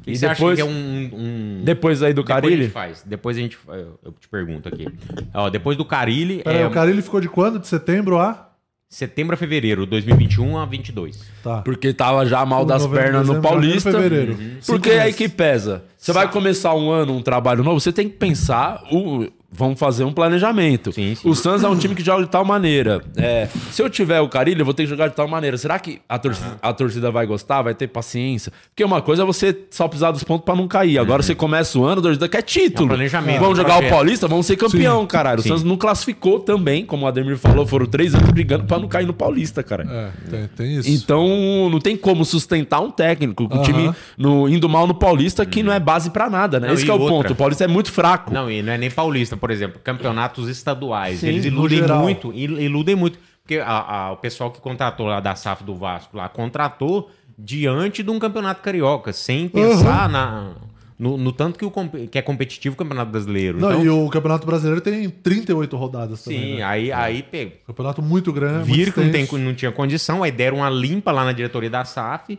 [0.00, 0.68] O que E você acha depois- que é um...
[0.70, 3.02] um- Depois aí do Depois a Carilli, gente faz.
[3.04, 3.58] Depois a gente...
[4.04, 4.86] Eu te pergunto aqui.
[5.34, 7.58] Ó, depois do Carilli, Pera aí, é o cara ele ficou de quando?
[7.58, 8.46] De setembro a?
[8.90, 11.20] setembro a fevereiro, 2021 a 22.
[11.42, 11.60] Tá.
[11.60, 13.92] porque tava já mal das Novembro, pernas no Paulista.
[13.92, 14.32] fevereiro.
[14.32, 14.56] Uhum.
[14.66, 15.16] Porque aí meses.
[15.16, 15.84] que pesa.
[15.94, 20.04] Você vai começar um ano, um trabalho novo, você tem que pensar o vamos fazer
[20.04, 20.92] um planejamento.
[20.92, 21.28] Sim, sim.
[21.28, 23.02] O Santos é um time que joga de tal maneira.
[23.16, 25.56] É, se eu tiver o Carilho, eu vou ter que jogar de tal maneira.
[25.56, 27.62] Será que a torcida, a torcida vai gostar?
[27.62, 28.52] Vai ter paciência?
[28.70, 30.98] Porque uma coisa é você só precisar dos pontos pra não cair.
[30.98, 32.82] Agora você começa o ano, a torcida quer título.
[32.82, 33.88] É um planejamento, Vamos jogar o.
[33.88, 35.06] Paulista, vamos ser campeão, Sim.
[35.06, 35.40] caralho.
[35.40, 35.48] O Sim.
[35.48, 39.06] Santos não classificou também, como o Ademir falou, foram três anos brigando pra não cair
[39.06, 39.84] no Paulista, cara.
[39.90, 40.90] É, tem, tem isso.
[40.90, 43.48] Então, não tem como sustentar um técnico.
[43.48, 46.68] com O time no, indo mal no Paulista, que não é base pra nada, né?
[46.68, 47.16] Não, Esse que é o outra?
[47.16, 47.32] ponto.
[47.32, 48.32] O Paulista é muito fraco.
[48.32, 51.20] Não, e não é nem paulista, por exemplo, campeonatos estaduais.
[51.20, 53.18] Sim, Eles iludem muito, il- iludem muito.
[53.42, 53.66] Porque a-
[54.08, 58.18] a- o pessoal que contratou lá da SAF do Vasco lá, contratou diante de um
[58.18, 60.50] campeonato carioca, sem pensar na,
[60.98, 61.70] no, no tanto que, o,
[62.10, 63.58] que é competitivo o campeonato brasileiro.
[63.58, 66.54] Não, então, e o Campeonato Brasileiro tem 38 rodadas sim, também.
[66.56, 66.62] né?
[66.64, 68.64] aí, aí pe- Campeonato muito grande.
[68.64, 71.70] viram muito que não, tem- não tinha condição, aí deram uma limpa lá na diretoria
[71.70, 72.38] da SAF,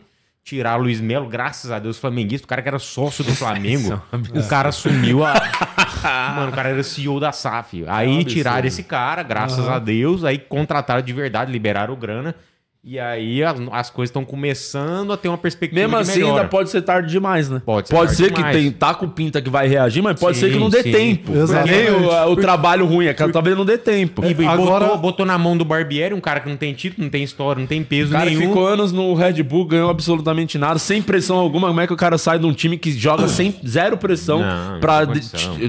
[0.50, 4.02] tiraram o Luiz Melo, graças a Deus, flamenguista, o cara que era sócio do Flamengo,
[4.34, 5.34] o cara assumiu a...
[6.34, 7.84] Mano, o cara era CEO da SAF.
[7.86, 12.34] Aí tiraram esse cara, graças a Deus, aí contrataram de verdade, liberaram grana,
[12.82, 16.36] e aí as, as coisas estão começando a ter uma perspectiva Mesmo assim, melhora.
[16.38, 17.60] ainda pode ser tarde demais, né?
[17.64, 20.46] Pode ser pode ser que tem, tá com pinta que vai reagir, mas pode Sim,
[20.46, 20.90] ser que não dê sim.
[20.90, 21.30] tempo.
[21.36, 21.74] Exatamente.
[21.76, 24.24] Nem o, o trabalho ruim, é que talvez não dê tempo.
[24.24, 27.02] E, e Agora- botou, botou na mão do Barbieri, um cara que não tem título,
[27.04, 28.40] não tem história, não tem peso O cara nenhum.
[28.48, 31.68] ficou anos no Red Bull, ganhou absolutamente nada, sem pressão alguma.
[31.68, 34.40] Como é que o cara sai de um time que joga sem zero pressão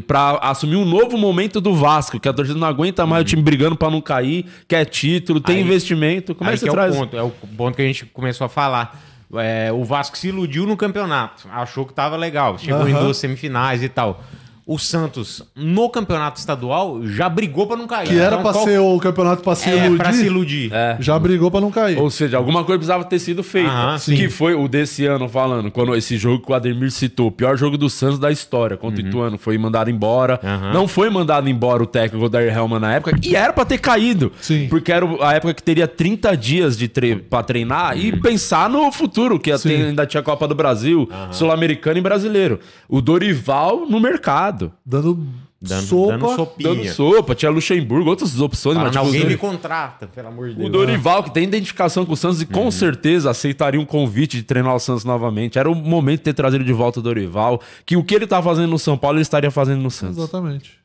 [0.07, 3.41] pra assumir um novo momento do Vasco, que a torcida não aguenta mais o time
[3.41, 6.33] brigando pra não cair, quer título, tem Aí- investimento.
[6.33, 7.00] Como é que você é traz?
[7.05, 8.99] Ponto, é o ponto que a gente começou a falar.
[9.35, 13.05] É, o Vasco se iludiu no campeonato, achou que tava legal, chegou em Aham.
[13.05, 14.21] duas semifinais e tal.
[14.65, 18.07] O Santos, no campeonato estadual, já brigou pra não cair.
[18.07, 19.97] Que era Então, pra qual- ser o campeonato pra se É, iludir.
[19.97, 20.73] pra se iludir.
[20.73, 20.97] É.
[20.99, 21.97] Já brigou pra não cair.
[21.99, 23.97] Ou seja, alguma coisa precisava ter sido feita.
[23.97, 24.15] Sim.
[24.15, 27.57] que foi o desse ano falando, quando esse jogo que o Ademir citou, o pior
[27.57, 30.39] jogo do Santos da história, contra o Ituano, foi mandado embora.
[30.43, 30.73] Uhum.
[30.73, 34.31] Não foi mandado embora o técnico da Helman na época, e era pra ter caído.
[34.41, 34.67] Sim.
[34.69, 38.21] Porque era a época que teria 30 dias de tre pra treinar e Uhum.
[38.21, 42.59] pensar no futuro, que ainda tinha Copa do Brasil, Sul-Americano e Brasileiro.
[42.87, 44.50] O Dorival no mercado.
[44.85, 45.27] Dando,
[45.61, 46.11] Dando, sopa.
[46.17, 46.73] dando sopinha.
[46.75, 50.55] Dando sopa, tinha Luxemburgo, outras opções, Falando, mas tipo, alguém me contrata, pelo amor de
[50.55, 50.67] Deus.
[50.69, 52.71] o Dorival, que tem identificação com o Santos e com Uhum.
[52.71, 55.59] certeza aceitaria um convite de treinar o Santos novamente.
[55.59, 58.41] Era o momento de ter trazido de volta o Dorival, que o que ele tá
[58.41, 60.17] fazendo no São Paulo, ele estaria fazendo no Santos.
[60.17, 60.79] Exatamente.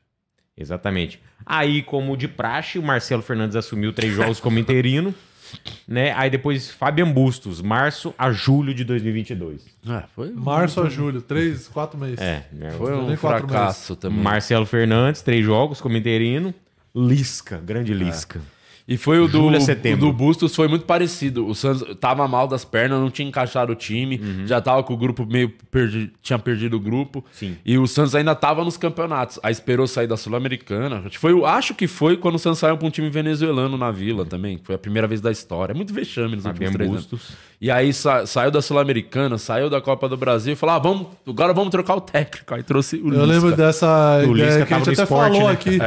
[0.56, 1.20] Exatamente.
[1.44, 5.14] Aí, como de praxe, o Marcelo Fernandes assumiu três jogos como interino.
[5.86, 6.12] Né?
[6.12, 9.62] Aí depois, Fabian Bustos, março a julho de 2022.
[9.88, 12.18] É, foi, Março a julho, três, quatro meses.
[12.18, 12.70] É, né?
[12.72, 14.22] foi um nem quatro fracasso também.
[14.22, 16.54] Marcelo Fernandes, três jogos como interino.
[16.94, 18.40] Lisca, grande Lisca.
[18.88, 21.44] E foi o do, a o do Bustos, foi muito parecido.
[21.46, 24.96] O Santos tava mal das pernas, não tinha encaixado o time, já tava com o
[24.96, 27.18] grupo meio perdi, tinha perdido o grupo.
[27.18, 27.24] Uhum.
[27.32, 27.56] Sim.
[27.64, 29.40] E o Santos ainda tava nos campeonatos.
[29.42, 31.02] Aí esperou sair da Sul-Americana.
[31.12, 34.60] Foi, acho que foi quando o Santos saiu pra um time venezuelano na Vila também.
[34.62, 35.72] Foi a primeira vez da história.
[35.72, 37.36] É muito vexame nos últimos três anos.
[37.58, 41.06] E aí sa- saiu da Sul-Americana, saiu da Copa do Brasil e falou: ah, vamos,
[41.26, 42.54] agora vamos trocar o técnico.
[42.54, 43.26] Aí trouxe o Eu Lisca.
[43.26, 45.52] lembro dessa O ideia Lisca que a gente até esporte, falou né?
[45.54, 45.78] aqui.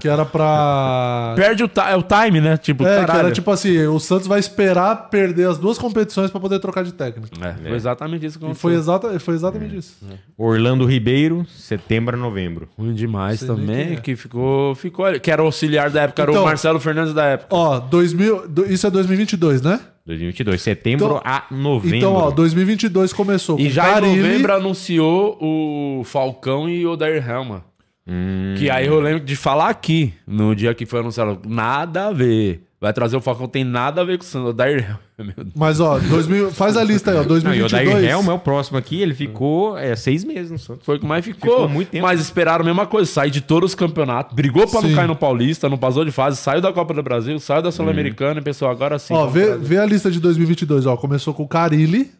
[0.00, 1.34] Que era pra.
[1.38, 2.56] Perde o, é o time, né?
[2.56, 6.40] Tipo, É, que era tipo assim, o Santos vai esperar perder as duas competições pra
[6.40, 7.28] poder trocar de técnico.
[7.40, 8.60] É, foi exatamente isso que E aconteceu.
[8.70, 9.96] foi, exata, foi exatamente isso.
[10.36, 12.68] Orlando Ribeiro, setembro a novembro.
[12.76, 14.00] Ruim demais Sei também, quem é.
[14.00, 15.06] que ficou, ficou.
[15.20, 17.54] Que era o auxiliar da época, era Então- o Marcelo Fernandes da época.
[17.54, 19.78] Ó, 2000, do- isso é 2022, né?
[20.06, 21.96] 2022, setembro Então- a novembro.
[21.96, 26.94] Então, ó, 2022 começou E com já Carille, em novembro anunciou o Falcão e o
[26.94, 27.64] Dair Helma.
[28.06, 28.54] Hum.
[28.58, 32.62] Que aí eu lembro de falar aqui, no dia que foi anunciado, nada a ver.
[32.84, 34.50] Vai trazer o Falcão, tem nada a ver com o Santos.
[34.50, 35.00] O Dair Helma,
[35.34, 35.54] meu Deus.
[35.56, 37.20] Mas, ó, 2000, faz a lista aí, ó.
[37.20, 38.04] Não, e o 2022.
[38.04, 40.84] Helm é o próximo aqui, ele ficou é, seis meses no Santos.
[40.84, 41.50] Foi o que mais ficou.
[41.50, 42.02] Ficou muito tempo.
[42.02, 44.88] Mas esperaram a mesma coisa, sair de todos os campeonatos, brigou pra Sim.
[44.88, 47.72] não cair no Paulista, não passou de fase, saiu da Copa do Brasil, saiu da
[47.72, 49.14] Sul-Americana e pensou, agora sim.
[49.14, 50.94] Ó, vê, vê a lista de 2022, ó.
[50.94, 52.10] Começou com o Carilli,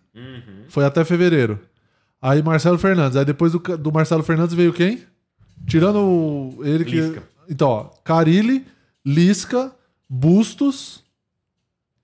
[0.69, 1.61] foi até fevereiro.
[2.23, 3.19] Aí Marcelo Fernandes.
[3.19, 5.01] Aí depois do, do Marcelo Fernandes veio quem?
[5.67, 7.01] Tirando ele que.
[7.01, 7.23] Lisca.
[7.49, 7.85] Então, ó.
[8.05, 8.65] Carilli,
[9.05, 9.73] Lisca,
[10.09, 11.03] Bustos.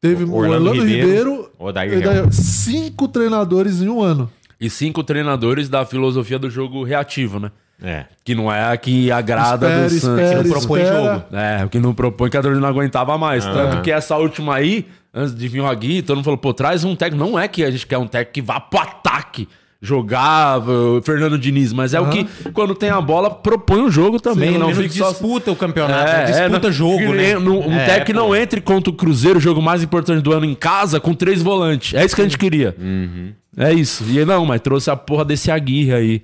[0.01, 1.51] Teve o Orlando Orlando, Ribeiro, Ribeiro.
[1.59, 2.31] Odair daí, Helm.
[2.31, 4.31] cinco treinadores em um ano.
[4.59, 7.51] E cinco treinadores da filosofia do jogo reativo, né?
[7.83, 8.07] É.
[8.25, 10.21] Que não é a que agrada Espera, do Santos.
[10.21, 11.15] espera, que não propõe espera.
[11.15, 11.37] jogo.
[11.37, 13.47] É, o que não propõe que a torcida não aguentava mais.
[13.47, 13.53] Ah.
[13.53, 16.85] Tanto que essa última aí, antes de vir o Agui, todo mundo falou, pô, traz
[16.85, 17.25] um técnico.
[17.25, 19.49] Não é que a gente quer um técnico que vá pro ataque.
[19.83, 24.21] Jogar uh, Fernando Diniz, mas é o que, quando tem a bola, propõe o jogo
[24.21, 24.53] também.
[24.53, 27.39] Pelo não fica só disputa o campeonato, disputa não- jogo, né?
[27.39, 30.55] um É, técnico não entre contra o Cruzeiro, o jogo mais importante do ano em
[30.55, 31.95] casa, com três volantes.
[31.95, 32.77] É isso que a gente queria.
[32.79, 33.33] Uhum.
[33.57, 34.05] É isso.
[34.07, 36.23] E não, mas trouxe a porra desse Aguirre aí.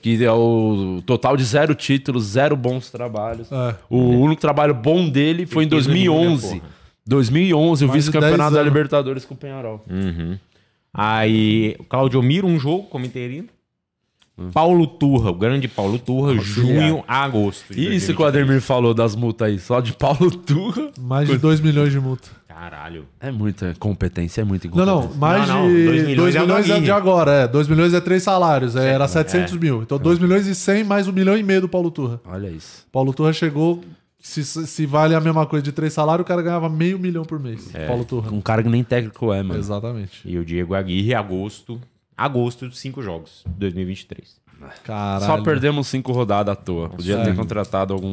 [0.00, 3.52] que é o total de zero títulos, zero bons trabalhos.
[3.52, 3.74] É.
[3.90, 6.40] O único trabalho bom dele foi em Tem que ter 2011.
[6.42, 6.72] vergonha, porra.
[7.06, 8.62] 2011, o vice-campeonato 10 da.
[8.62, 9.84] Libertadores com o Penharol.
[9.90, 10.38] Uhum.
[10.94, 13.48] Aí, Claudio Miro, um jogo como interino.
[14.52, 17.72] Paulo Turra, o grande Paulo Turra, junho a agosto.
[17.72, 18.28] de E isso que o 2023.
[18.44, 20.90] Ademir falou das multas aí, só de Paulo Turra.
[20.98, 22.28] Mais de 2 milhões de multa.
[22.48, 23.06] Caralho.
[23.20, 25.08] É muita competência, é muita Não, incompetência.
[25.10, 27.48] não, mais Não, não, de 2 dois milhões, milhões é o é, de agora, é.
[27.48, 29.82] 2 milhões é três salários, é, era 700 mil.
[29.82, 32.20] Então 2 milhões e 100 mais 1 milhão e meio do Paulo Turra.
[32.26, 32.86] Olha isso.
[32.90, 33.82] Paulo Turra chegou,
[34.22, 37.40] se, se vale a mesma coisa de três salários, o cara ganhava meio milhão por
[37.40, 37.72] mês.
[37.88, 38.30] Paulo Turra.
[38.30, 39.58] Um cara que nem técnico é, mano.
[39.58, 40.22] Exatamente.
[40.24, 41.80] E o Diego Aguirre, agosto.
[42.16, 44.41] Agosto de cinco jogos, 2023.
[44.84, 45.24] Caralho.
[45.24, 46.88] Só perdemos cinco rodadas à toa.
[46.90, 47.24] Podia É.
[47.24, 48.12] ter contratado algum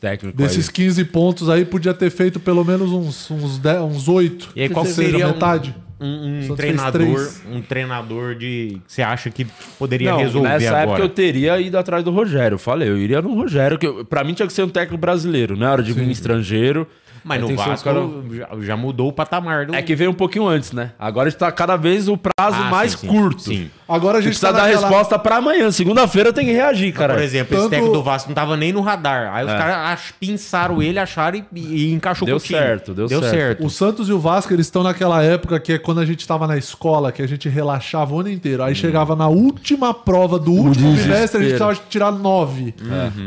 [0.00, 0.74] técnico Desses aí.
[0.74, 4.50] 15 pontos aí, podia ter feito pelo menos uns, uns, 10, uns 8.
[4.56, 5.74] E aí, qual seria um- metade?
[6.04, 9.46] Um, um treinador, um treinador de que você acha que
[9.78, 10.82] poderia Não, resolver nessa agora?
[10.82, 12.56] época eu teria ido atrás do Rogério.
[12.56, 13.78] Eu falei, eu iria no Rogério.
[13.78, 16.88] Que eu- pra mim tinha que ser um técnico brasileiro, não era de um estrangeiro.
[17.24, 18.00] Mas no Vasco cara-
[18.32, 19.76] já, já mudou o patamar do...
[19.76, 20.90] É que veio um pouquinho antes, né?
[20.98, 23.42] Agora está cada vez o prazo Ah, mais sim, sim, curto.
[23.42, 23.70] Sim.
[23.88, 25.70] Agora a gente precisa tá dar naquela- resposta pra amanhã.
[25.70, 27.14] Segunda-feira tem que reagir, cara.
[27.14, 29.34] Por exemplo, esse Tanto- técnico do Vasco não tava nem no radar.
[29.34, 32.58] Aí os caras ach- pinçaram ele, acharam e, e encaixou Deu com o time.
[32.58, 33.66] certo, deu certo.
[33.66, 36.46] O Santos e o Vasco, eles estão naquela época que é quando a gente tava
[36.46, 38.62] na escola, que a gente relaxava o ano inteiro.
[38.62, 42.74] Aí chegava na última prova do último bimestre, a gente precisava tirar nove.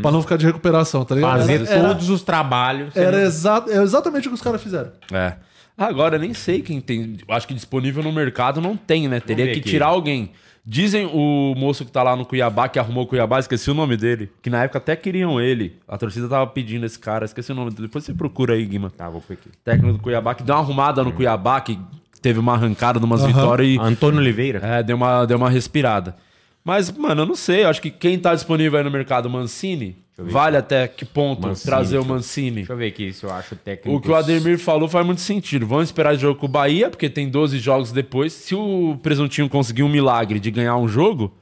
[0.01, 1.39] Pra não ficar de recuperação, tá ligado?
[1.39, 2.95] Fazer Era- era- todos os trabalhos.
[2.95, 4.89] Era exa é exatamente o que os caras fizeram.
[5.11, 5.33] É.
[5.77, 7.17] Agora, eu nem sei quem tem.
[7.27, 9.19] Acho que disponível no mercado não tem, né?
[9.19, 9.69] Teria que aqui.
[9.69, 10.31] tirar alguém.
[10.67, 13.95] Dizem o moço que tá lá no Cuiabá, que arrumou o Cuiabá, esqueci o nome
[13.95, 14.31] dele.
[14.41, 15.77] Que na época até queriam ele.
[15.87, 17.87] A torcida tava pedindo esse cara, esqueci o nome dele.
[17.87, 18.89] Depois você procura aí, Guima.
[18.89, 19.49] Tá, vou aqui.
[19.63, 21.77] Técnico do Cuiabá, que deu uma arrumada no Cuiabá, que
[22.19, 23.77] teve uma arrancada de umas vitórias e.
[23.79, 24.59] Antônio Oliveira.
[24.63, 26.15] É, deu uma, deu uma respirada.
[26.63, 27.63] Mas, mano, eu não sei.
[27.63, 31.65] Eu acho que quem tá disponível aí no mercado, Mancini, vale até que ponto Mancini,
[31.65, 32.55] trazer o Mancini.
[32.57, 33.97] Deixa eu ver aqui se eu acho técnico.
[33.97, 35.67] O que o Ademir falou faz muito sentido.
[35.67, 38.31] Vamos esperar esse jogo com o Bahia, porque tem 12 jogos depois.
[38.33, 41.33] Se o Presuntinho conseguir um milagre de ganhar um jogo,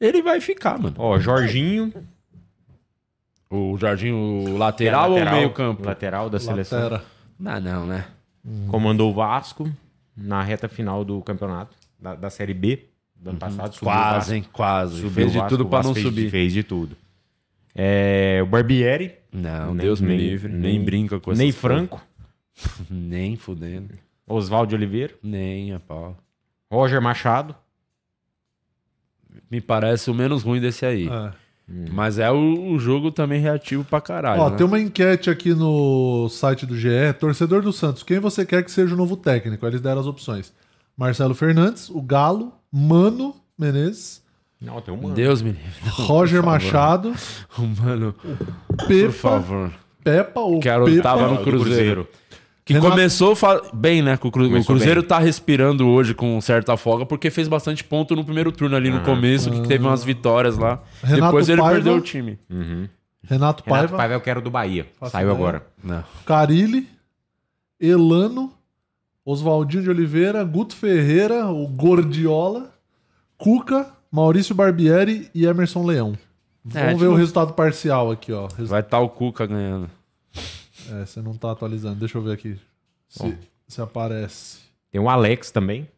[0.00, 0.94] ele vai ficar, mano.
[0.98, 1.92] Ó, Jorginho.
[3.52, 5.84] O Jardim, o que é lateral, ou meio campo?
[5.84, 6.78] Lateral da seleção.
[6.82, 7.04] Latera.
[7.38, 8.04] Não, não, né?
[8.68, 9.68] Comandou o Vasco
[10.16, 12.84] na reta final do campeonato, da, da Série B
[13.16, 13.74] do ano passado.
[13.74, 14.32] subiu o Quase, Vasco.
[14.34, 14.44] hein?
[14.52, 14.96] Quase.
[14.96, 16.30] Subiu Fez o de tudo o pra Vasco não fez, subir.
[16.30, 16.96] Fez de tudo.
[17.74, 19.14] É, o Barbieri.
[19.32, 20.52] Não, Nem- Deus me nem- livre.
[20.52, 21.60] Nem, nem- brinca com essas Ney coisas.
[21.60, 22.02] Franco.
[22.90, 23.94] Nem fudendo.
[24.26, 25.14] Oswaldo Oliveira.
[25.22, 26.16] Nem a pau.
[26.70, 27.54] Roger Machado.
[29.50, 31.08] Me parece o menos ruim desse aí.
[31.08, 31.32] É.
[31.92, 34.40] Mas é o, o jogo também reativo pra caralho.
[34.42, 34.56] Ó, né?
[34.56, 37.12] tem uma enquete aqui no site do GE.
[37.18, 39.64] Torcedor do Santos, quem você quer que seja o novo técnico?
[39.66, 40.52] Eles deram as opções.
[40.96, 44.19] Marcelo Fernandes, o Galo, Mano Menezes,
[44.60, 45.14] Não, tem um mano.
[45.14, 45.70] Deus me livre.
[45.88, 47.14] Roger Machado,
[47.82, 48.14] Mano,
[48.78, 49.72] por Pepa, favor.
[50.04, 51.02] Pepa ou Que era o Pepa.
[51.02, 52.06] tava no Do Cruzeiro.
[52.64, 54.16] Que Renato- começou fa- bem, né?
[54.16, 55.08] com O, Cru- o Cruzeiro bem.
[55.08, 59.00] tá respirando hoje com certa folga, porque fez bastante ponto no primeiro turno ali no
[59.00, 60.80] começo, que teve umas vitórias lá.
[61.02, 61.74] Renato Depois ele Paiva.
[61.76, 62.38] perdeu o time.
[62.48, 62.86] Uhum.
[63.22, 64.86] Renato Renato Paiva, Paiva eu quero do Bahia.
[65.00, 65.36] Faço Saiu ideia.
[65.38, 65.66] agora.
[65.82, 66.04] Não.
[66.26, 66.86] Carilli,
[67.80, 68.52] Elano,
[69.24, 72.70] Oswaldinho de Oliveira, Guto Ferreira, o Gordiola,
[73.36, 76.18] Cuca, Maurício Barbieri e Emerson Leão.
[76.74, 78.46] É, Vamos ver tipo- o resultado parcial aqui, ó.
[78.48, 79.88] Resu- Vai estar o Cuca ganhando.
[80.92, 81.96] É, você não tá atualizando.
[81.96, 82.56] Deixa eu ver aqui.
[83.08, 83.36] Se,
[83.68, 84.58] se aparece.
[84.90, 85.88] Tem o Alex também,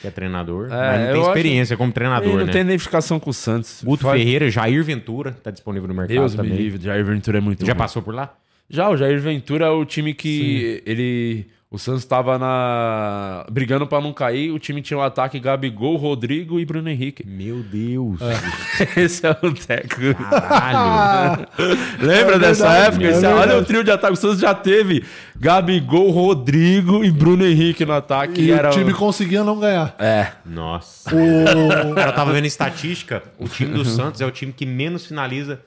[0.00, 0.66] que é treinador.
[0.66, 2.52] É, mas não tem eu acho- experiência como Ele treinador, não né?
[2.52, 3.82] tem identificação com o Santos.
[3.84, 6.56] Guto Faz- Ferreira, Jair Ventura, tá disponível no mercado Deus me também.
[6.56, 7.78] livre, Jair Ventura é muito Já ruim.
[7.78, 8.34] passou por lá?
[8.68, 11.46] Já, o Jair Ventura é o time que ele.
[11.74, 13.46] O Santos tava na.
[13.50, 14.50] brigando pra não cair.
[14.50, 17.26] O time tinha o ataque Gabigol, Rodrigo e Bruno Henrique.
[17.26, 18.20] Meu Deus.
[18.94, 20.20] Esse é o técnico.
[20.22, 21.46] Caralho.
[21.98, 23.06] Lembra É dessa verdade, época?
[23.06, 24.12] é Esse- olha o trio de ataque.
[24.12, 25.02] O Santos já teve
[25.34, 28.42] Gabigol, Rodrigo e Bruno Henrique no ataque.
[28.42, 29.94] E era o time conseguia não ganhar.
[29.98, 30.28] É.
[30.44, 31.08] Nossa.
[31.14, 31.94] O...
[31.94, 33.22] Cara, eu tava vendo estatística.
[33.38, 35.58] O time do Santos é o time que menos finaliza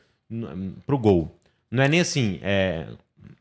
[0.85, 1.35] pro gol.
[1.71, 2.85] Não é nem assim, é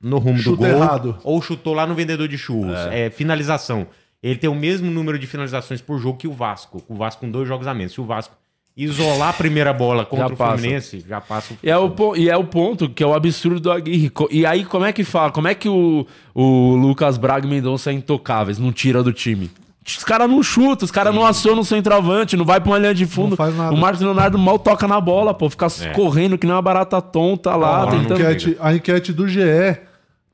[0.04, 0.82] no rumo Chuta do gol.
[0.82, 1.18] errado.
[1.24, 2.76] Ou chutou lá no vendedor de churros.
[2.92, 3.08] É.
[3.10, 3.86] finalização.
[4.22, 6.82] Ele tem o mesmo número de finalizações por jogo que o Vasco.
[6.88, 7.92] O Vasco com dois jogos a menos.
[7.92, 8.34] Se o Vasco
[8.76, 10.52] isolar a primeira bola contra Já o passa.
[10.58, 11.56] Fluminense, já passa o.
[11.62, 14.10] E é, o, po- e é o ponto que é o absurdo do Aguirre.
[14.30, 15.30] E aí, como é que fala?
[15.30, 19.50] Como é que o, o Lucas Braga e Mendonça é intocáveis, não tira do time?
[19.86, 22.94] Os caras não chutam, os caras não acionam o centroavante, não vai pra uma linha
[22.94, 23.30] de fundo.
[23.30, 23.74] Não faz nada.
[23.74, 25.50] O Marcos Leonardo mal toca na bola, pô.
[25.50, 25.90] Fica É.
[25.90, 28.14] correndo que nem uma barata tonta lá, a, tentando.
[28.18, 29.40] enquete, a enquete do GE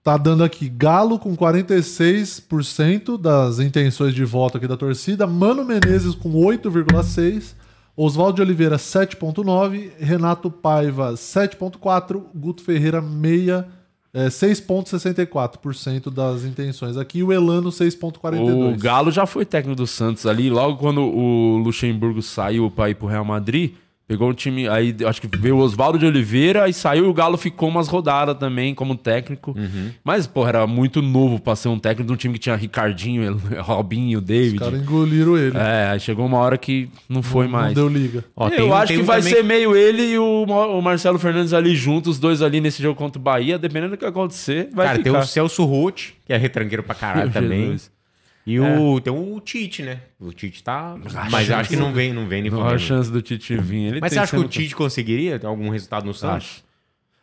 [0.02, 6.14] tá dando aqui Galo com 46% das intenções de voto aqui da torcida, Mano Menezes
[6.14, 7.54] com 8,6%,
[7.96, 9.90] Oswaldo de Oliveira, 7.9.
[9.98, 12.22] Renato Paiva, 7.4.
[12.34, 13.68] Guto Ferreira, meia,
[14.14, 16.96] é, 6.64% das intenções.
[16.96, 18.74] Aqui o Elano, 6.42.
[18.74, 22.94] O Galo já foi técnico do Santos ali, logo quando o Luxemburgo saiu para ir
[22.94, 23.74] pro Real Madrid,
[24.10, 27.14] pegou um time, aí acho que veio o Oswaldo de Oliveira, aí saiu e o
[27.14, 29.54] Galo ficou umas rodadas também como técnico.
[29.56, 29.90] Uhum.
[30.02, 33.40] Mas, porra, era muito novo pra ser um técnico de um time que tinha Ricardinho,
[33.62, 34.58] Robinho, Os David.
[34.58, 35.56] caras engoliram ele.
[35.56, 37.72] É, aí chegou uma hora que não foi não mais.
[37.72, 38.24] deu liga.
[38.34, 41.16] Ó, eu tem acho tem que um vai também ser meio ele e o Marcelo
[41.16, 44.70] Fernandes ali juntos, os dois ali nesse jogo contra o Bahia, dependendo do que acontecer,
[44.74, 45.12] vai Cara, ficar.
[45.12, 47.60] tem o Celso Ruth, que é retranqueiro pra caralho Meu também.
[47.66, 47.99] Jesus.
[48.46, 49.98] E o, tem o Tite, né?
[50.18, 50.96] O Tite tá.
[51.30, 52.80] mas eu acho que não vem, não vem nem Não há fudendo.
[52.82, 53.88] chance do Tite vir.
[53.88, 56.36] Ele Mas tem você acha que o Tite conseguiria ter algum resultado no Santos?
[56.36, 56.70] Acho.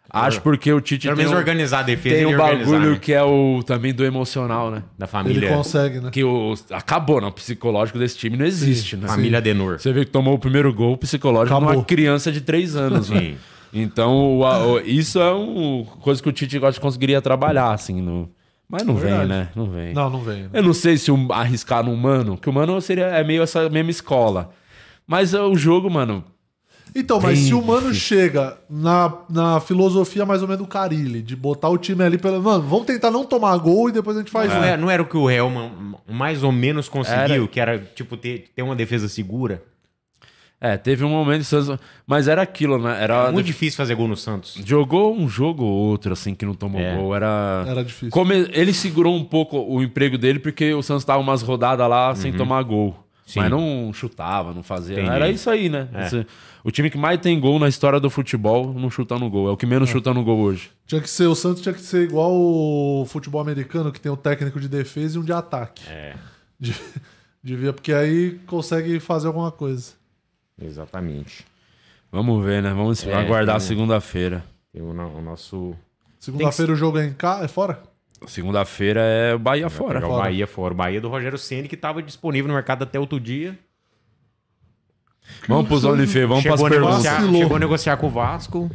[0.09, 2.91] Acho porque o Tite Pelo tem menos um, organizar a defesa tem e um bagulho
[2.91, 2.99] né?
[3.01, 4.83] que é o também do emocional, né?
[4.97, 5.49] da Ele família.
[5.49, 6.09] consegue, né?
[6.11, 7.27] Que o, acabou, não.
[7.27, 9.05] O psicológico desse time não existe, né?
[9.05, 9.79] Família Denor.
[9.79, 11.79] Você vê que tomou o primeiro gol o psicológico de Acabou.
[11.81, 13.13] uma criança de 3 anos, Sim.
[13.15, 13.37] velho.
[13.73, 17.71] Então, o- a- o- isso é uma coisa que o Tite gosta de conseguiria trabalhar,
[17.73, 18.01] assim.
[18.01, 18.29] No...
[18.69, 19.29] Mas não vem, Verdade.
[19.29, 19.49] né?
[19.55, 19.93] Não vem.
[19.93, 20.43] Não, não vem.
[20.43, 20.49] né?
[20.53, 23.69] Eu não sei se o, arriscar no Mano, que o Mano seria, é meio essa
[23.69, 24.49] mesma escola.
[25.07, 26.21] Mas é, o jogo, mano,
[26.93, 28.17] Então, mas se o Mano difícil.
[28.19, 32.41] chega na, na filosofia mais ou menos do Carilli, de botar o time ali pelo.
[32.43, 34.63] Mano, vamos tentar não tomar gol e depois a gente faz Não, um.
[34.65, 35.71] é- não era o que o Helman
[36.09, 37.47] mais ou menos conseguiu, Era.
[37.47, 39.63] que era, tipo, ter, ter uma defesa segura?
[40.59, 41.45] É, teve um momento,
[42.07, 42.97] mas era aquilo, né?
[43.03, 44.59] Era É muito difícil fazer gol no Santos.
[44.65, 46.95] Jogou um jogo ou outro, assim, que não tomou É.
[46.95, 47.15] gol.
[47.15, 47.63] Era.
[47.67, 48.09] Era difícil.
[48.09, 52.15] Come- Ele segurou um pouco o emprego dele porque o Santos tava umas rodadas lá
[52.15, 52.87] sem tomar gol.
[52.87, 52.93] Uhum.
[53.27, 53.39] Sim.
[53.41, 54.95] Mas não chutava, não fazia.
[54.99, 55.09] Entendi.
[55.15, 55.89] Era isso aí, né?
[55.93, 56.05] É.
[56.07, 56.25] Esse-
[56.63, 59.49] o time que mais tem gol na história do futebol não chuta no gol.
[59.49, 60.71] É o que menos chuta no gol hoje.
[60.87, 64.17] Tinha que ser, o Santos tinha que ser igual o futebol americano, que tem o
[64.17, 65.83] técnico de defesa e um de ataque.
[65.87, 66.15] É,
[66.59, 66.73] De-
[67.43, 69.91] Devia, porque aí consegue fazer alguma coisa.
[70.61, 71.45] Exatamente.
[72.11, 72.69] Vamos ver, né?
[72.73, 74.43] Vamos É, aguardar tem- segunda-feira.
[74.71, 75.75] Tem o, no- o nosso.
[76.19, 77.81] Segunda-feira o jogo é em cá, é fora?
[78.25, 79.99] Segunda-feira é o Bahia fora.
[80.01, 80.17] Jogar o.
[80.19, 80.73] Bahia fora.
[80.73, 83.57] O Bahia do Rogério Ceni que estava disponível no mercado até outro dia.
[85.47, 86.69] Vamos pros OnlyFans, vamos chegou, pras a
[87.15, 87.37] perguntas.
[87.37, 88.71] chegou a negociar com o Vasco.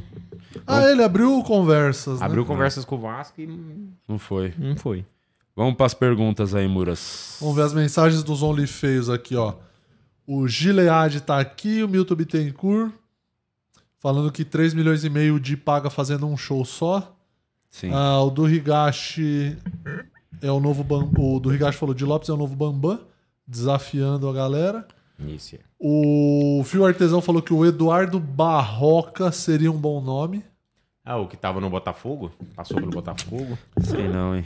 [0.66, 2.20] Ah, ele abriu conversas.
[2.20, 2.26] né?
[2.26, 3.46] Abriu conversas com o Vasco e
[4.06, 4.52] Não foi.
[4.59, 5.04] não foi.
[5.56, 7.38] Vamos pras perguntas aí, Muras.
[7.40, 9.54] Vamos ver as mensagens dos OnlyFeios aqui, ó.
[10.26, 12.92] O Gilead tá aqui, o Milton Bittencourt.
[13.98, 17.16] Falando que 3 milhões e meio de paga fazendo um show só.
[17.70, 17.90] Sim.
[17.92, 19.56] Ah, o do Higashi
[20.40, 21.10] é o novo Bam...
[21.16, 23.00] O do Higashi falou de Lopes é o novo Bambam,
[23.46, 24.86] desafiando a galera.
[25.18, 25.56] Isso.
[25.78, 30.44] O Fio Artesão falou que o Eduardo Barroca seria um bom nome.
[31.04, 32.30] Ah, o que tava no Botafogo?
[32.54, 33.58] Passou pelo Botafogo.
[33.80, 34.44] Sei não, hein?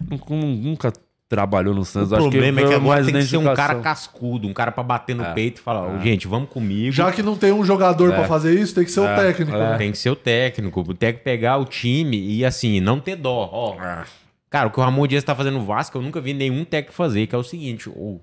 [0.00, 0.92] Nunca, nunca
[1.32, 2.12] trabalhou no Santos.
[2.12, 4.70] O Acho problema é que agora mais tem que ser um cara cascudo, um cara
[4.70, 5.32] pra bater no É.
[5.32, 6.92] peito e falar, "Ô, gente, vamos comigo.
[6.92, 9.56] Já que não tem um jogador pra fazer isso, tem que ser o É, técnico.
[9.56, 9.70] é.
[9.70, 9.78] né?
[9.78, 13.48] Tem que ser o técnico, o técnico pegar o time e assim, não ter dó.
[13.50, 13.76] Ó,
[14.50, 16.92] cara, o que o Ramon Dias tá fazendo no Vasco, eu nunca vi nenhum técnico
[16.94, 18.20] fazer, que é o seguinte, o,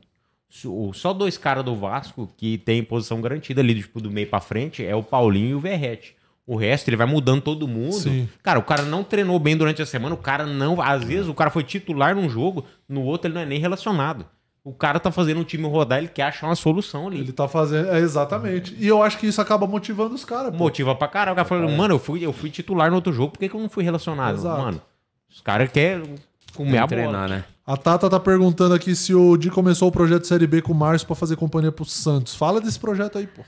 [0.65, 4.40] o- só dois caras do Vasco que tem posição garantida ali, tipo, do meio pra
[4.40, 6.15] frente, é o Paulinho e o Verrete.
[6.51, 7.93] O resto, ele vai mudando todo mundo.
[7.93, 8.27] Sim.
[8.41, 10.81] Cara, o cara não treinou bem durante a semana, o cara não.
[10.81, 14.26] Às vezes o cara foi titular num jogo, no outro ele não é nem relacionado.
[14.63, 17.19] O cara tá fazendo o time rodar, ele quer achar uma solução ali.
[17.19, 17.89] Ele tá fazendo.
[17.89, 18.76] É, exatamente.
[18.80, 20.51] E eu acho que isso acaba motivando os caras.
[20.51, 20.57] pô.
[20.57, 21.34] Motiva pra caralho.
[21.34, 23.55] O cara falando, mano, eu fui, eu fui titular no outro jogo, por que, que
[23.55, 24.34] eu não fui relacionado?
[24.35, 24.59] Exato.
[24.59, 24.81] Mano,
[25.30, 26.15] os caras querem
[26.55, 27.07] comer Tem a que bola.
[27.09, 27.43] treinar, né?
[27.63, 30.76] A Tata tá perguntando aqui se o Di começou o projeto Série B com o
[30.76, 32.34] Márcio pra fazer companhia pro Santos.
[32.34, 33.43] Fala desse projeto aí, pô.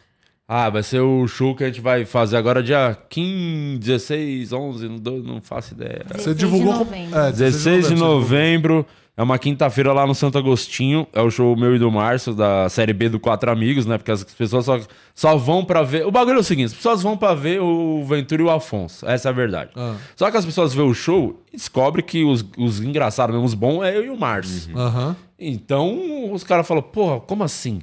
[0.54, 4.90] Ah, vai ser o show que a gente vai fazer agora dia 15, 16, 11,
[4.90, 6.04] não, dou- não faço ideia.
[6.10, 7.20] Você 16 divulgou de com- novembro.
[7.20, 11.08] É, 16 de novembro, é uma quinta-feira lá no Santo Agostinho.
[11.14, 13.98] É o show meu e do Márcio, da série B do Quatro Amigos, né?
[13.98, 14.78] Porque as pessoas só,
[15.16, 16.06] só vão pra ver.
[16.06, 19.08] O bagulho é o seguinte: as pessoas vão pra ver o Ventura e o Afonso.
[19.08, 19.70] Essa é a verdade.
[19.76, 19.96] Ah.
[20.18, 23.54] Só que as pessoas vê o show e descobrem que os, os engraçados mesmo, os
[23.54, 24.78] bons, é eu e o Márcio.
[24.78, 25.16] Aham.
[25.40, 27.80] Então os caras falam, porra, como assim?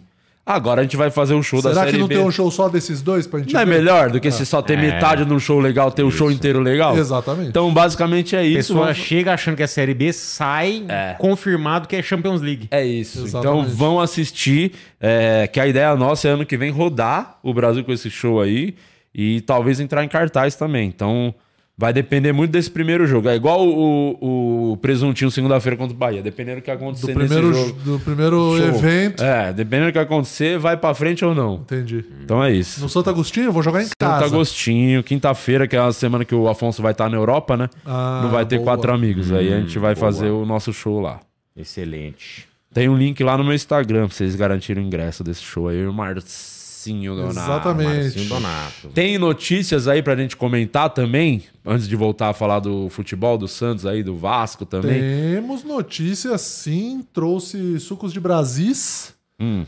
[0.49, 2.15] Agora a gente vai fazer o show da Será série que não B.
[2.15, 3.75] tem um show só desses dois pra gente Não é ver?
[3.79, 6.61] melhor do que se só ter metade de um show legal, ter o show inteiro
[6.61, 6.97] legal?
[6.97, 7.51] Exatamente.
[7.51, 8.57] Então, basicamente é A isso.
[8.73, 10.85] pessoa Vamos- chega achando que é Série B, sai
[11.19, 12.67] confirmado que é Champions League.
[12.71, 13.25] É isso.
[13.25, 13.67] Exatamente.
[13.67, 14.73] Então vão assistir.
[15.01, 18.41] é, que a ideia nossa é ano que vem rodar o Brasil com esse show
[18.41, 18.75] aí
[19.15, 20.89] e talvez entrar em cartaz também.
[20.89, 21.35] Então
[21.79, 23.29] vai depender muito desse primeiro jogo.
[23.29, 26.21] É igual o, o presuntinho segunda-feira contra o Bahia.
[26.21, 27.81] Dependendo do que do acontecer primeiro, nesse jogo.
[27.83, 28.67] do primeiro show.
[28.67, 29.23] evento.
[29.23, 31.55] É, dependendo do que acontecer, vai pra frente ou não.
[31.55, 32.05] Entendi.
[32.25, 32.81] Então é isso.
[32.81, 34.25] No Santo Agostinho, eu vou jogar em Santo casa.
[34.25, 37.71] Agostinho, quinta-feira, que é a semana que o Afonso vai estar na Europa, né?
[37.87, 38.65] Ah, não vai ter boa.
[38.75, 39.31] quatro amigos.
[39.33, 40.05] Aí a gente vai boa.
[40.05, 41.21] fazer o nosso show lá.
[41.57, 42.49] Excelente.
[42.75, 45.87] Tem um link lá no meu Instagram pra vocês garantirem o ingresso desse show aí,
[45.87, 46.58] o Marcos.
[46.79, 47.39] Marcinho Donato.
[47.39, 47.89] Exatamente.
[47.89, 48.89] Marcinho Donato.
[48.95, 51.43] Tem notícias aí pra gente comentar também?
[51.67, 55.01] Antes de voltar a falar do futebol, do Santos aí, do Vasco também.
[55.01, 57.05] Temos notícias, sim.
[57.13, 59.13] Trouxe sucos de Brasis.
[59.41, 59.65] Hum.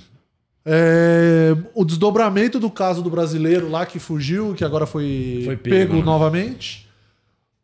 [0.65, 5.77] É, o desdobramento do caso do brasileiro lá que fugiu, que agora foi, Foi pego,
[5.77, 6.03] pego, né?
[6.03, 6.89] novamente.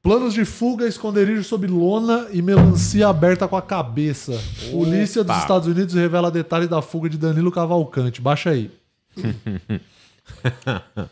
[0.03, 4.41] Planos de fuga, esconderijo sob lona e melancia aberta com a cabeça.
[4.71, 5.43] Polícia dos Opa.
[5.43, 8.21] Estados Unidos revela detalhes da fuga de Danilo Cavalcante.
[8.21, 8.71] Baixa aí.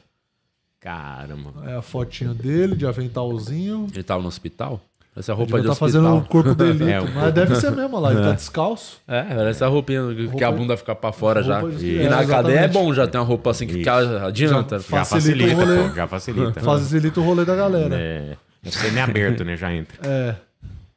[0.80, 1.52] Caramba.
[1.66, 3.86] É a fotinho dele, de aventalzinho.
[3.92, 4.80] Ele tava no hospital?
[5.16, 5.88] Essa é a Ele roupa de tá hospital.
[6.02, 6.84] fazendo o corpo delito.
[6.84, 8.12] É, mas deve ser mesmo, olha lá.
[8.12, 9.00] Ele tá descalço.
[9.06, 11.60] É, parece a roupinha que Roupa- a bunda fica pra fora já.
[11.60, 14.26] roupa de- E é, na cadeia é bom já ter uma roupa assim que fica,
[14.26, 14.78] adianta.
[14.80, 15.88] Já Já Facilita facilita, o rolê.
[15.88, 16.60] pô, já facilita.
[16.60, 17.94] Facilita o rolê da galera.
[17.96, 19.56] É, é semi-aberto, né?
[19.56, 19.96] Já entra.
[20.06, 20.34] É.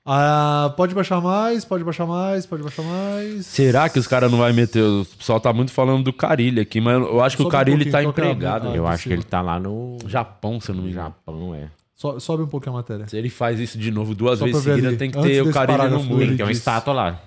[0.09, 3.45] Ah, pode baixar mais, pode baixar mais, pode baixar mais.
[3.45, 4.81] Será que os caras não vai meter?
[4.81, 7.51] O pessoal tá muito falando do Carilli aqui, mas eu acho que Sobe o um
[7.51, 8.69] Carilli pouquinho, tá que é empregado.
[8.69, 11.07] Ah, Eu acho que ele tá lá no Japão, se eu não me engano.
[11.07, 11.67] Japão, é.
[11.93, 13.05] So- sobe um pouquinho a matéria.
[13.07, 15.51] Se ele faz isso de novo duas Só vezes seguidas, tem que antes ter o
[15.51, 16.19] Carilli no muro.
[16.19, 16.51] Tem uma disse.
[16.59, 17.19] estátua lá.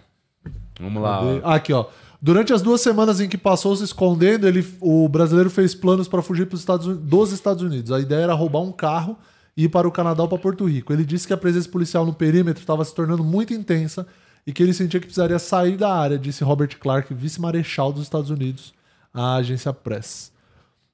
[0.80, 1.20] Vamos lá.
[1.44, 1.84] Ah, Aqui, ó.
[2.22, 6.22] Durante as duas semanas em que passou se escondendo, ele, o brasileiro fez planos para
[6.22, 7.92] fugir pros Estados, dos Estados Unidos.
[7.92, 9.16] A ideia era roubar um carro
[9.56, 10.92] e ir para o Canadá ou para Porto Rico.
[10.92, 14.06] Ele disse que a presença policial no perímetro estava se tornando muito intensa
[14.46, 18.30] e que ele sentia que precisaria sair da área, disse Robert Clark, vice-marechal dos Estados
[18.30, 18.72] Unidos,
[19.12, 20.32] à agência Press.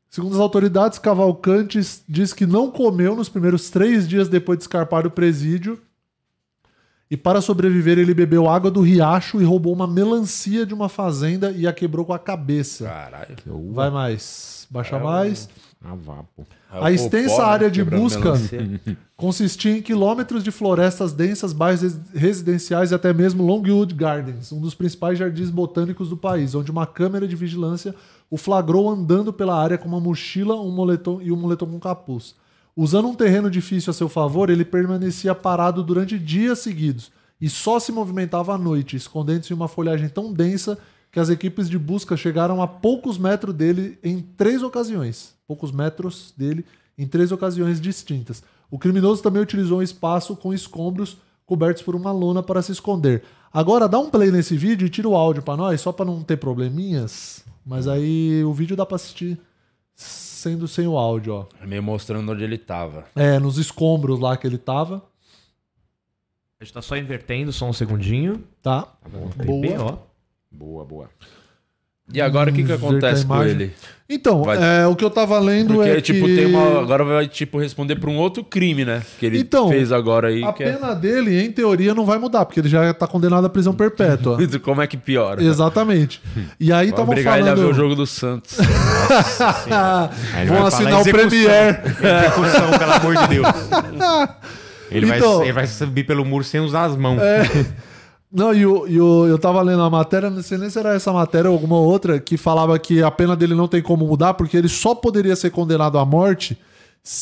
[0.09, 5.03] Segundo as autoridades, Cavalcante diz que não comeu nos primeiros três dias depois de escarpar
[5.03, 5.81] do presídio.
[7.11, 11.53] E para sobreviver, ele bebeu água do riacho e roubou uma melancia de uma fazenda
[11.53, 12.85] e a quebrou com a cabeça.
[12.85, 13.37] Caralho.
[13.73, 14.67] Vai mais.
[14.71, 15.49] Baixa mais.
[15.85, 15.95] Ah,
[16.37, 16.45] pô.
[16.71, 18.33] A extensa Popó, né, área de busca
[19.17, 24.61] consistia em quilômetros de florestas densas, bairros res- residenciais e até mesmo Longwood Gardens, um
[24.61, 27.95] dos principais jardins botânicos do país, onde uma câmera de vigilância
[28.31, 32.35] o flagrou andando pela área com uma mochila um moletom e um moletom com capuz.
[32.77, 37.79] Usando um terreno difícil a seu favor, ele permanecia parado durante dias seguidos e só
[37.79, 40.77] se movimentava à noite, escondendo-se em uma folhagem tão densa
[41.13, 45.35] que as equipes de busca chegaram a poucos metros dele em três ocasiões.
[45.47, 46.65] Poucos metros dele
[46.99, 48.43] em três ocasiões distintas.
[48.71, 51.17] O criminoso também utilizou um espaço com escombros
[51.47, 53.23] cobertos por uma lona para se esconder.
[53.53, 56.23] Agora dá um play nesse vídeo e tira o áudio para nós, só para não
[56.23, 57.45] ter probleminhas.
[57.65, 59.39] Mas aí o vídeo dá para assistir
[59.95, 61.47] sendo sem o áudio, ó.
[61.63, 63.07] É Meio mostrando onde ele tava.
[63.15, 65.03] É, nos escombros lá que ele tava,
[66.61, 68.43] A gente tá só invertendo, só um segundinho.
[68.63, 68.83] tá?
[69.39, 69.45] TP,
[69.77, 69.83] Boa.
[69.93, 69.99] ó.
[70.57, 71.09] Boa, boa.
[72.15, 73.73] E agora o que, que a acontece com ele?
[74.09, 76.37] Então, Vai- é, o que eu tava lendo Porque, é tipo, que...
[76.37, 76.81] tem uma.
[76.81, 79.03] Agora vai, tipo, responder pra um outro crime, né?
[79.19, 80.45] Que ele Então, fez agora aí.
[80.45, 83.45] A que é- pena dele, em teoria, não vai mudar, porque ele já tá condenado
[83.45, 84.39] à prisão perpétua.
[84.63, 85.43] Como é que piora?
[85.43, 86.23] Exatamente.
[86.61, 87.73] E aí estavam obrigar ele a ver falando...
[87.73, 88.57] o jogo do Santos.
[90.47, 91.05] Vão vai assinar o.
[91.05, 91.79] Premiere.
[91.85, 93.47] Execução, pelo amor de Deus.
[94.89, 97.21] Ele, Então- vai, ele vai subir pelo muro sem usar as mãos.
[98.33, 100.95] Não, e, o, e o- eu tava lendo a matéria, não sei nem se era
[100.95, 104.35] essa matéria ou alguma outra, que falava que a pena dele não tem como mudar,
[104.35, 106.59] porque ele só poderia ser condenado à morte,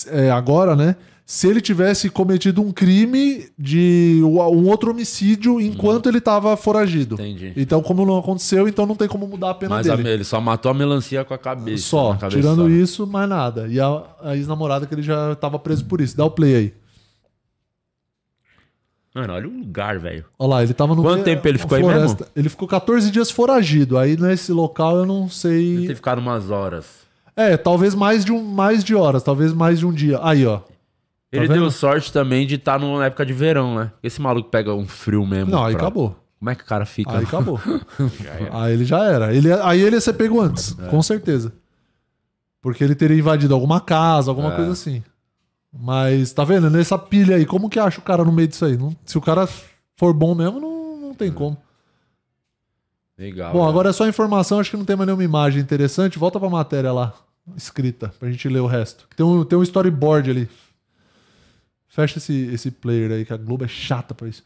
[0.08, 0.96] é, agora, né?
[1.26, 7.14] Se ele tivesse cometido um crime de um outro homicídio enquanto ele tava foragido.
[7.14, 7.50] Entendi.
[7.56, 10.06] Então, como não aconteceu, então não tem como mudar a pena Mas dele.
[10.06, 11.82] ele só matou a melancia com a cabeça.
[11.84, 13.66] Só, tirando isso, mais nada.
[13.68, 16.14] E a, a ex-namorada que ele já tava preso por isso.
[16.14, 16.74] Dá o play aí.
[19.14, 20.24] Mano, olha o lugar, velho.
[20.38, 21.02] Olha lá, ele tava no.
[21.02, 22.26] Quanto tempo ele ficou aí floresta.
[22.34, 23.96] Ele ficou 14 dias foragido.
[23.96, 25.74] Aí nesse local eu não sei.
[25.76, 27.04] Deve ter ficado umas horas.
[27.36, 30.18] É, talvez mais de, um, mais de horas, talvez mais de um dia.
[30.22, 30.60] Aí, ó.
[31.32, 31.60] Ele vendo?
[31.60, 33.90] deu sorte também de estar numa época de verão, né?
[34.02, 35.50] Esse maluco pega um frio mesmo.
[35.50, 36.16] Não, aí pra- acabou.
[36.38, 37.10] Como é que o cara fica?
[37.16, 37.58] Aí acabou.
[38.52, 39.34] aí ele já era.
[39.34, 40.88] Ele, aí ele ia ser pego antes, É.
[40.88, 41.52] com certeza.
[42.60, 44.56] Porque ele teria invadido alguma casa, alguma É.
[44.56, 45.02] coisa assim.
[45.76, 46.70] Mas, tá vendo?
[46.70, 48.76] Nessa pilha aí, como que acha o cara no meio disso aí?
[48.76, 49.48] Não- se o cara
[49.96, 51.14] for bom mesmo, não, não É.
[51.14, 51.56] tem como.
[53.18, 53.52] Legal.
[53.52, 53.68] Bom, né?
[53.68, 56.18] agora é só informação, acho que não tem mais nenhuma imagem interessante.
[56.18, 57.12] Volta pra matéria lá,
[57.56, 59.06] escrita, pra gente ler o resto.
[59.16, 60.48] Tem um, tem um storyboard ali.
[61.88, 64.42] Fecha esse, esse player aí, que a Globo é chata pra isso.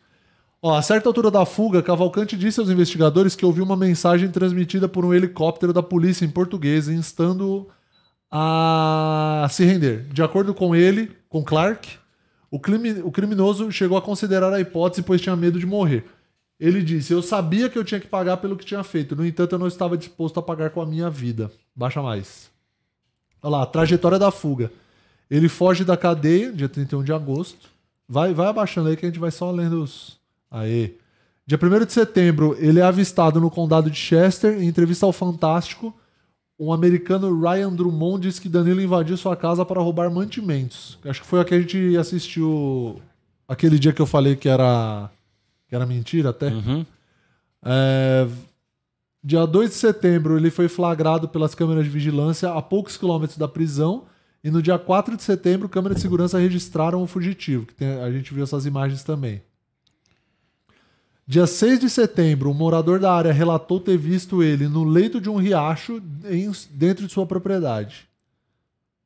[0.61, 4.89] Ó, a certa altura da fuga, Cavalcante disse aos investigadores que ouviu uma mensagem transmitida
[4.89, 7.69] por um helicóptero da polícia em português, instando
[8.31, 10.05] a se render.
[10.13, 11.89] De acordo com ele, com Clark,
[12.51, 16.05] o, crime- o criminoso chegou a considerar a hipótese, pois tinha medo de morrer.
[16.59, 19.55] Ele disse: Eu sabia que eu tinha que pagar pelo que tinha feito, no entanto,
[19.55, 21.51] eu não estava disposto a pagar com a minha vida.
[21.75, 22.51] Baixa mais.
[23.43, 24.73] Olha lá, trajetória da fuga.
[25.31, 27.69] Ele foge da cadeia, dia 31 de agosto.
[28.09, 30.19] Vai, vai abaixando aí que a gente vai só lendo os.
[30.51, 30.95] Aê.
[31.47, 34.61] Dia 1 de setembro, ele é avistado no condado de Chester.
[34.61, 35.95] Em entrevista ao Fantástico,
[36.59, 40.99] um americano Ryan Drummond disse que Danilo invadiu sua casa para roubar mantimentos.
[41.05, 43.01] Acho que foi a que a gente assistiu
[43.47, 45.11] aquele dia que eu falei que era,
[45.69, 46.49] que era mentira até.
[46.49, 46.85] Uhum.
[47.65, 48.27] É,
[49.23, 53.49] dia 2 de setembro, ele foi flagrado pelas câmeras de vigilância a poucos quilômetros da
[53.49, 54.05] prisão.
[54.43, 57.67] E no dia 4 de setembro, câmeras de segurança registraram o fugitivo.
[57.67, 59.43] Que tem- a gente viu essas imagens também.
[61.31, 65.29] Dia 6 de setembro, um morador da área relatou ter visto ele no leito de
[65.29, 68.09] um riacho em- dentro de sua propriedade.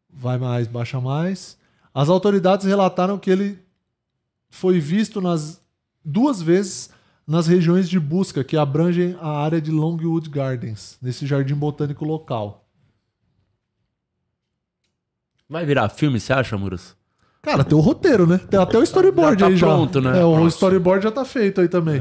[0.09, 1.59] Vai mais, baixa mais.
[1.93, 3.59] As autoridades relataram que ele
[4.49, 5.61] foi visto nas
[6.05, 6.91] duas vezes
[7.27, 12.69] nas regiões de busca que abrangem a área de Longwood Gardens, nesse jardim botânico local.
[15.49, 16.95] Vai virar filme, você acha, Muros?
[17.43, 18.39] Cara, tem o roteiro, né?
[18.49, 20.13] Tem até o storyboard Já tá aí pronto, já.
[20.13, 20.21] né?
[20.21, 20.49] É, o Nossa.
[20.55, 22.01] storyboard já tá feito aí também.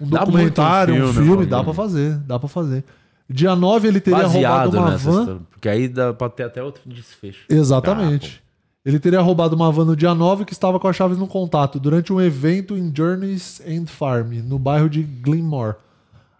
[0.00, 2.84] Um Dá documentário, um um filme, filme, dá pra fazer, dá pra fazer.
[3.28, 4.42] Dia 9 ele teria roubado
[4.72, 5.20] Baseado uma nessa van.
[5.20, 5.40] história.
[5.50, 7.44] Porque aí dá pra ter até outro desfecho.
[7.48, 8.42] Exatamente.
[8.84, 11.78] ele teria roubado uma van no dia 9 que estava com as chaves no contato
[11.78, 15.76] durante um evento em Journeys and Farm, no bairro de Glenmore.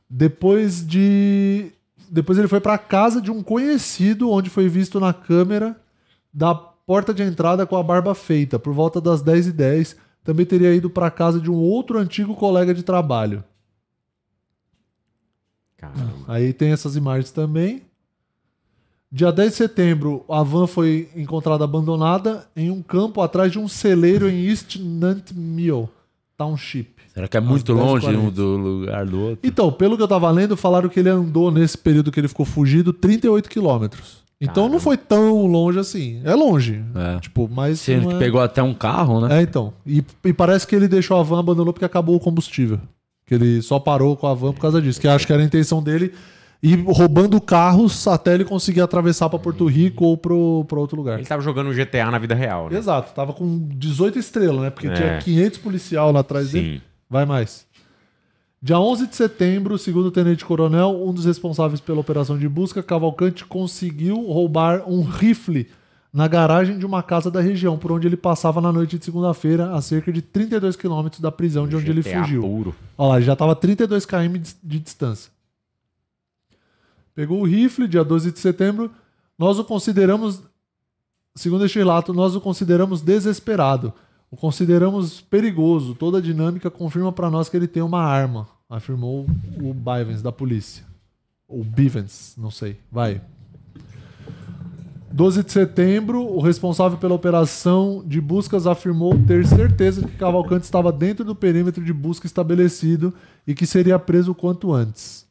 [0.08, 1.70] Depois de.
[2.10, 5.76] Depois ele foi para casa de um conhecido, onde foi visto na câmera
[6.34, 6.52] da
[6.90, 9.94] porta de entrada com a barba feita, por volta das 10h10.
[10.24, 13.44] Também teria ido para casa de um outro antigo colega de trabalho.
[15.76, 16.24] Caramba.
[16.26, 17.82] Aí tem essas imagens também.
[19.08, 23.68] Dia 10 de setembro, a van foi encontrada abandonada em um campo atrás de um
[23.68, 25.88] celeiro em East Nant Mill
[26.36, 26.90] Township.
[27.14, 27.76] Será que é muito 10h40.
[27.76, 29.38] longe um do lugar do outro?
[29.44, 32.44] Então, pelo que eu tava lendo, falaram que ele andou nesse período que ele ficou
[32.44, 34.19] fugido 38 quilômetros.
[34.40, 36.20] Então não foi tão longe assim.
[36.24, 36.82] É longe.
[36.94, 37.20] É.
[37.20, 37.80] Tipo, mas.
[37.80, 39.38] Sendo que é- pegou até um carro, né?
[39.38, 39.72] É, então.
[39.86, 42.80] E, e parece que ele deixou a van, abandonou porque acabou o combustível.
[43.26, 45.00] Que ele só parou com a van por causa disso.
[45.00, 46.12] Que acho que era a intenção dele
[46.62, 51.18] ir roubando carros até ele conseguir atravessar pra Porto Rico ou pro, pra outro lugar.
[51.18, 52.76] Ele tava jogando GTA na vida real, né?
[52.78, 54.70] Exato, tava com 18 estrelas, né?
[54.70, 54.92] Porque É.
[54.92, 56.76] tinha 500 policial lá atrás dele.
[56.76, 56.82] Sim.
[57.08, 57.66] Vai mais.
[58.62, 63.42] Dia 11 de setembro, segundo o tenente-coronel, um dos responsáveis pela operação de busca, Cavalcante
[63.46, 65.66] conseguiu roubar um rifle
[66.12, 69.72] na garagem de uma casa da região, por onde ele passava na noite de segunda-feira,
[69.72, 72.42] a cerca de 32 quilômetros da prisão de onde ele GTA fugiu.
[72.42, 72.74] puro.
[72.98, 75.32] Olha lá, já estava 32 km de, de distância.
[77.14, 78.90] Pegou o rifle, dia 12 de setembro.
[79.38, 80.42] Nós o consideramos,
[81.34, 83.94] segundo este relato, nós o consideramos desesperado.
[84.30, 85.94] O consideramos perigoso.
[85.94, 89.26] Toda a dinâmica confirma para nós que ele tem uma arma, afirmou
[89.60, 90.84] o Bivens da polícia.
[91.48, 92.78] Ou Bivens, não sei.
[92.92, 93.20] Vai.
[95.12, 100.64] 12 de setembro, o responsável pela operação de buscas afirmou ter certeza de que Cavalcante
[100.64, 103.12] estava dentro do perímetro de busca estabelecido
[103.44, 105.26] e que seria preso quanto antes.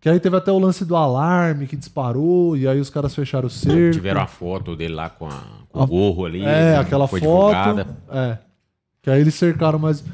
[0.00, 3.48] Que aí teve até o lance do alarme que disparou e aí os caras fecharam
[3.48, 3.94] o cerco.
[3.94, 6.44] Tiveram a foto dele lá com, a- com A- o gorro ali.
[6.44, 7.54] É, aquela Foi foto.
[7.56, 7.96] divulgada.
[8.10, 8.38] É.
[9.02, 10.04] Que aí eles cercaram, mas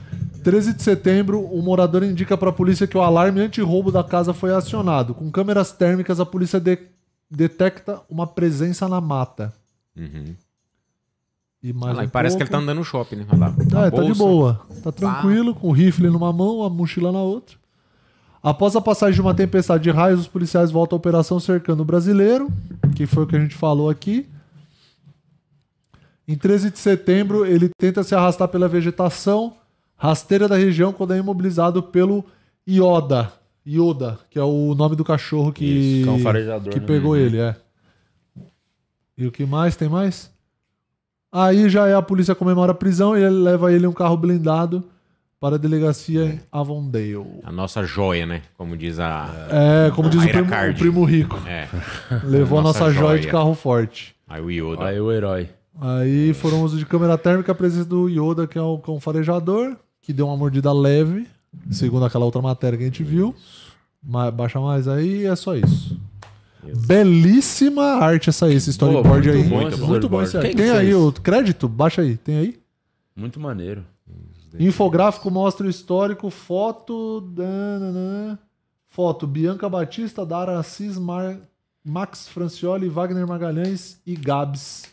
[0.42, 4.32] 13 de setembro, o morador indica para a polícia que o alarme anti-roubo da casa
[4.32, 5.14] foi acionado.
[5.14, 6.78] Com câmeras térmicas, a polícia de-
[7.30, 9.52] detecta uma presença na mata.
[9.96, 10.34] Uhum.
[11.62, 12.58] E mais lá, um parece que ele pouco.
[12.60, 13.26] tá andando no shopping, né?
[13.30, 13.86] Olha lá.
[13.86, 14.60] É, tá de boa.
[14.82, 17.56] Tá tranquilo, com o rifle numa mão, a mochila na outra.
[18.44, 21.84] Após a passagem de uma tempestade de raios, os policiais voltam à operação cercando o
[21.84, 22.52] brasileiro,
[22.94, 24.28] que foi o que a gente falou aqui.
[26.28, 29.56] Em 13 de setembro, ele tenta se arrastar pela vegetação
[29.96, 32.22] rasteira da região quando é imobilizado pelo
[32.68, 33.32] Ioda.
[33.66, 36.10] Ioda, que é o nome do cachorro que, Isso,
[36.70, 36.86] que né?
[36.86, 37.56] pegou ele, é.
[39.16, 39.74] E o que mais?
[39.74, 40.30] Tem mais?
[41.32, 44.18] Aí já é a polícia comemora a prisão e ele leva ele em um carro
[44.18, 44.84] blindado
[45.40, 47.40] para a delegacia em Avondale.
[47.42, 48.42] A nossa joia, né?
[48.56, 49.28] Como diz a.
[49.50, 51.38] É, como diz o primo, o primo rico.
[51.46, 51.68] É.
[52.24, 53.20] Levou a nossa, Nossa joia, joia.
[53.20, 54.14] de carro forte.
[54.26, 54.84] Aí o Yoda.
[54.86, 55.48] Aí o herói.
[55.80, 59.76] Aí foram uso de câmera térmica, a presença do Yoda, que é o cão farejador,
[60.00, 61.26] que deu uma mordida leve,
[61.70, 63.34] segundo aquela outra matéria que a gente viu.
[64.02, 65.98] Ma- Baixa mais aí, é só isso.
[66.86, 69.48] Belíssima arte essa aí, esse storyboard muito aí.
[69.50, 70.46] bom muito bom, muito bom esse arte.
[70.48, 71.68] Quem Tem que aí o crédito?
[71.68, 72.58] Baixa aí, tem aí?
[73.16, 73.84] Muito maneiro.
[74.58, 77.20] Infográfico mostra o histórico, foto.
[77.20, 78.38] dananã.
[78.88, 81.36] foto: Bianca Batista, Dara Assis, Mar-
[81.84, 84.84] Max Francioli, Wagner Magalhães e Gabs,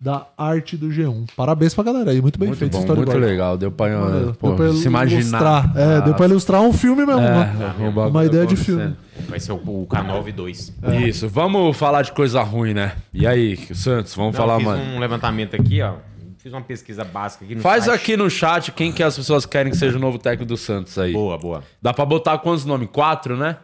[0.00, 1.26] da arte do G1.
[1.36, 3.56] Parabéns pra galera aí, muito bem Muito feito bom, muito legal.
[3.58, 4.34] Deu pra, Maneiro.
[4.34, 5.20] pô, Deu pra se imaginar.
[5.20, 5.72] ilustrar.
[5.76, 7.20] É, deu pra ilustrar um filme mesmo.
[7.20, 8.96] uma- É, o bagulho uma ideia de filme.
[9.28, 10.72] Vai ser o, o K9 2.
[11.06, 12.96] Isso, vamos falar de coisa ruim, né?
[13.12, 14.82] E aí, Santos, vamos falar, fiz mano.
[14.96, 15.94] um levantamento aqui, ó.
[16.42, 17.94] Fiz uma pesquisa básica aqui no Faz site.
[18.00, 20.98] aqui no chat quem que as pessoas querem que seja o novo técnico do Santos
[20.98, 21.12] aí.
[21.12, 21.62] Boa, boa.
[21.80, 22.88] Dá pra botar quantos nomes?
[22.92, 23.58] Quatro, né?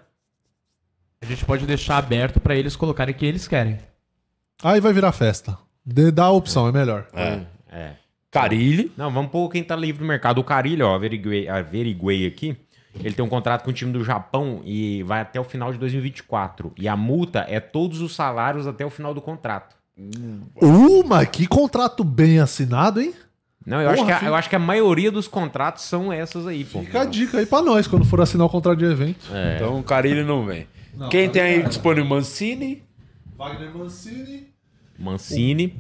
[1.20, 3.80] A gente pode deixar aberto pra eles colocarem o que eles querem.
[4.62, 5.59] Aí vai virar festa.
[5.84, 7.09] Dê- Dá a opção, é melhor.
[7.12, 7.40] É.
[7.70, 7.92] é.
[8.30, 8.92] Carilli.
[8.96, 10.38] Não, vamos pôr quem tá livre no mercado.
[10.38, 12.56] O Carilho, ó, averiguei, averiguei aqui.
[12.94, 15.78] Ele tem um contrato com o time do Japão e vai até o final de
[15.78, 16.72] 2024.
[16.76, 19.76] E a multa é todos os salários até o final do contrato.
[19.98, 23.12] Uh, mas que contrato bem assinado, hein?
[23.66, 24.28] Não, eu, acho, Porra, que a, filho.
[24.30, 26.80] eu acho que a maioria dos contratos são essas aí, pô.
[26.80, 29.26] Fica a dica aí pra nós quando for assinar o contrato de evento.
[29.32, 29.56] É.
[29.56, 30.66] Então o Carilli não vem.
[31.10, 32.82] Quem tem aí disponível Mancini,
[33.36, 34.48] Wagner Mancini.
[34.98, 35.76] Mancini,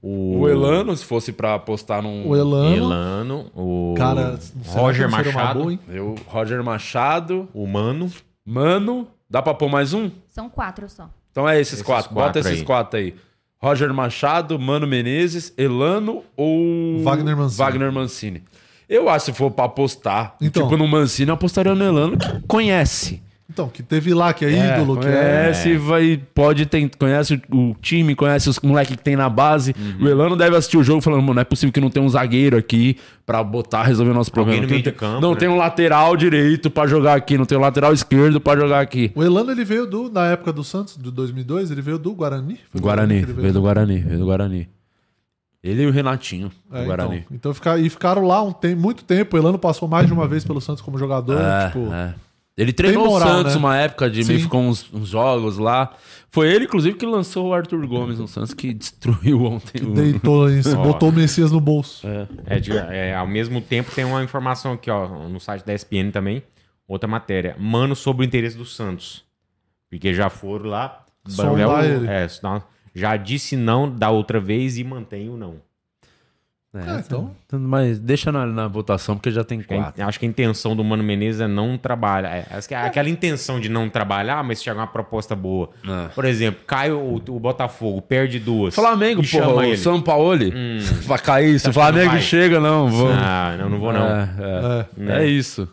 [0.00, 2.28] o, o Elano, se fosse pra apostar num.
[2.28, 2.76] O Elano.
[2.76, 5.78] Elano, o Cara, Roger não uma Machado, boa?
[5.88, 8.10] Eu, Roger Machado, o Mano.
[8.46, 9.08] Mano.
[9.28, 10.10] Dá pra pôr mais um?
[10.28, 11.10] São quatro só.
[11.30, 12.10] Então é esses, Esses quatro.
[12.12, 12.64] quatro Bota esses aí.
[12.66, 13.14] quatro aí.
[13.62, 17.58] Roger Machado, Mano Menezes, Elano ou Wagner Mancini.
[17.58, 18.42] Wagner Mancini.
[18.88, 20.64] Eu acho que se for pra apostar, Então.
[20.64, 23.22] tipo no Mancini, eu apostaria no Elano que conhece.
[23.52, 25.10] Então, que teve lá, que é ídolo, que é.
[25.10, 29.74] Conhece, vai, pode ter, conhece o time, conhece os moleques que tem na base.
[29.78, 30.06] Uhum.
[30.06, 32.08] O Elano deve assistir o jogo falando, mano, não é possível que não tenha um
[32.08, 32.96] zagueiro aqui
[33.26, 34.56] pra botar, resolver o nosso problema.
[34.56, 35.36] no Não meio tem- de campo, não né?
[35.36, 39.12] tem um lateral direito pra jogar aqui, não tem um lateral esquerdo pra jogar aqui.
[39.14, 42.58] O Elano, ele veio do, na época do Santos, de 2002, ele veio do Guarani.
[42.70, 44.68] Foi do Guarani, que ele veio do Guarani, veio do Guarani.
[45.62, 47.16] Ele e o Renatinho, do É, Guarani.
[47.18, 49.36] Então, então fica, e ficaram lá um tem, muito tempo.
[49.36, 51.40] O Elano passou mais de uma vez pelo Santos como jogador.
[51.40, 52.14] É, tipo, é.
[52.56, 53.58] Ele treinou moral, o Santos né?
[53.58, 55.94] uma época de meio ficou uns, uns jogos lá.
[56.30, 59.82] Foi ele, inclusive, que lançou o Arthur Gomes no Santos, que destruiu ontem.
[59.82, 62.06] o- deitou, em- botou o Messias no bolso.
[62.46, 66.10] É, de- é, ao mesmo tempo tem uma informação aqui, ó, no site da ESPN
[66.12, 66.42] também,
[66.86, 67.56] outra matéria.
[67.58, 69.24] Mano sobre o interesse do Santos.
[69.90, 71.04] Porque já foram lá.
[71.26, 72.28] Sondar é é,
[72.94, 75.56] já disse não da outra vez e mantém o não.
[76.74, 77.30] É, então.
[77.52, 80.04] Mas deixa na, na votação, porque já tem Acho que a- quatro.
[80.04, 82.30] Acho que a intenção do Mano Menezes é não trabalhar.
[82.34, 85.68] É, acho que é aquela intenção de não trabalhar, mas se chegar uma proposta boa.
[85.86, 86.08] É.
[86.08, 88.74] Por exemplo, cai o, o Botafogo, perde duas.
[88.74, 89.76] Flamengo, porra, o.
[89.76, 90.40] São Paulo.
[91.06, 91.58] Vai cair.
[91.58, 92.20] Se Tá o Flamengo vai?
[92.22, 92.88] chega, não.
[92.88, 93.08] Vou...
[93.12, 94.06] Ah, não, não vou não.
[94.06, 95.12] É, é.
[95.18, 95.22] É.
[95.24, 95.68] É isso.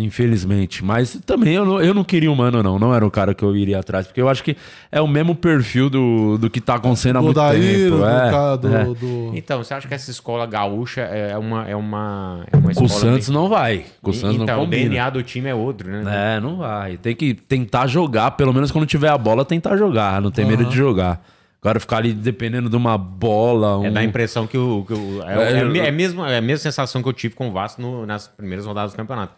[0.00, 0.84] Infelizmente.
[0.84, 2.78] Mas também eu não, eu não queria o Mano, não.
[2.78, 4.06] Não era o cara que eu iria atrás.
[4.06, 4.56] Porque eu acho que
[4.90, 7.96] é o mesmo perfil do, do que tá acontecendo há muito Daíro, tempo.
[7.98, 8.84] do, é, do, é.
[8.84, 12.70] do- Então, você acha que essa escola gaúcha é uma, é uma, é uma O
[12.70, 12.88] escola...
[12.88, 13.84] Santos não vai.
[14.02, 14.82] O Santos então, não o combina.
[14.90, 16.36] DNA do time é outro, né?
[16.36, 16.96] É, não vai.
[16.96, 20.20] Tem que tentar jogar, pelo menos quando tiver a bola, tentar jogar.
[20.22, 21.20] Não tem medo de jogar.
[21.60, 23.78] Agora ficar ali dependendo de uma bola.
[23.78, 23.86] Um...
[23.86, 24.84] É dar a impressão que o.
[24.86, 27.48] Que o é, É, é, é mesmo, é a mesma sensação que eu tive com
[27.48, 29.32] o Vasco no- nas primeiras rodadas do campeonato.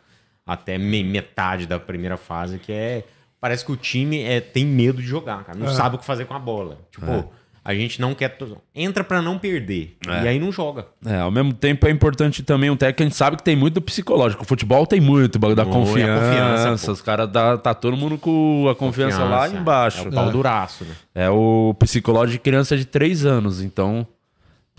[0.47, 3.05] Até me- metade da primeira fase, que é.
[3.41, 5.59] Parece que o time é, tem medo de jogar, cara.
[5.59, 6.77] Não sabe o que fazer com a bola.
[6.91, 7.31] Tipo,
[7.65, 8.37] a gente não quer.
[8.75, 9.97] Entra pra não perder.
[10.07, 10.87] E aí não joga.
[11.07, 13.75] É, ao mesmo tempo é importante também um técnico, a gente sabe que tem muito
[13.75, 14.43] do psicológico.
[14.43, 16.93] O futebol tem muito bagulho da é confiança.
[16.93, 19.57] os caras tá, tá todo mundo com a confiança, lá Confiança.
[19.61, 20.05] embaixo.
[20.05, 20.95] É o pau duraço, né?
[21.15, 24.07] É o psicológico de criança de 3 anos, então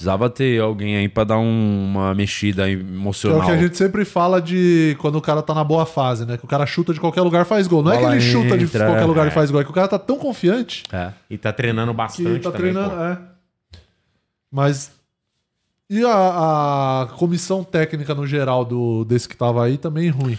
[0.02, 3.40] precisava ter alguém aí pra dar um- uma mexida Que é emocional.
[3.42, 6.38] o que a gente sempre fala de quando o cara tá na boa fase, né?
[6.38, 7.84] Que o cara chuta de qualquer lugar e faz gol.
[7.84, 9.30] Não é que Bola ele chuta de entra, qualquer lugar é.
[9.30, 11.12] e faz gol, é que o cara tá tão confiante É.
[11.30, 12.74] E tá treinando que bastante tá também.
[12.74, 12.96] treinando.
[12.96, 13.02] pô.
[13.04, 13.18] É.
[14.52, 14.92] Mas.
[15.90, 16.12] E a,
[17.04, 20.38] a comissão técnica no geral do, desse que tava aí também ruim.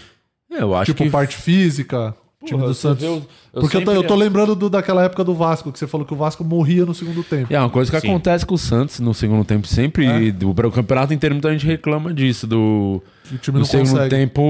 [0.49, 2.13] Eu acho tipo, que parte física,
[2.45, 3.03] time do Santos.
[3.03, 3.07] o-
[3.53, 5.85] eu Porque eu tô, sempre- eu tô lembrando do- daquela época do Vasco, que você
[5.85, 7.53] falou que o Vasco morria no segundo tempo.
[7.53, 8.07] É uma coisa que Sim.
[8.09, 10.05] acontece com o Santos no segundo tempo sempre.
[10.07, 10.31] É.
[10.31, 12.47] do, o campeonato inteiro muita gente reclama disso.
[12.47, 14.09] Do, O time no não segundo consegue.
[14.09, 14.41] tempo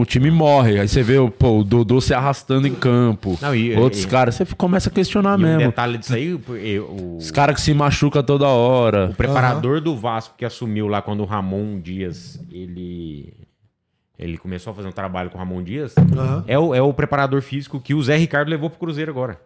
[0.00, 0.78] o time morre.
[0.78, 3.36] Aí você vê o, pô, o Dodô se arrastando em campo.
[3.42, 5.58] Não, e- Outros caras, você começa a questionar E um mesmo.
[5.58, 9.10] detalhe disso aí, o, Os caras que se machucam toda hora.
[9.10, 13.32] O preparador do Vasco que assumiu lá quando o Ramon Dias ele
[14.22, 16.44] ele começou a fazer um trabalho com o Ramon Dias Aham.
[16.46, 19.40] é, o, é o preparador físico que o Zé Ricardo levou pro Cruzeiro agora.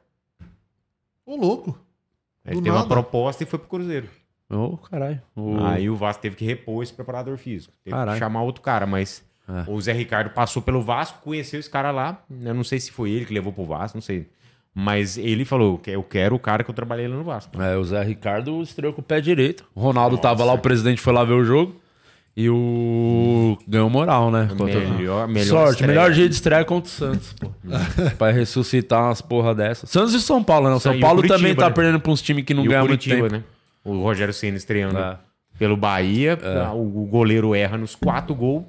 [1.24, 1.78] Ô, louco.
[2.44, 4.08] Ele Do teve uma proposta e foi pro Cruzeiro.
[4.48, 5.20] Ô, caralho.
[5.34, 7.72] O- Aí o Vasco teve que repor esse preparador físico.
[7.82, 8.12] Teve Caralho.
[8.12, 9.68] que chamar outro cara, mas É.
[9.68, 12.22] o Zé Ricardo passou pelo Vasco, conheceu esse cara lá.
[12.30, 14.28] Eu não sei se foi ele que levou pro Vasco, não sei.
[14.72, 17.60] Mas ele falou que eu quero o cara que eu trabalhei lá no Vasco.
[17.60, 19.64] É, o Zé Ricardo estreou com o pé direito.
[19.74, 21.74] O Ronaldo tava lá, o presidente foi lá ver o jogo.
[22.36, 23.56] E o.
[23.66, 24.46] Ganhou moral, né?
[24.56, 25.88] Contra- Melhor, melhor Sorte, estreia.
[25.88, 27.48] melhor jeito de estreia é contra o Santos, pô.
[28.18, 29.88] pra ressuscitar umas porra dessas.
[29.88, 30.74] Santos e São Paulo, né?
[30.74, 31.74] O São E o Paulo Curitiba, também tá né?
[31.74, 33.32] perdendo pra uns times que não E o ganham muito tempo.
[33.32, 33.42] né?
[33.82, 35.16] O Rogério Senna estreando É.
[35.58, 36.38] pelo Bahia.
[36.74, 38.64] O, o goleiro erra nos quatro gols.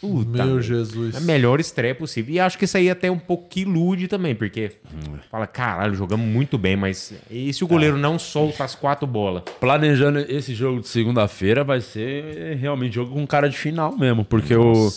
[0.00, 0.62] Puta, Meu.
[0.62, 1.14] Jesus.
[1.14, 2.34] A melhor estreia possível.
[2.34, 4.72] E acho que isso aí até um pouco que ilude também, porque
[5.30, 9.42] fala, caralho, jogamos muito bem, mas e se o goleiro não solta as quatro bolas?
[9.60, 14.54] Planejando esse jogo de segunda-feira vai ser realmente jogo com cara de final mesmo, porque
[14.54, 14.88] o,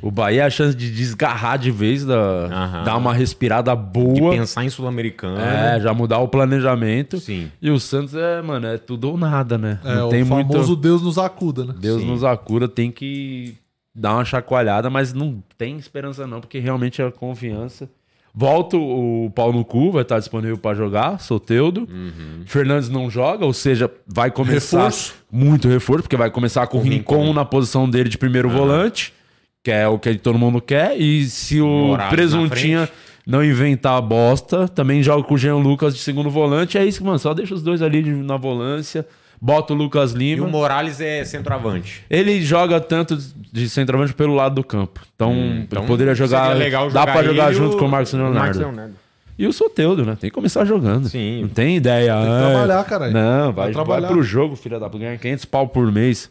[0.00, 2.84] o Bahia é a chance de desgarrar de vez, da, Aham.
[2.84, 4.32] dar uma respirada De boa.
[4.32, 5.38] pensar em Sul-Americano.
[5.38, 7.18] É, já mudar o planejamento.
[7.20, 7.50] Sim.
[7.60, 9.80] E o Santos é, mano, é tudo ou nada, né?
[9.84, 10.76] É, Não o tem famoso muito.
[10.76, 11.74] Deus nos acuda, né?
[11.78, 12.08] Deus Sim.
[12.08, 13.54] nos acura, tem que
[13.96, 17.88] dar uma chacoalhada, mas não tem esperança não, porque realmente é confiança.
[18.38, 21.88] Volta o pau no cu, vai estar disponível para jogar, Soteudo.
[22.44, 25.14] Fernandes não joga, ou seja, vai começar Reforço.
[25.32, 27.32] muito reforço, porque vai começar com o Rincon, Rincon.
[27.32, 29.14] na posição dele de primeiro volante,
[29.64, 31.00] que é o que todo mundo quer.
[31.00, 32.90] E se o na Presuntinha
[33.26, 36.76] não inventar a bosta, também joga com o Jean Lucas de segundo volante.
[36.76, 39.06] É isso, mano, só deixa os dois ali na volância.
[39.40, 40.46] Bota o Lucas E Lima.
[40.46, 42.04] o Morales é centroavante.
[42.08, 43.16] Ele joga tanto
[43.52, 45.00] de centroavante pelo lado do campo.
[45.14, 45.32] Então,
[45.62, 46.48] então ele poderia jogar.
[46.48, 48.58] seria legal dá pra jogar e junto o- com o Marcos Leonardo.
[48.58, 48.94] Leonardo.
[49.38, 50.16] E o Soteudo, né?
[50.18, 51.08] Tem que começar jogando.
[51.10, 51.42] Sim.
[51.42, 52.14] Não tem ideia.
[52.14, 53.12] Tem que ah, trabalhar, caralho.
[53.12, 54.00] Não, vai, Vai trabalhar.
[54.06, 55.04] vai pro jogo, filha da puta.
[55.04, 56.30] Ganha 500 pau por mês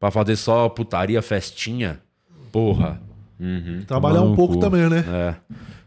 [0.00, 2.00] pra fazer só putaria, festinha.
[2.50, 3.00] Porra.
[3.86, 5.04] Trabalhar Tomar um no pouco também, né?
[5.08, 5.34] É.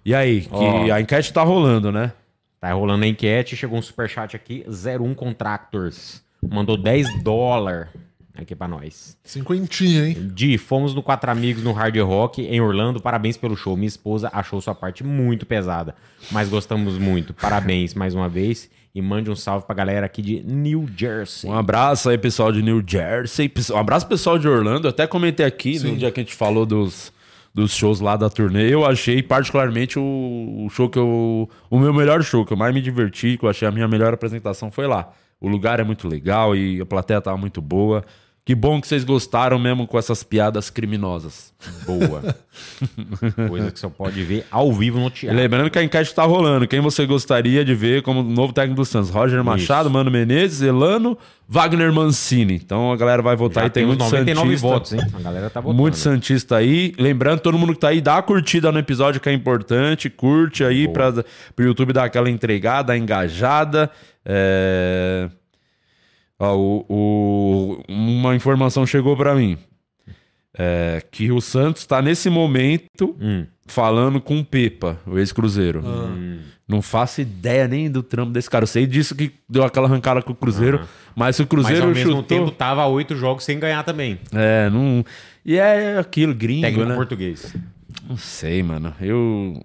[0.05, 2.13] E aí, que a enquete tá rolando, né?
[2.61, 6.22] Tá rolando a enquete, chegou um superchat aqui, 01 Contractors.
[6.49, 7.87] Mandou 10 dólares
[8.35, 9.17] aqui pra nós.
[9.23, 10.31] Cinquentinha, hein?
[10.33, 13.01] Di, fomos no Quatro Amigos no Hard Rock em Orlando.
[13.01, 13.75] Parabéns pelo show.
[13.75, 15.95] Minha esposa achou sua parte muito pesada,
[16.31, 17.33] mas gostamos muito.
[17.33, 18.69] Parabéns mais uma vez.
[18.95, 21.49] E mande um salve pra galera aqui de New Jersey.
[21.49, 23.51] Um abraço aí, pessoal de New Jersey.
[23.71, 24.85] Um abraço, pessoal de Orlando.
[24.85, 27.11] Eu até comentei aqui no dia que a gente falou dos,
[27.55, 28.71] dos shows lá da turnê.
[28.71, 31.49] Eu achei, particularmente, o, o show que eu.
[31.71, 34.13] O meu melhor show, que eu mais me diverti, que eu achei a minha melhor
[34.13, 35.11] apresentação foi lá.
[35.43, 38.03] O lugar é muito legal e a plateia tava muito boa.
[38.45, 41.53] Que bom que vocês gostaram mesmo com essas piadas criminosas.
[41.85, 42.35] Boa.
[43.47, 45.37] Coisa que você pode ver ao vivo no teatro.
[45.39, 46.67] lembrando que a enquete tá rolando.
[46.67, 49.09] Quem você gostaria de ver como novo técnico do Santos?
[49.09, 51.17] Roger Machado, Mano Menezes, Elano,
[51.47, 52.55] Wagner Mancini.
[52.55, 54.67] Então a galera vai votar Já e tem muito 99 Santista.
[54.67, 54.99] votos, hein?
[55.13, 55.81] A galera tá votando.
[55.81, 56.93] Muito Santista aí.
[56.99, 60.09] Lembrando, todo mundo que tá aí, dá a curtida no episódio que é importante.
[60.09, 61.23] Curte aí para
[61.57, 63.89] o YouTube dar aquela entregada, engajada.
[64.25, 65.29] É...
[66.45, 69.57] Ó, o- o- Uma informação chegou para mim.
[70.57, 73.45] É, que o Santos tá nesse momento Hum.
[73.65, 75.81] falando com o Pepa, o ex-Cruzeiro.
[76.67, 78.63] Não faço ideia nem do trampo desse cara.
[78.63, 80.81] Eu sei disso que deu aquela arrancada com o Cruzeiro,
[81.15, 82.23] mas se o Mas Cruzeiro ao mesmo chutou...
[82.23, 84.19] tempo tava oito jogos sem ganhar também.
[84.31, 85.03] É, não...
[85.45, 86.95] E é aquilo, gringo, Técnico né?
[86.95, 87.53] português.
[88.07, 88.93] Não sei, mano.
[89.01, 89.61] Eu.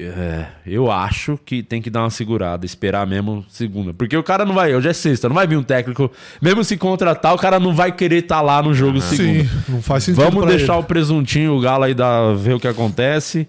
[0.00, 3.92] É, eu acho que tem que dar uma segurada, esperar mesmo segunda.
[3.92, 4.74] Porque o cara não vai.
[4.74, 6.10] Hoje é sexta, não vai vir um técnico.
[6.40, 9.44] Mesmo se contratar, o cara não vai querer estar lá no jogo segunda.
[9.44, 10.22] Sim, não faz sentido.
[10.22, 10.82] Vamos deixar ele.
[10.82, 13.48] o presuntinho, o Galo aí dar, ver o que acontece.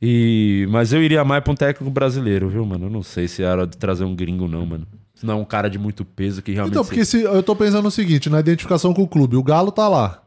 [0.00, 0.68] E...
[0.70, 2.86] Mas eu iria mais pra um técnico brasileiro, viu, mano?
[2.86, 4.86] Eu não sei se era de trazer um gringo, não, mano.
[5.20, 6.74] Não é um cara de muito peso que realmente.
[6.74, 9.72] Então, porque se, eu tô pensando no seguinte, na identificação com o clube, o Galo
[9.72, 10.22] tá lá.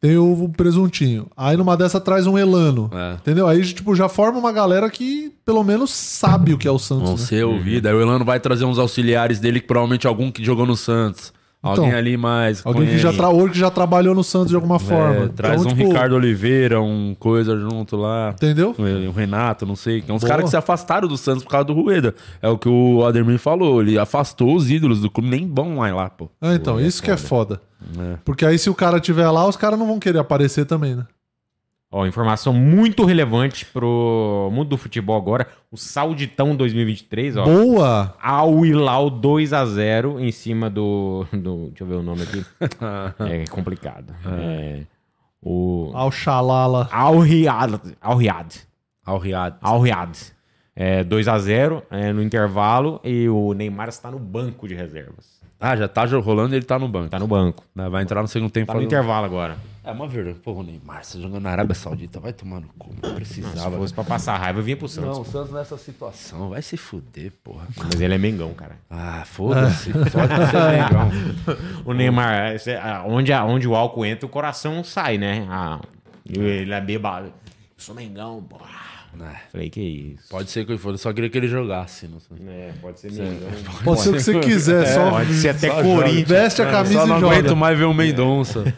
[0.00, 1.26] Tem o presuntinho.
[1.36, 2.90] Aí numa dessa traz um Elano.
[2.92, 3.14] É.
[3.14, 3.46] Entendeu?
[3.46, 7.04] Aí, tipo, já forma uma galera que pelo menos sabe o que é o Santos.
[7.04, 7.24] Vão né?
[7.24, 7.90] ser ouvidos.
[7.90, 11.32] Aí o Elano vai trazer uns auxiliares dele, que provavelmente algum que jogou no Santos.
[11.64, 12.60] Alguém Então, ali mais.
[12.64, 13.28] Alguém que já, tra...
[13.30, 15.28] ou que já trabalhou no Santos de alguma É, forma.
[15.30, 18.30] traz Então, um tipo, Ricardo Oliveira, um coisa junto lá.
[18.36, 18.74] Entendeu?
[18.78, 20.02] O Renato, não sei.
[20.02, 22.14] Que é uns caras que se afastaram do Santos por causa do Rueda.
[22.42, 23.80] É o que o Ademir falou.
[23.80, 26.28] Ele afastou os ídolos do clube, nem vão mais lá, pô.
[26.40, 27.60] Ah, então, isso que é foda.
[28.24, 31.04] Porque aí se o cara tiver lá, os caras não vão querer aparecer também, né?
[31.96, 35.46] Ó, informação muito relevante pro mundo do futebol agora.
[35.70, 37.44] O Sauditão 2023, ó.
[37.44, 38.16] Boa!
[38.20, 41.68] Al Hilal 2x0 em cima do, do.
[41.68, 42.44] Deixa eu ver o nome aqui.
[43.30, 44.12] é complicado.
[44.26, 44.80] É,
[45.40, 45.92] o.
[45.94, 46.88] Ao Xalala.
[46.90, 47.80] Al Riyad.
[48.00, 48.48] Al Riyad.
[49.06, 49.54] Al Riad.
[49.62, 50.18] Al Riyad.
[50.74, 55.40] É 2x0 é, no intervalo e o Neymar está no banco de reservas.
[55.60, 57.10] Ah, já tá rolando e ele tá no banco.
[57.10, 57.62] Tá no banco.
[57.72, 58.72] Né, Vai entrar no segundo tempo.
[58.72, 59.56] Tá no intervalo agora.
[59.84, 60.38] É uma verdade.
[60.38, 62.94] Pô, o Neymar, você jogando na Arábia Saudita, vai tomar no cu.
[63.02, 63.76] Não Se precisava.
[63.76, 65.10] fosse pra passar raiva, eu vinha pro Santos.
[65.10, 67.66] Não, o Santos nessa situação vai se fuder, porra.
[67.76, 68.78] Mas ele é Mengão, cara.
[68.88, 69.92] Ah, foda-se.
[70.10, 71.08] Só de ser legal.
[71.84, 75.46] O Neymar, ah, onde, onde o álcool entra, o coração sai, né?
[75.50, 75.80] Ah,
[76.26, 77.26] ele é bebado.
[77.26, 77.32] Eu
[77.76, 78.93] sou Mengão, porra.
[79.52, 80.28] Falei, que isso.
[80.28, 82.06] Pode ser que for, eu só queria que ele jogasse.
[82.08, 82.36] Não sei.
[82.48, 83.48] É, pode ser Mengão.
[83.84, 86.28] Pode ser o que você quiser, só Pode ser até Corinthians.
[86.28, 87.36] veste a camisa Só não e joga.
[87.36, 88.64] aguento mais ver o Mendonça.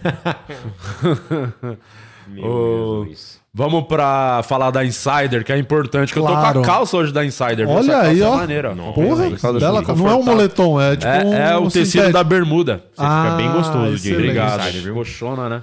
[2.28, 3.36] Meu Ô, Jesus.
[3.58, 6.60] Vamos pra falar da Insider, que é importante, que eu tô Claro.
[6.60, 7.66] com a calça hoje da Insider.
[7.66, 8.34] Olha Essa aí, calça ó.
[8.34, 8.76] É maneira.
[8.76, 11.86] Porra, Por causa bela, não é um moletom, é tipo É, um é o tecido
[11.86, 12.12] sintético.
[12.12, 12.84] da bermuda.
[12.94, 14.60] Você fica bem Ah, gostoso de Obrigado.
[14.60, 14.94] insider, viu?
[14.94, 15.62] Coxona, né?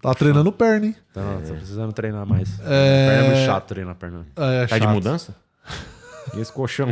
[0.00, 0.96] Tá treinando perna, hein?
[1.12, 2.48] Tá, tá precisando treinar mais.
[2.60, 3.08] É.
[3.08, 4.26] Perna é muito chato treinar perna.
[4.36, 5.34] É, Tá de mudança?
[6.32, 6.88] E esse colchão?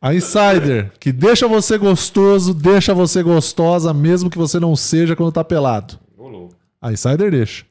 [0.00, 5.32] A Insider, que deixa você gostoso, deixa você gostosa, mesmo que você não seja quando
[5.32, 5.98] tá pelado.
[6.80, 7.64] A Insider deixa.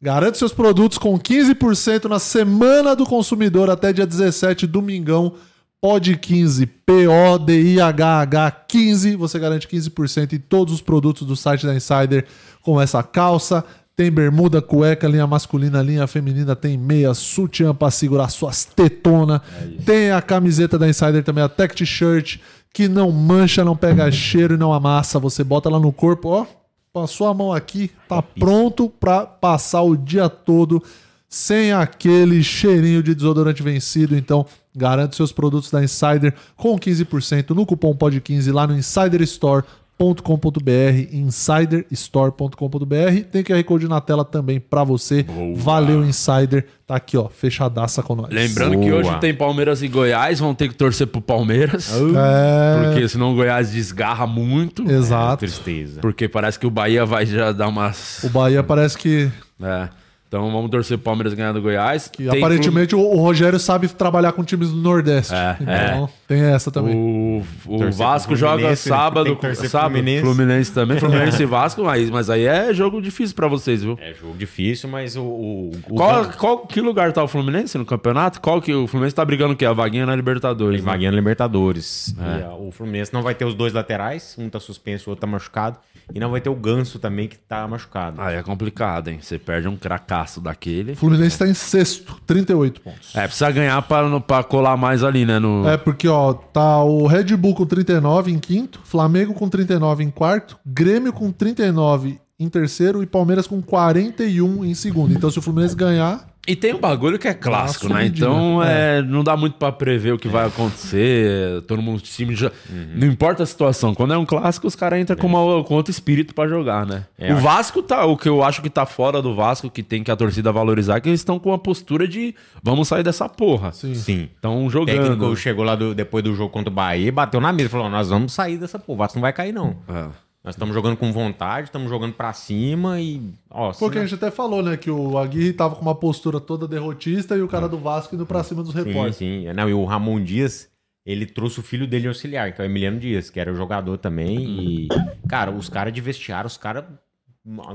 [0.00, 5.34] Garante seus produtos com 15% na semana do consumidor até dia 17, domingão.
[5.80, 9.14] Pod 15, P-O-D-I-H-H 15.
[9.14, 12.26] Você garante 15% em todos os produtos do site da Insider
[12.62, 13.64] com essa calça.
[13.94, 19.40] Tem bermuda, cueca, linha masculina, linha feminina, tem meia, sutiã pra segurar suas tetonas.
[19.84, 22.38] tem a camiseta da Insider também, a Tech T-shirt,
[22.72, 25.20] que não mancha, não pega cheiro e não amassa.
[25.20, 26.46] Você bota lá no corpo, ó.
[26.92, 30.82] Passou a mão aqui, tá pronto pra passar o dia todo
[31.28, 34.16] sem aquele cheirinho de desodorante vencido.
[34.16, 43.24] Então, garante seus produtos da Insider com 15% no cupom POD15 lá no insiderstore.com.br, insiderstore.com.br.
[43.30, 45.24] Tem QR Code na tela também pra você.
[45.56, 46.66] Valeu, Insider.
[46.86, 48.28] Tá aqui, ó, fechadaça com nós.
[48.32, 49.00] Lembrando que Boa.
[49.00, 51.90] hoje tem Palmeiras e Goiás, vão ter que torcer pro Palmeiras.
[51.92, 54.88] É, Porque senão o Goiás desgarra muito.
[54.90, 55.38] exato.
[55.40, 56.00] Tristeza.
[56.00, 58.22] Porque parece que o Bahia vai já dar umas.
[58.24, 59.30] O Bahia parece que,
[59.62, 59.88] É.
[60.28, 62.06] Então vamos torcer pro Palmeiras ganhar do Goiás.
[62.08, 65.32] que Tem aparentemente o, o Rogério sabe trabalhar com times do Nordeste.
[65.34, 66.94] É, então, tem essa também.
[66.94, 69.38] O, o Vasco joga Fluminense, sábado,
[69.68, 70.22] sábado Fluminense.
[70.22, 70.72] Fluminense.
[70.72, 73.98] também, Fluminense e Vasco, mas, mas aí é jogo difícil pra vocês, viu?
[74.02, 75.22] É jogo difícil, mas o.
[75.22, 78.38] o, o Qual, qual- que lugar tá o Fluminense no campeonato?
[78.40, 79.64] Qual que o Fluminense tá brigando o quê?
[79.64, 80.84] A vaguinha na Libertadores.
[80.84, 80.90] né?
[80.92, 82.08] Vaguinha na Libertadores.
[82.08, 85.22] E, ah, o Fluminense não vai ter os dois laterais, um tá suspenso, o outro
[85.22, 85.78] tá machucado.
[86.14, 88.18] E não vai ter o Ganso também, que tá machucado.
[88.20, 89.18] Aí é complicado, hein?
[89.20, 89.76] Você perde um
[90.18, 90.94] cracaço daquele.
[90.94, 93.14] Fluminense tá em sexto, 38 pontos.
[93.14, 95.38] É, precisa ganhar pra colar mais ali, né?
[95.38, 95.68] No...
[95.68, 100.10] É, porque, ó, tá o Red Bull com 39 em quinto, Flamengo com 39 em
[100.10, 105.12] quarto, Grêmio com 39 em terceiro e Palmeiras com 41 em segundo.
[105.12, 108.06] Então, se o Fluminense ganhar, E tem um bagulho que é clássico, uma né?
[108.06, 111.62] Então é, não dá muito pra prever o que vai acontecer.
[111.62, 112.50] Todo mundo, o time já.
[112.94, 113.94] Não importa a situação.
[113.94, 117.04] Quando é um clássico, os caras entram com, uma- com outro espírito pra jogar, né?
[117.18, 118.04] É, o Vasco tá.
[118.06, 120.96] O que eu acho que tá fora do Vasco, que tem que a torcida valorizar,
[120.96, 123.72] é que eles estão com uma postura de vamos sair dessa porra.
[123.72, 123.94] sim.
[123.94, 124.28] Sim.
[124.34, 124.96] Estão O jogando.
[124.96, 127.90] técnico chegou lá do- depois do jogo contra o Bahia, bateu na mesa e falou:
[127.90, 129.76] Nós vamos sair dessa porra, o Vasco não vai cair, não.
[129.88, 130.06] É.
[130.44, 133.20] Nós estamos jogando com vontade, estamos jogando pra cima e.
[133.50, 136.40] Ó, Porque a não- gente até falou, né, que o Aguirre tava com uma postura
[136.40, 139.16] toda derrotista e o cara do Vasco indo pra cima dos Sim, repórteres.
[139.16, 139.52] sim.
[139.52, 140.70] Não, e o Ramon Dias,
[141.04, 143.56] ele trouxe o filho dele de auxiliar, que é o Emiliano Dias, que era o
[143.56, 144.38] jogador também.
[144.38, 144.88] E,
[145.28, 146.84] cara, os caras de vestiário, os caras.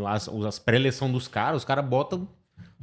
[0.07, 2.27] As, as pré-eleição dos caras, os caras botam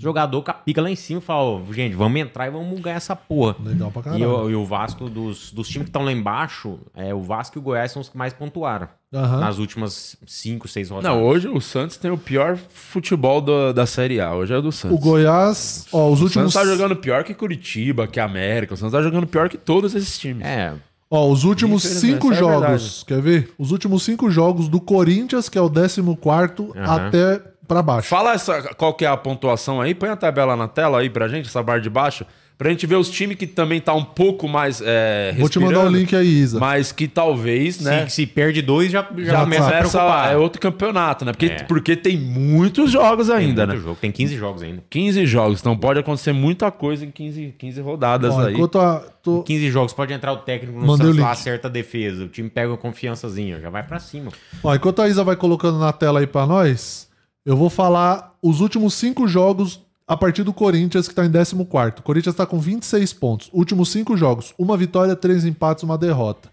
[0.01, 2.81] jogador com a pica lá em cima e falam: ó, gente, vamos entrar e vamos
[2.81, 3.55] ganhar essa porra.
[3.65, 4.31] Legal pra E, caralho.
[4.31, 7.61] o, e o Vasco, dos, dos times que estão lá embaixo, é, o Vasco e
[7.61, 8.89] o Goiás são os que mais pontuaram.
[9.13, 9.41] Aham.
[9.41, 11.17] Nas últimas cinco, seis rodadas.
[11.17, 14.33] Não, hoje o Santos tem o pior futebol do- da Série A.
[14.35, 14.97] Hoje é do Santos.
[14.97, 16.53] O Goiás, ó, os O últimos.
[16.53, 18.75] Santos tá jogando pior que Curitiba, que América.
[18.75, 20.45] O Santos tá jogando pior que todos esses times.
[20.47, 20.73] É,
[21.13, 23.53] Ó, os últimos Infelizmente, cinco é jogos, quer ver?
[23.59, 26.01] Os últimos cinco jogos do Corinthians, que é o 14
[26.87, 27.43] até
[27.75, 28.09] pra baixo.
[28.09, 31.29] Fala essa, qual que é a pontuação aí, põe a tabela na tela aí pra
[31.29, 32.25] gente, essa barra de baixo,
[32.59, 35.81] pra gente ver os times que também tá um pouco mais é, Vou te mandar
[35.87, 36.59] o link aí, Isa.
[36.61, 38.07] Mas que talvez, né?
[38.07, 40.33] se, se perde dois, já, já, Já começa a Essa preocupar.
[40.33, 41.33] é outro campeonato, né?
[41.33, 41.63] Porque, É.
[41.63, 43.85] porque tem muitos jogos Tem ainda, muito né?
[43.87, 44.83] jogo, tem 15 jogos ainda.
[44.91, 48.53] 15 jogos, então pode acontecer muita coisa em 15, 15 rodadas Ó, aí.
[48.53, 52.25] enquanto a, tô- 15 jogos, pode entrar o técnico no Santos lá, acerta a defesa.
[52.25, 54.31] O time pega uma confiançazinha, já vai pra cima.
[54.63, 57.09] Ó, enquanto a Isa vai colocando na tela aí pra nós,
[57.51, 61.57] eu vou falar os últimos cinco jogos a partir do Corinthians, que tá em 14.
[61.99, 63.51] O Corinthians tá com 26 pontos.
[63.53, 66.49] Últimos cinco jogos: uma vitória, três empates, uma derrota.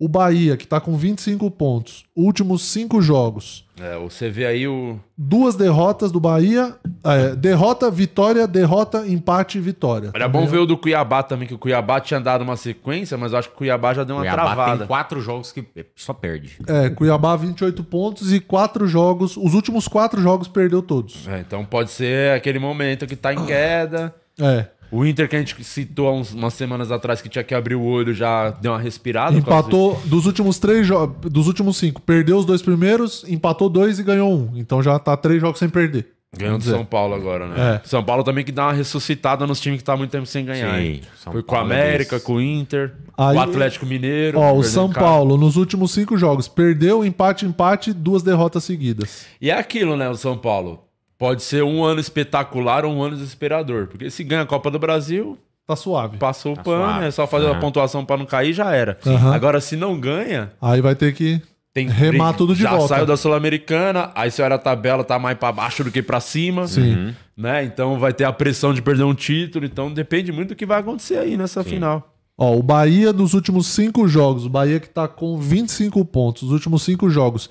[0.00, 2.04] O Bahia, que tá com 25 pontos.
[2.14, 3.66] Últimos cinco jogos.
[3.80, 4.98] É, você vê aí o.
[5.16, 6.76] Duas derrotas do Bahia.
[7.04, 10.12] é, derrota, vitória, derrota, empate, vitória.
[10.14, 13.32] Era bom ver o do Cuiabá também, que o Cuiabá tinha dado uma sequência, mas
[13.32, 14.78] eu acho que o Cuiabá já deu uma Cuiabá travada.
[14.78, 15.64] tem quatro jogos que
[15.96, 16.58] só perde.
[16.68, 19.36] É, Cuiabá 28 pontos e quatro jogos.
[19.36, 21.26] Os últimos quatro jogos perdeu todos.
[21.26, 24.14] É, então pode ser aquele momento que tá em queda.
[24.40, 24.66] É.
[24.90, 27.74] O Inter que a gente citou há uns- umas semanas atrás que tinha que abrir
[27.74, 29.36] o olho já deu uma respirada.
[29.36, 34.02] Empatou dos últimos três jogos, dos últimos cinco, perdeu os dois primeiros, empatou dois e
[34.02, 34.52] ganhou um.
[34.56, 36.06] Então já tá três jogos sem perder.
[36.30, 36.64] de- Ganhou do.
[36.64, 37.80] São Paulo agora, né?
[37.82, 37.88] É.
[37.88, 40.44] São Paulo também que dá uma ressuscitada nos times que tá há muito tempo sem
[40.44, 40.78] ganhar.
[40.78, 41.00] Sim,
[41.32, 44.38] Foi com a é América, com o Inter, Aí- o Atlético Mineiro.
[44.38, 45.06] Ó, o São cara.
[45.06, 49.24] Paulo, nos últimos cinco jogos, perdeu, empate, empate, duas derrotas seguidas.
[49.40, 50.84] E é aquilo, né, o São Paulo.
[51.18, 53.88] Pode ser um ano espetacular ou um ano desesperador.
[53.88, 55.36] Porque se ganha a Copa do Brasil,
[55.66, 56.16] Tá suave.
[56.16, 57.06] passou o Tá pano, suave.
[57.06, 57.60] é só fazer a Aham.
[57.60, 58.96] pontuação pra não cair já era.
[59.04, 59.34] Aham.
[59.34, 61.42] Agora, se não ganha, Aí vai ter que.
[61.74, 62.88] tem Remar tudo de já volta.
[62.94, 66.20] saiu da Sul-Americana, aí você olha a tabela, tá mais pra baixo do que pra
[66.20, 66.66] cima.
[66.66, 67.14] Sim.
[67.36, 67.64] Né?
[67.64, 69.64] Então vai ter a pressão de perder um título.
[69.64, 72.14] Então depende muito do que vai acontecer aí nessa final.
[72.36, 76.50] Ó, o Bahia dos últimos cinco jogos, o Bahia que tá com 25 pontos, os
[76.52, 77.50] últimos cinco jogos.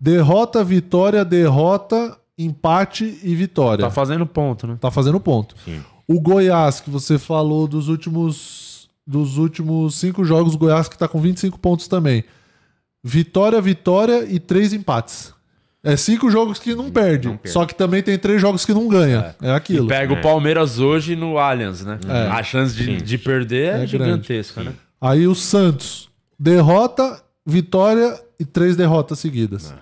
[0.00, 3.84] Derrota, vitória, derrota, empate e vitória.
[3.84, 4.76] Tá fazendo ponto, né?
[4.80, 5.54] Tá fazendo ponto.
[6.06, 8.74] O Goiás, que você falou dos últimos
[9.06, 12.24] dos últimos cinco jogos, o Goiás que tá com 25 pontos também.
[13.02, 15.34] Vitória, vitória e três empates.
[15.82, 17.28] É cinco jogos que não perde.
[17.28, 17.52] não perde.
[17.52, 19.36] Só que também tem três jogos que não ganha.
[19.42, 19.86] É, aquilo.
[19.86, 21.98] Pega o Palmeiras hoje no Allianz, né?
[22.08, 22.28] É.
[22.28, 24.72] A chance de, de perder é, É gigantesca, né?
[24.98, 26.08] Aí o Santos,
[26.40, 29.74] derrota, vitória e três derrotas seguidas.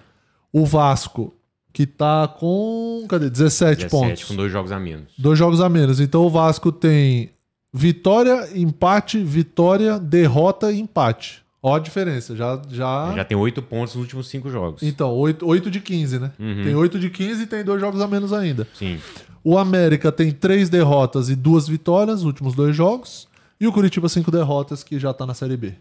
[0.52, 1.32] O Vasco,
[1.72, 3.04] que tá com.
[3.08, 3.30] Cadê?
[3.30, 4.24] 17, 17, pontos.
[4.24, 5.06] com dois jogos a menos.
[5.16, 6.00] Dois jogos a menos.
[6.00, 7.30] Então o Vasco tem
[7.72, 11.42] vitória, empate, vitória, derrota e empate.
[11.62, 12.34] Ó a diferença.
[12.34, 12.60] Já.
[12.70, 13.12] já...
[13.14, 14.82] Já tem oito pontos nos últimos cinco jogos.
[14.82, 16.32] Então, 8, 8 de 15, né?
[16.38, 16.64] Uhum.
[16.64, 18.66] Tem 8 de 15 e tem dois jogos a menos ainda.
[18.74, 18.98] Sim.
[19.44, 23.28] O América tem três derrotas e duas vitórias nos últimos dois jogos.
[23.60, 25.74] E o Curitiba, cinco derrotas, que já tá na Série B.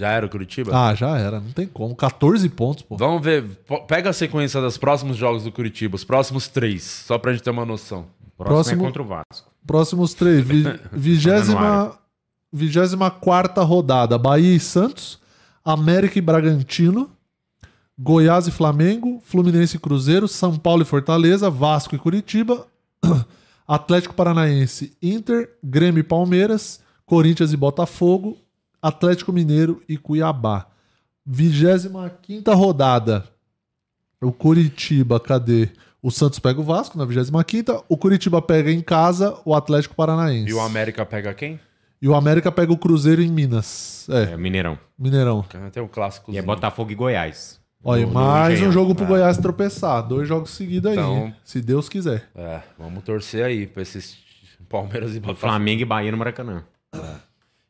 [0.00, 0.72] Já era o Curitiba?
[0.74, 1.94] Ah, já era, não tem como.
[1.94, 2.96] 14 pontos, pô.
[2.96, 3.44] Vamos ver.
[3.86, 7.50] Pega a sequência dos próximos jogos do Curitiba, os próximos três, só pra gente ter
[7.50, 8.06] uma noção.
[8.34, 9.50] Próximo, Próximo- é contra o Vasco.
[9.66, 10.42] Próximos três.
[10.42, 11.94] Vi, vigésima, Januário.
[12.50, 14.16] vigésima quarta rodada.
[14.16, 15.20] Bahia e Santos.
[15.62, 17.10] América e Bragantino.
[17.98, 19.20] Goiás e Flamengo.
[19.22, 20.26] Fluminense e Cruzeiro.
[20.26, 21.50] São Paulo e Fortaleza.
[21.50, 22.66] Vasco e Curitiba.
[23.68, 26.80] Atlético Paranaense, Inter, Grêmio e Palmeiras.
[27.04, 28.38] Corinthians e Botafogo.
[28.82, 30.66] Atlético Mineiro e Cuiabá.
[31.24, 33.24] Vigésima quinta rodada.
[34.20, 35.68] O Curitiba, cadê?
[36.02, 40.48] O Santos pega o Vasco na 25 O Curitiba pega em casa o Atlético Paranaense.
[40.50, 41.60] E o América pega quem?
[42.00, 44.08] E o América pega o Cruzeiro em Minas.
[44.08, 44.78] É, É, Mineirão.
[44.98, 45.44] Mineirão.
[45.70, 46.32] Tem um clássico.
[46.32, 47.60] E é Botafogo e Goiás.
[47.84, 48.72] Olha, No- no mais um Engenhão.
[48.72, 50.02] jogo pro Goiás tropeçar.
[50.06, 51.34] Dois jogos seguidos aí, Então- hein?
[51.44, 52.28] se Deus quiser.
[52.34, 54.16] É, vamos torcer aí pra esses
[54.68, 55.40] Palmeiras e Botafogo.
[55.40, 56.62] Flamengo e Bahia no Maracanã.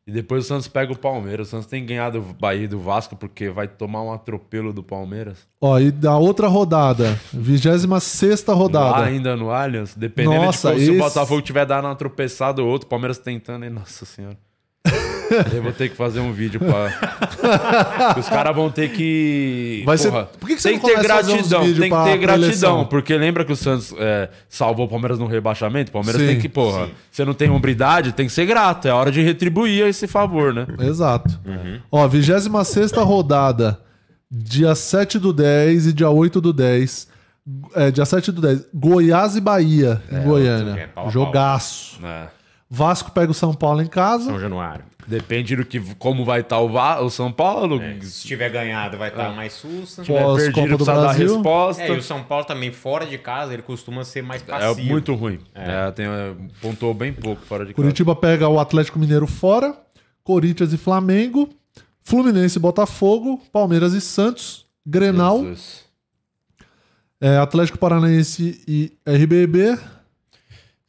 [0.07, 1.47] E depois o Santos pega o Palmeiras.
[1.47, 5.37] O Santos tem ganhado o Bahia do Vasco porque vai tomar um atropelo do Palmeiras.
[5.61, 7.85] Ó, e da outra rodada, 26
[8.45, 9.03] Lá rodada.
[9.05, 12.63] ainda no Allianz, dependendo Nossa, de como, se esse- o Botafogo tiver dado uma tropeçada
[12.63, 13.69] ou outro, o Palmeiras tentando, hein?
[13.71, 14.37] Nossa senhora.
[15.53, 18.15] Eu vou ter que fazer um vídeo pra.
[18.17, 19.83] Os caras vão ter que.
[19.85, 21.63] Vai ser- Por que que você tem não que ter gratidão.
[21.63, 22.85] Tem que ter gratidão.
[22.85, 25.89] Porque lembra que o Santos é, salvou o Palmeiras no rebaixamento?
[25.89, 26.27] O Palmeiras Sim.
[26.27, 28.87] tem que, porra, você não tem hombridade, tem que ser grato.
[28.87, 30.67] É hora de retribuir esse favor, né?
[30.79, 31.39] Exato.
[31.91, 33.79] Ó, 26 rodada,
[34.29, 37.07] dia 7 do 10 e dia 8 do 10.
[37.75, 38.67] É, dia 7 do 10.
[38.73, 40.73] Goiás e Bahia, em Goiânia.
[40.73, 41.11] é, pau a pau.
[41.11, 41.99] Jogaço.
[42.05, 42.27] É.
[42.73, 44.25] Vasco pega o São Paulo em casa.
[44.25, 44.85] São Januário.
[45.11, 47.81] Depende do que, como vai estar o, Va- o São Paulo.
[48.01, 50.03] Se tiver ganhado, vai estar mais sussa.
[50.03, 51.83] Se tiver Pós- perdido, precisa dar resposta.
[51.83, 54.87] É, e o São Paulo também, fora de casa, ele costuma ser mais É passivo.
[54.87, 55.39] muito ruim.
[55.53, 57.75] É, tem, é, pontuou bem pouco fora de casa.
[57.83, 59.75] Curitiba pega o Atlético Mineiro fora.
[60.23, 61.49] Corinthians e Flamengo.
[62.03, 63.41] Fluminense e Botafogo.
[63.51, 64.65] Palmeiras e Santos.
[64.85, 65.39] Grenal.
[65.43, 65.83] Jesus.
[67.19, 69.77] é, Atlético Paranaense e RBB.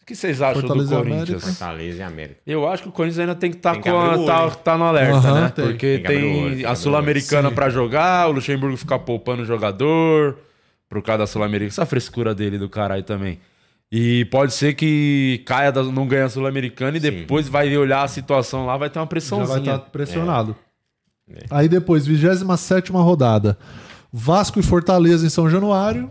[0.02, 1.28] O que vocês acham Fortaleza do Corinthians?
[1.30, 1.46] América.
[1.46, 2.40] Fortaleza e América.
[2.46, 5.16] Eu acho que o Corinthians ainda tem que estar o olho, tá, tá no alerta,
[5.16, 5.52] Aham, né?
[5.54, 5.64] tem.
[5.64, 7.54] Porque Tem olho, tem que a Sul-Americana olho.
[7.54, 10.36] pra jogar, o Luxemburgo ficar poupando o jogador
[10.88, 11.68] por causa da Sul-Americana.
[11.68, 13.38] Essa frescura dele do caralho também.
[13.92, 18.08] E pode ser que caia, da- não ganhe a Sul-Americana e depois vai olhar a
[18.08, 19.58] situação lá, vai ter uma Já vai pressãozinha.
[19.58, 20.56] estar pressionado.
[21.50, 23.56] Aí depois, 27 rodada.
[24.12, 26.10] Vasco e Fortaleza em São Januário.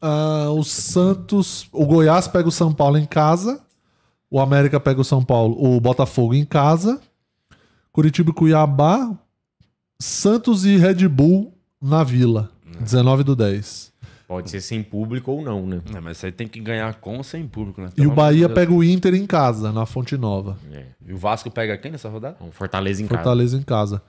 [0.00, 1.68] Ah, o Santos.
[1.72, 3.60] O Goiás pega o São Paulo em casa.
[4.30, 5.56] O América pega o São Paulo.
[5.58, 7.00] O Botafogo em casa.
[7.92, 9.10] Curitiba e Cuiabá.
[10.00, 12.50] Santos e Red Bull na Vila.
[12.80, 13.90] 19 do 10.
[14.26, 15.82] Pode ser sem público ou não, né?
[15.92, 17.88] É, mas isso aí tem que ganhar com ou sem público, né?
[17.88, 20.56] E Pelo o Bahia pega o Inter em casa, na Fonte Nova.
[20.72, 20.84] É.
[21.04, 22.36] E o Vasco pega quem nessa rodada?
[22.38, 23.18] Então, Fortaleza em casa.
[23.18, 24.00] Fortaleza em casa.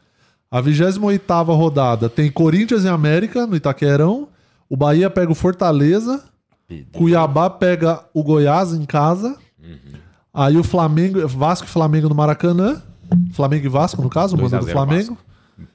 [0.52, 4.28] A 28 rodada tem Corinthians e América no Itaquerão.
[4.72, 6.23] O Bahia pega o Fortaleza.
[6.93, 9.38] Cuiabá pega o Goiás em casa.
[10.34, 12.81] Aí o Flamengo, Vasco e Flamengo no Maracanã.
[13.34, 15.18] Flamengo e Vasco, no caso, 2 a manda do 0 Flamengo.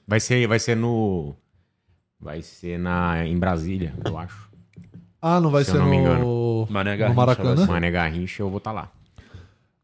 [0.08, 1.36] Vai ser, vai ser no.
[2.18, 4.48] Vai ser na, em Brasília, eu acho.
[5.20, 6.66] Ah, não vai Se ser no.
[6.70, 7.66] Mané no Maracanã?
[7.66, 8.90] Mané Garrincha, eu vou estar lá.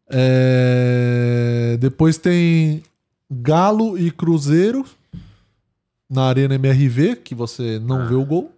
[0.09, 2.82] É, Depois tem
[3.30, 4.86] Galo e Cruzeiro
[6.09, 8.51] na Arena MRV, que você não vê o gol.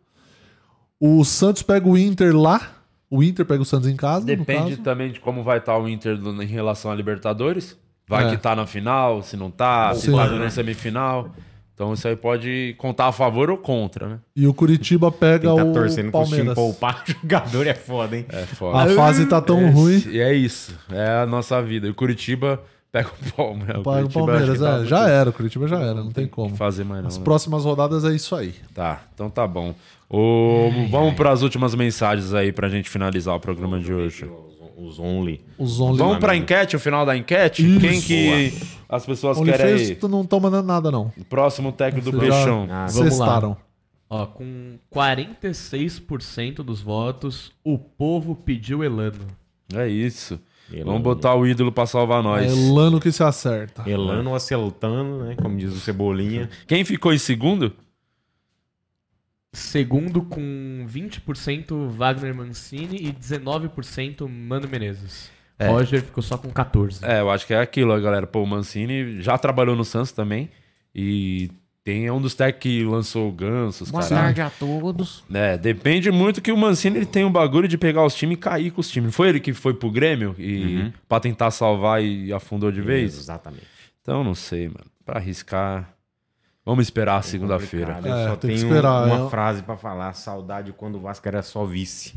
[1.06, 2.70] O Santos pega o Inter lá.
[3.10, 4.20] O Inter pega o Santos em casa.
[4.20, 4.82] no Depende caso.
[4.82, 7.76] também de como vai estar o Inter do- em relação à Libertadores.
[8.08, 8.30] Vai É.
[8.30, 11.28] que tá na final, se não tá, se tá na semifinal.
[11.74, 14.18] Então isso aí pode contar a favor ou contra, né?
[14.36, 16.54] E o Curitiba pega Quem tá o torcendo pro time Palmeiras.
[16.54, 18.24] poupar jogador é foda, hein?
[18.30, 18.78] É foda.
[18.82, 20.02] A fase tá tão É ruim.
[20.08, 20.72] E é isso.
[20.90, 21.86] É a nossa vida.
[21.86, 22.60] E o Curitiba
[22.92, 23.82] pega o Palmeiras.
[23.82, 26.54] Pega o Palmeiras, tá é, muito- já era, o Curitiba já era, não tem como.
[26.56, 27.08] fazer mais não.
[27.08, 27.24] As né?
[27.24, 28.54] próximas rodadas é isso aí.
[28.72, 29.74] Tá, então tá bom.
[30.16, 34.30] Ô, vamos para as últimas mensagens aí pra gente finalizar o programa de hoje.
[34.76, 35.40] Os only.
[35.58, 37.64] Os Only, Vamos pra enquete, o final da enquete?
[37.66, 37.80] Isso.
[37.80, 38.52] Quem que
[38.88, 39.94] as pessoas Only querem fez, aí?
[39.96, 41.12] tu não estão mandando nada, não.
[41.28, 42.66] Próximo técnico do Peixão.
[42.70, 43.26] Ah, vamos lá.
[43.26, 43.56] cestaram.
[44.10, 49.26] Ó, com 46% dos votos, o povo pediu Elano.
[49.74, 50.38] É isso.
[50.70, 50.86] Elano.
[50.86, 52.52] Vamos botar o ídolo pra salvar É nós.
[52.52, 53.88] Elano que se acerta.
[53.88, 55.36] Elano ou aceltando, né?
[55.40, 56.48] Como diz o Cebolinha.
[56.66, 57.72] Quem ficou em segundo?
[59.54, 65.30] Segundo, com 20% Wagner Mancini e 19% Mano Menezes.
[65.58, 65.68] É.
[65.68, 67.04] Roger ficou só com 14%.
[67.04, 68.26] É, eu acho que é aquilo, galera.
[68.26, 70.50] Pô, o Mancini já trabalhou no Santos também.
[70.94, 71.50] E
[71.84, 73.84] tem é um dos técnicos que lançou o Ganso.
[73.84, 74.44] os caralho.
[74.44, 75.22] a todos.
[75.32, 78.40] É, depende muito que o Mancini ele tem um bagulho de pegar os times e
[78.40, 79.06] cair com os times.
[79.06, 80.92] Não foi ele que foi pro Grêmio e Uhum.
[81.08, 83.16] pra tentar salvar e afundou de vez?
[83.16, 83.66] Exatamente.
[84.02, 84.86] Então, não sei, mano.
[85.04, 85.93] Pra arriscar.
[86.66, 87.98] Vamos esperar a segunda-feira.
[88.02, 89.28] É, só tem que tenho esperar, uma é.
[89.28, 90.14] frase pra falar.
[90.14, 92.14] Saudade quando o Vasco era só vice.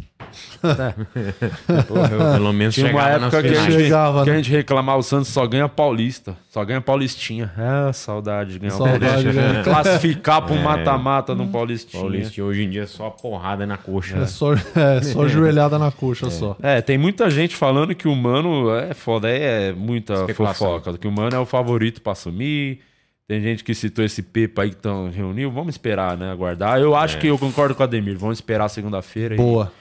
[1.85, 3.73] Porra, eu pelo menos Tinha uma época que a, finais.
[3.73, 4.37] gente, Chegava, que a né?
[4.37, 6.37] gente reclamava, o Santos só ganha paulista.
[6.49, 7.51] Só ganha paulistinha.
[7.57, 9.53] É, saudade de ganhar o Saudade, paulista.
[9.53, 9.63] né?
[9.63, 12.01] Classificar pro mata-mata no paulistinha.
[12.01, 14.17] Paulista hoje em dia é só porrada na coxa.
[14.17, 16.55] É só, é, só joelhada na coxa só.
[16.61, 21.11] É, tem muita gente falando que o Mano é foda, é muita fofoca, que o
[21.11, 22.86] Mano é o favorito pra assumir.
[23.27, 25.51] Tem gente que citou esse Pepa aí que estão reuniu.
[25.51, 26.31] Vamos esperar, né?
[26.31, 26.79] Aguardar.
[26.79, 28.17] Eu acho que eu concordo com o Ademir.
[28.17, 29.35] Vamos esperar segunda-feira.
[29.35, 29.71] e- Boa.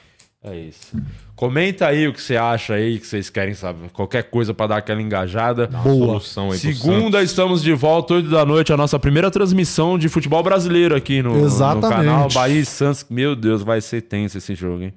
[0.42, 0.96] É isso.
[1.34, 3.90] Comenta aí o que você acha aí, que vocês querem saber.
[3.90, 5.66] Qualquer coisa pra dar aquela engajada.
[5.66, 6.06] Dá Boa.
[6.20, 10.42] solução aí Segunda, estamos de volta, 8 da noite, a nossa primeira transmissão de futebol
[10.44, 11.96] brasileiro aqui no, no Exatamente.
[11.96, 12.28] canal.
[12.32, 13.06] Bahia e Santos.
[13.10, 14.94] Meu Deus, vai ser tenso esse jogo, hein?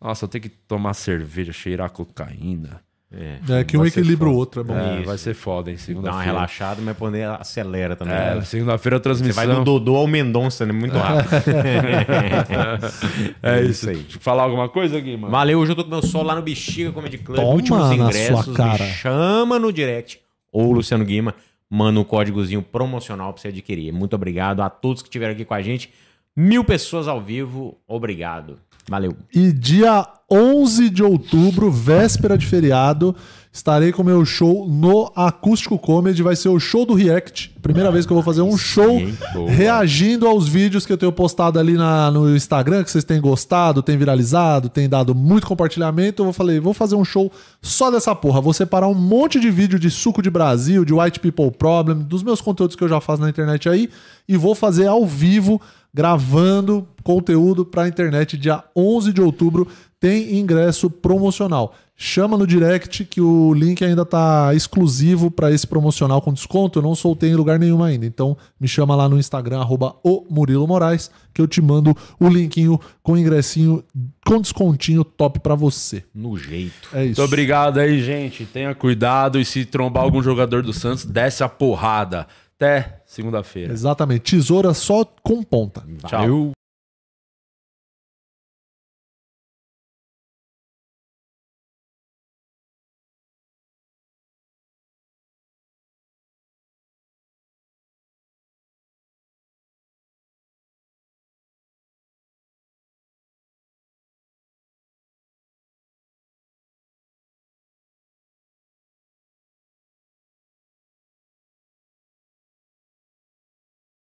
[0.00, 2.80] Nossa, eu tenho que tomar cerveja, cheirar cocaína.
[3.14, 3.60] É.
[3.60, 4.74] É que um equilibra o outro, é bom.
[4.74, 5.06] É, Isso.
[5.06, 5.76] vai ser foda, hein?
[5.76, 6.24] Dá uma Segunda-feira.
[6.24, 8.14] relaxada, mas poder acelera também.
[8.14, 9.46] É, segunda-feira a Você transmissão.
[9.46, 10.72] vai do Dodô ao Mendonça, né?
[10.72, 11.28] Muito rápido.
[13.42, 13.88] É isso.
[13.90, 14.04] aí.
[14.20, 15.30] Falar alguma coisa aqui, mano?
[15.30, 17.36] Valeu, hoje eu tô com meu sol lá no Bexiga Comedy Club.
[17.36, 18.84] Toma Últimos na ingressos, sua cara.
[18.84, 20.20] me chama no direct.
[20.50, 21.34] Ou Luciano Guima,
[21.68, 23.92] manda um códigozinho promocional pra você adquirir.
[23.92, 25.90] Muito obrigado a todos que estiveram aqui com a gente.
[26.36, 28.58] Mil pessoas ao vivo, obrigado.
[28.88, 29.14] Valeu.
[29.34, 33.14] E dia 11 de outubro, véspera de feriado,
[33.52, 36.22] estarei com meu show no Acústico Comedy.
[36.22, 37.52] Vai ser o show do React.
[37.60, 38.98] Primeira vez que eu vou fazer um show?
[39.34, 39.50] Boa.
[39.50, 43.82] reagindo aos vídeos que eu tenho postado ali na- no Instagram, que vocês têm gostado,
[43.82, 46.24] têm viralizado, têm dado muito compartilhamento.
[46.24, 47.30] Eu falei, vou fazer um show
[47.60, 48.40] só dessa porra.
[48.40, 52.22] Vou separar um monte de vídeo de suco de Brasil, de White People Problem, dos
[52.22, 53.88] meus conteúdos que eu já faço na internet aí,
[54.28, 55.60] e vou fazer ao vivo
[55.94, 59.68] gravando conteúdo para a internet dia 11 de outubro.
[60.00, 61.74] Tem ingresso promocional.
[61.94, 66.80] Chama no direct que o link ainda tá exclusivo para esse promocional com desconto.
[66.80, 68.04] Eu não soltei em lugar nenhum ainda.
[68.04, 72.28] Então me chama lá no Instagram, arroba o Murilo Moraes, que eu te mando o
[72.28, 73.84] linkinho com ingressinho
[74.26, 76.02] com descontinho top para você.
[76.12, 76.88] No jeito.
[76.92, 77.20] É isso.
[77.20, 78.44] Muito obrigado aí, gente.
[78.46, 82.26] Tenha cuidado e se trombar algum jogador do Santos, desce a porrada.
[82.62, 83.72] Até segunda-feira.
[83.72, 84.36] Exatamente.
[84.36, 85.82] Tesoura só com ponta.
[86.06, 86.52] Tchau.